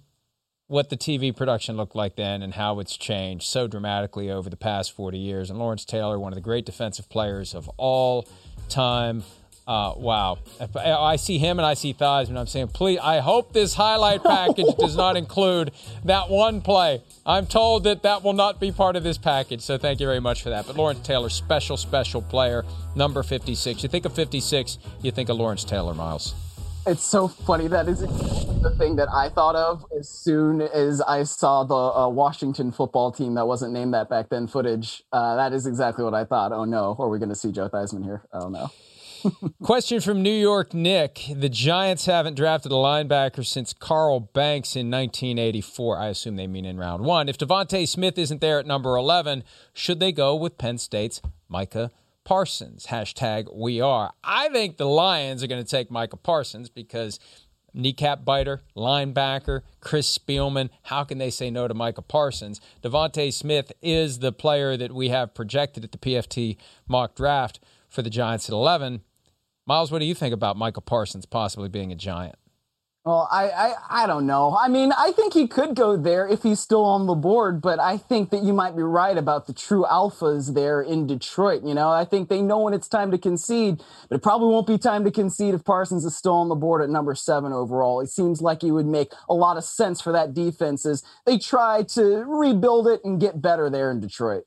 what 0.68 0.90
the 0.90 0.96
TV 0.96 1.36
production 1.36 1.76
looked 1.76 1.94
like 1.94 2.16
then 2.16 2.42
and 2.42 2.54
how 2.54 2.80
it's 2.80 2.96
changed 2.96 3.48
so 3.48 3.68
dramatically 3.68 4.32
over 4.32 4.50
the 4.50 4.56
past 4.56 4.94
40 4.94 5.18
years. 5.18 5.50
And 5.50 5.60
Lawrence 5.60 5.84
Taylor, 5.84 6.18
one 6.18 6.32
of 6.32 6.38
the 6.38 6.42
great 6.42 6.66
defensive 6.66 7.10
players 7.10 7.54
of 7.54 7.68
all 7.76 8.26
time. 8.70 9.24
Uh, 9.70 9.94
wow. 9.98 10.40
I 10.76 11.16
see 11.18 11.38
him 11.38 11.60
and 11.60 11.66
I 11.66 11.76
see 11.76 11.94
thighs, 11.94 12.28
I'm 12.28 12.48
saying, 12.48 12.70
please, 12.70 12.98
I 12.98 13.20
hope 13.20 13.54
this 13.54 13.76
highlight 13.76 14.24
package 14.24 14.76
does 14.80 14.98
not 14.98 15.16
include 15.16 15.70
that 16.06 16.28
one 16.28 16.62
play. 16.62 17.04
I'm 17.24 17.46
told 17.46 17.84
that 17.84 18.02
that 18.02 18.24
will 18.24 18.34
not 18.34 18.60
be 18.60 18.72
part 18.72 18.96
of 18.96 19.04
this 19.04 19.20
package, 19.20 19.62
so 19.62 19.78
thank 19.78 20.00
you 20.00 20.08
very 20.08 20.20
much 20.20 20.42
for 20.42 20.50
that. 20.50 20.66
But 20.66 20.76
Lawrence 20.76 21.06
Taylor, 21.06 21.30
special, 21.30 21.78
special 21.78 22.24
player, 22.24 22.66
number 22.96 23.22
56. 23.22 23.84
You 23.84 23.90
think 23.90 24.06
of 24.06 24.14
56, 24.14 24.80
you 25.04 25.12
think 25.12 25.30
of 25.30 25.38
Lawrence 25.38 25.64
Taylor, 25.64 25.94
Myles. 25.94 26.34
It's 26.88 27.04
so 27.04 27.28
funny. 27.28 27.68
That 27.68 27.88
is 27.88 28.00
the 28.00 28.74
thing 28.80 28.96
that 28.96 29.10
I 29.10 29.30
thought 29.30 29.56
of 29.56 29.86
as 29.96 30.10
soon 30.10 30.62
as 30.62 31.00
I 31.00 31.22
saw 31.22 31.64
the 31.64 31.76
uh, 31.76 32.08
Washington 32.10 32.72
football 32.72 33.12
team 33.12 33.36
that 33.36 33.46
wasn't 33.46 33.74
named 33.74 33.94
that 33.94 34.10
back 34.10 34.30
then 34.30 34.48
footage. 34.48 35.04
Uh, 35.12 35.36
that 35.36 35.54
is 35.54 35.68
exactly 35.68 36.04
what 36.04 36.16
I 36.16 36.26
thought. 36.26 36.52
Oh 36.54 36.66
no, 36.66 36.96
are 36.98 37.10
we 37.10 37.20
going 37.20 37.30
to 37.30 37.36
see 37.36 37.52
Joe 37.52 37.70
Theismann 37.70 38.04
here? 38.04 38.24
Oh 38.34 38.50
no. 38.50 38.72
Question 39.64 40.02
from 40.02 40.22
New 40.22 40.34
York 40.34 40.74
Nick. 40.74 41.22
The 41.34 41.50
Giants 41.50 42.06
haven't 42.06 42.36
drafted 42.36 42.72
a 42.72 42.76
linebacker 42.76 43.46
since 43.46 43.74
Carl 43.74 44.20
Banks 44.20 44.76
in 44.76 44.90
1984. 44.90 45.98
I 45.98 46.08
assume 46.08 46.36
they 46.36 46.48
mean 46.48 46.66
in 46.66 46.78
round 46.78 47.04
one. 47.04 47.30
If 47.30 47.38
DeVonta 47.38 47.88
Smith 47.88 48.18
isn't 48.18 48.42
there 48.42 48.60
at 48.60 48.66
number 48.66 48.96
11, 48.96 49.44
should 49.74 50.00
they 50.00 50.12
go 50.12 50.36
with 50.36 50.58
Penn 50.58 50.78
State's 50.78 51.22
Micah 51.48 51.92
Parsons? 52.24 52.88
Hashtag 52.88 53.54
we 53.56 53.82
are. 53.82 54.14
I 54.24 54.50
think 54.50 54.78
the 54.78 54.88
Lions 54.88 55.44
are 55.44 55.48
going 55.48 55.64
to 55.64 55.70
take 55.70 55.92
Micah 55.92 56.18
Parsons 56.18 56.70
because 56.70 57.20
kneecap 57.74 58.26
biter, 58.26 58.62
linebacker, 58.76 59.62
Chris 59.80 60.18
Spielman. 60.18 60.70
How 60.84 61.04
can 61.04 61.18
they 61.18 61.30
say 61.30 61.50
no 61.50 61.68
to 61.68 61.74
Micah 61.74 62.02
Parsons? 62.02 62.62
DeVonta 62.84 63.32
Smith 63.34 63.72
is 63.82 64.20
the 64.20 64.32
player 64.32 64.78
that 64.78 64.94
we 64.94 65.10
have 65.10 65.34
projected 65.34 65.84
at 65.84 65.92
the 65.92 65.98
PFT 65.98 66.58
mock 66.88 67.16
draft 67.16 67.60
for 67.90 68.02
the 68.02 68.10
Giants 68.10 68.48
at 68.50 68.54
11. 68.54 69.02
Myles, 69.70 69.92
what 69.92 70.00
do 70.00 70.06
you 70.06 70.16
think 70.16 70.34
about 70.34 70.58
Micah 70.58 70.82
Parsons 70.82 71.28
possibly 71.28 71.70
being 71.70 71.92
a 71.92 71.96
Giant? 71.96 72.34
Well, 73.06 73.28
I, 73.32 73.50
I 73.52 73.74
I 74.04 74.08
don't 74.08 74.26
know. 74.26 74.58
I 74.60 74.68
mean, 74.68 74.92
I 74.98 75.12
think 75.12 75.36
he 75.36 75.48
could 75.48 75.76
go 75.76 75.96
there 75.96 76.28
if 76.28 76.42
he's 76.42 76.60
still 76.60 76.84
on 76.84 77.06
the 77.06 77.14
board, 77.14 77.62
but 77.62 77.80
I 77.80 77.96
think 77.96 78.32
that 78.32 78.42
you 78.42 78.52
might 78.52 78.76
be 78.76 78.82
right 78.82 79.16
about 79.16 79.46
the 79.46 79.54
true 79.54 79.86
alphas 79.88 80.56
there 80.56 80.82
in 80.82 81.06
Detroit. 81.06 81.62
You 81.64 81.76
know, 81.76 81.90
I 81.90 82.04
think 82.04 82.30
they 82.30 82.42
know 82.42 82.62
when 82.62 82.74
it's 82.74 82.88
time 82.88 83.12
to 83.12 83.20
concede, 83.20 83.84
but 84.10 84.16
it 84.16 84.24
probably 84.24 84.48
won't 84.48 84.66
be 84.66 84.80
time 84.80 85.04
to 85.04 85.12
concede 85.12 85.54
if 85.54 85.64
Parsons 85.64 86.04
is 86.04 86.18
still 86.18 86.34
on 86.34 86.50
the 86.50 86.56
board 86.56 86.82
at 86.82 86.90
number 86.90 87.14
seven 87.14 87.54
overall. 87.54 88.02
It 88.02 88.10
seems 88.10 88.42
like 88.42 88.64
he 88.64 88.72
would 88.72 88.88
make 88.88 89.14
a 89.30 89.36
lot 89.36 89.56
of 89.56 89.64
sense 89.64 90.02
for 90.02 90.12
that 90.14 90.34
defense 90.34 90.84
as 90.84 91.04
they 91.28 91.38
try 91.38 91.84
to 91.94 92.26
rebuild 92.26 92.88
it 92.88 93.02
and 93.04 93.22
get 93.22 93.40
better 93.40 93.70
there 93.70 93.92
in 93.92 94.00
Detroit. 94.00 94.46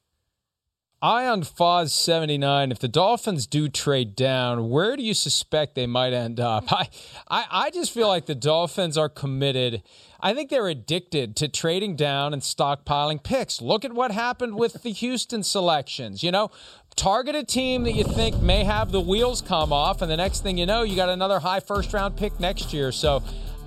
Ion 1.04 1.42
Foz 1.42 1.90
79, 1.90 2.70
if 2.70 2.78
the 2.78 2.86
Dolphins 2.86 3.48
do 3.48 3.68
trade 3.68 4.14
down, 4.14 4.70
where 4.70 4.96
do 4.96 5.02
you 5.02 5.14
suspect 5.14 5.74
they 5.74 5.88
might 5.88 6.12
end 6.12 6.38
up? 6.38 6.66
I, 6.72 6.88
I, 7.28 7.44
I 7.50 7.70
just 7.70 7.90
feel 7.90 8.06
like 8.06 8.26
the 8.26 8.36
Dolphins 8.36 8.96
are 8.96 9.08
committed. 9.08 9.82
I 10.20 10.32
think 10.32 10.48
they're 10.48 10.68
addicted 10.68 11.34
to 11.36 11.48
trading 11.48 11.96
down 11.96 12.32
and 12.32 12.40
stockpiling 12.40 13.20
picks. 13.20 13.60
Look 13.60 13.84
at 13.84 13.92
what 13.92 14.12
happened 14.12 14.54
with 14.54 14.84
the 14.84 14.90
Houston 14.90 15.42
selections. 15.42 16.22
You 16.22 16.30
know, 16.30 16.52
target 16.94 17.34
a 17.34 17.42
team 17.42 17.82
that 17.82 17.94
you 17.94 18.04
think 18.04 18.40
may 18.40 18.62
have 18.62 18.92
the 18.92 19.00
wheels 19.00 19.42
come 19.42 19.72
off, 19.72 20.02
and 20.02 20.10
the 20.10 20.16
next 20.16 20.44
thing 20.44 20.56
you 20.56 20.66
know, 20.66 20.84
you 20.84 20.94
got 20.94 21.08
another 21.08 21.40
high 21.40 21.58
first 21.58 21.92
round 21.92 22.16
pick 22.16 22.38
next 22.38 22.72
year. 22.72 22.92
So 22.92 23.24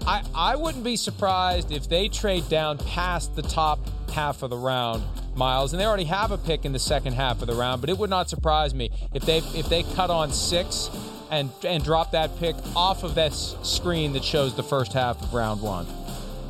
I, 0.07 0.23
I 0.33 0.55
wouldn't 0.55 0.85
be 0.85 0.95
surprised 0.95 1.73
if 1.73 1.89
they 1.89 2.07
trade 2.07 2.47
down 2.47 2.77
past 2.77 3.35
the 3.35 3.41
top 3.41 3.79
half 4.09 4.41
of 4.41 4.51
the 4.51 4.57
round 4.57 5.03
Myles, 5.35 5.73
and 5.73 5.79
they 5.79 5.85
already 5.85 6.05
have 6.05 6.31
a 6.31 6.37
pick 6.37 6.65
in 6.65 6.71
the 6.71 6.79
second 6.79 7.13
half 7.13 7.41
of 7.41 7.47
the 7.47 7.55
round. 7.55 7.81
But 7.81 7.89
it 7.89 7.97
would 7.97 8.09
not 8.09 8.29
surprise 8.29 8.73
me 8.73 8.91
if 9.13 9.25
they 9.25 9.37
if 9.37 9.69
they 9.69 9.83
cut 9.83 10.09
on 10.09 10.31
six 10.31 10.89
and 11.31 11.51
and 11.63 11.83
drop 11.83 12.11
that 12.11 12.37
pick 12.39 12.55
off 12.75 13.03
of 13.03 13.15
this 13.15 13.55
screen 13.63 14.13
that 14.13 14.23
shows 14.23 14.55
the 14.55 14.63
first 14.63 14.93
half 14.93 15.21
of 15.21 15.33
round 15.33 15.61
one. 15.61 15.85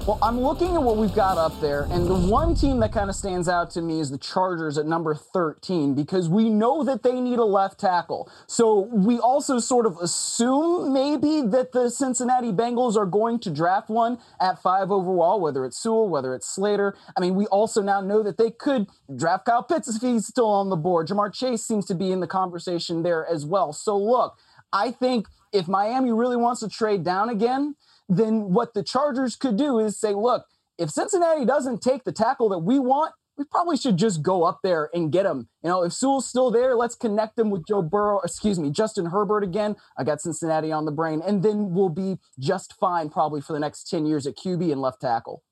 Well, 0.07 0.19
I'm 0.21 0.39
looking 0.39 0.75
at 0.75 0.83
what 0.83 0.97
we've 0.97 1.15
got 1.15 1.39
up 1.39 1.59
there, 1.61 1.87
and 1.89 2.05
the 2.05 2.13
one 2.13 2.53
team 2.53 2.79
that 2.81 2.91
kind 2.91 3.09
of 3.09 3.15
stands 3.15 3.49
out 3.49 3.71
to 3.71 3.81
me 3.81 3.99
is 3.99 4.11
the 4.11 4.19
Chargers 4.19 4.77
at 4.77 4.85
number 4.85 5.15
13 5.15 5.95
because 5.95 6.29
we 6.29 6.47
know 6.47 6.83
that 6.83 7.01
they 7.01 7.19
need 7.19 7.39
a 7.39 7.43
left 7.43 7.79
tackle. 7.79 8.29
So 8.45 8.81
we 8.93 9.17
also 9.17 9.57
sort 9.57 9.87
of 9.87 9.97
assume 9.97 10.93
maybe 10.93 11.41
that 11.47 11.71
the 11.71 11.89
Cincinnati 11.89 12.51
Bengals 12.51 12.95
are 12.95 13.07
going 13.07 13.39
to 13.39 13.49
draft 13.49 13.89
one 13.89 14.19
at 14.39 14.61
five 14.61 14.91
overall, 14.91 15.41
whether 15.41 15.65
it's 15.65 15.79
Sewell, 15.81 16.07
whether 16.07 16.35
it's 16.35 16.47
Slater. 16.47 16.95
I 17.17 17.19
mean, 17.19 17.33
we 17.33 17.47
also 17.47 17.81
now 17.81 17.99
know 17.99 18.21
that 18.21 18.37
they 18.37 18.51
could 18.51 18.85
draft 19.15 19.45
Kyle 19.45 19.63
Pitts 19.63 19.87
if 19.87 20.03
he's 20.03 20.27
still 20.27 20.51
on 20.51 20.69
the 20.69 20.75
board. 20.75 21.07
Ja'Marr 21.07 21.33
Chase 21.33 21.63
seems 21.63 21.83
to 21.87 21.95
be 21.95 22.11
in 22.11 22.19
the 22.19 22.27
conversation 22.27 23.01
there 23.01 23.25
as 23.25 23.43
well. 23.43 23.73
So 23.73 23.97
look, 23.97 24.37
I 24.71 24.91
think 24.91 25.25
if 25.51 25.67
Miami 25.67 26.11
really 26.11 26.35
wants 26.35 26.59
to 26.59 26.69
trade 26.69 27.03
down 27.03 27.29
again, 27.29 27.75
then 28.07 28.53
what 28.53 28.73
the 28.73 28.83
Chargers 28.83 29.35
could 29.35 29.57
do 29.57 29.79
is 29.79 29.99
say, 29.99 30.13
look, 30.13 30.45
if 30.77 30.89
Cincinnati 30.89 31.45
doesn't 31.45 31.81
take 31.81 32.03
the 32.03 32.11
tackle 32.11 32.49
that 32.49 32.59
we 32.59 32.79
want, 32.79 33.13
we 33.37 33.43
probably 33.45 33.75
should 33.77 33.97
just 33.97 34.21
go 34.21 34.43
up 34.43 34.59
there 34.63 34.89
and 34.93 35.11
get 35.11 35.25
him. 35.25 35.49
You 35.61 35.69
know, 35.69 35.83
if 35.83 35.93
Sewell's 35.93 36.27
still 36.27 36.51
there, 36.51 36.75
let's 36.75 36.95
connect 36.95 37.37
him 37.37 37.49
with 37.49 37.67
Joe 37.67 37.81
Burrow, 37.81 38.21
excuse 38.21 38.57
me, 38.57 38.69
Justin 38.69 39.07
Herbert 39.07 39.43
again. 39.43 39.75
I 39.97 40.03
got 40.03 40.21
Cincinnati 40.21 40.71
on 40.71 40.85
the 40.85 40.91
brain, 40.91 41.21
and 41.25 41.43
then 41.43 41.73
we'll 41.73 41.89
be 41.89 42.17
just 42.39 42.73
fine 42.79 43.09
probably 43.09 43.41
for 43.41 43.53
the 43.53 43.59
next 43.59 43.89
10 43.89 44.05
years 44.05 44.25
at 44.25 44.37
QB 44.37 44.71
and 44.71 44.81
left 44.81 45.01
tackle. 45.01 45.43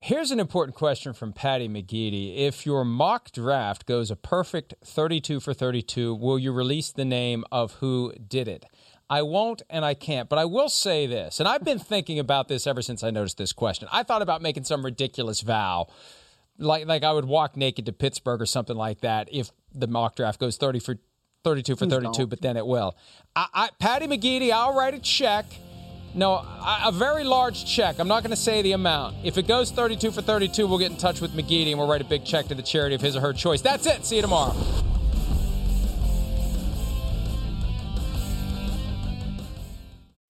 Here's 0.00 0.32
an 0.32 0.40
important 0.40 0.76
question 0.76 1.12
from 1.12 1.32
Patty 1.32 1.68
McGeady. 1.68 2.36
If 2.38 2.66
your 2.66 2.84
mock 2.84 3.30
draft 3.30 3.86
goes 3.86 4.10
a 4.10 4.16
perfect 4.16 4.74
32 4.84 5.38
for 5.38 5.54
32, 5.54 6.14
will 6.14 6.40
you 6.40 6.50
release 6.50 6.90
the 6.90 7.04
name 7.04 7.44
of 7.52 7.74
who 7.74 8.12
did 8.14 8.48
it? 8.48 8.64
I 9.12 9.20
won't 9.20 9.60
and 9.68 9.84
I 9.84 9.92
can't, 9.92 10.30
but 10.30 10.38
I 10.38 10.46
will 10.46 10.70
say 10.70 11.06
this, 11.06 11.38
and 11.38 11.46
I've 11.46 11.62
been 11.62 11.78
thinking 11.92 12.18
about 12.18 12.48
this 12.48 12.66
ever 12.66 12.80
since 12.80 13.04
I 13.04 13.10
noticed 13.10 13.36
this 13.36 13.52
question. 13.52 13.86
I 13.92 14.04
thought 14.04 14.22
about 14.22 14.40
making 14.40 14.64
some 14.64 14.82
ridiculous 14.82 15.42
vow, 15.42 15.88
like 16.56 16.86
like 16.86 17.04
I 17.04 17.12
would 17.12 17.26
walk 17.26 17.54
naked 17.54 17.84
to 17.86 17.92
Pittsburgh 17.92 18.40
or 18.40 18.46
something 18.46 18.76
like 18.76 19.02
that 19.02 19.28
if 19.30 19.50
the 19.74 19.86
mock 19.86 20.16
draft 20.16 20.40
goes 20.40 20.56
thirty 20.56 20.78
for 20.78 20.96
thirty-two 21.44 21.76
for 21.76 21.84
thirty-two, 21.84 22.26
but 22.26 22.40
then 22.40 22.56
it 22.56 22.66
will. 22.66 22.96
I, 23.36 23.48
I, 23.52 23.68
Patty 23.78 24.06
McGeady, 24.06 24.50
I'll 24.50 24.74
write 24.74 24.94
a 24.94 24.98
check. 24.98 25.44
No, 26.14 26.32
a, 26.32 26.84
a 26.86 26.92
very 26.92 27.24
large 27.24 27.66
check. 27.66 27.98
I'm 27.98 28.08
not 28.08 28.22
going 28.22 28.30
to 28.30 28.36
say 28.36 28.62
the 28.62 28.72
amount. 28.72 29.16
If 29.24 29.38
it 29.38 29.46
goes 29.46 29.70
32 29.70 30.10
for 30.10 30.20
32, 30.20 30.66
we'll 30.66 30.78
get 30.78 30.90
in 30.90 30.98
touch 30.98 31.22
with 31.22 31.32
McGeady 31.32 31.70
and 31.70 31.78
we'll 31.78 31.88
write 31.88 32.02
a 32.02 32.04
big 32.04 32.26
check 32.26 32.48
to 32.48 32.54
the 32.54 32.62
charity 32.62 32.94
of 32.94 33.00
his 33.00 33.16
or 33.16 33.20
her 33.20 33.32
choice. 33.32 33.62
That's 33.62 33.86
it. 33.86 34.04
See 34.04 34.16
you 34.16 34.22
tomorrow. 34.22 34.54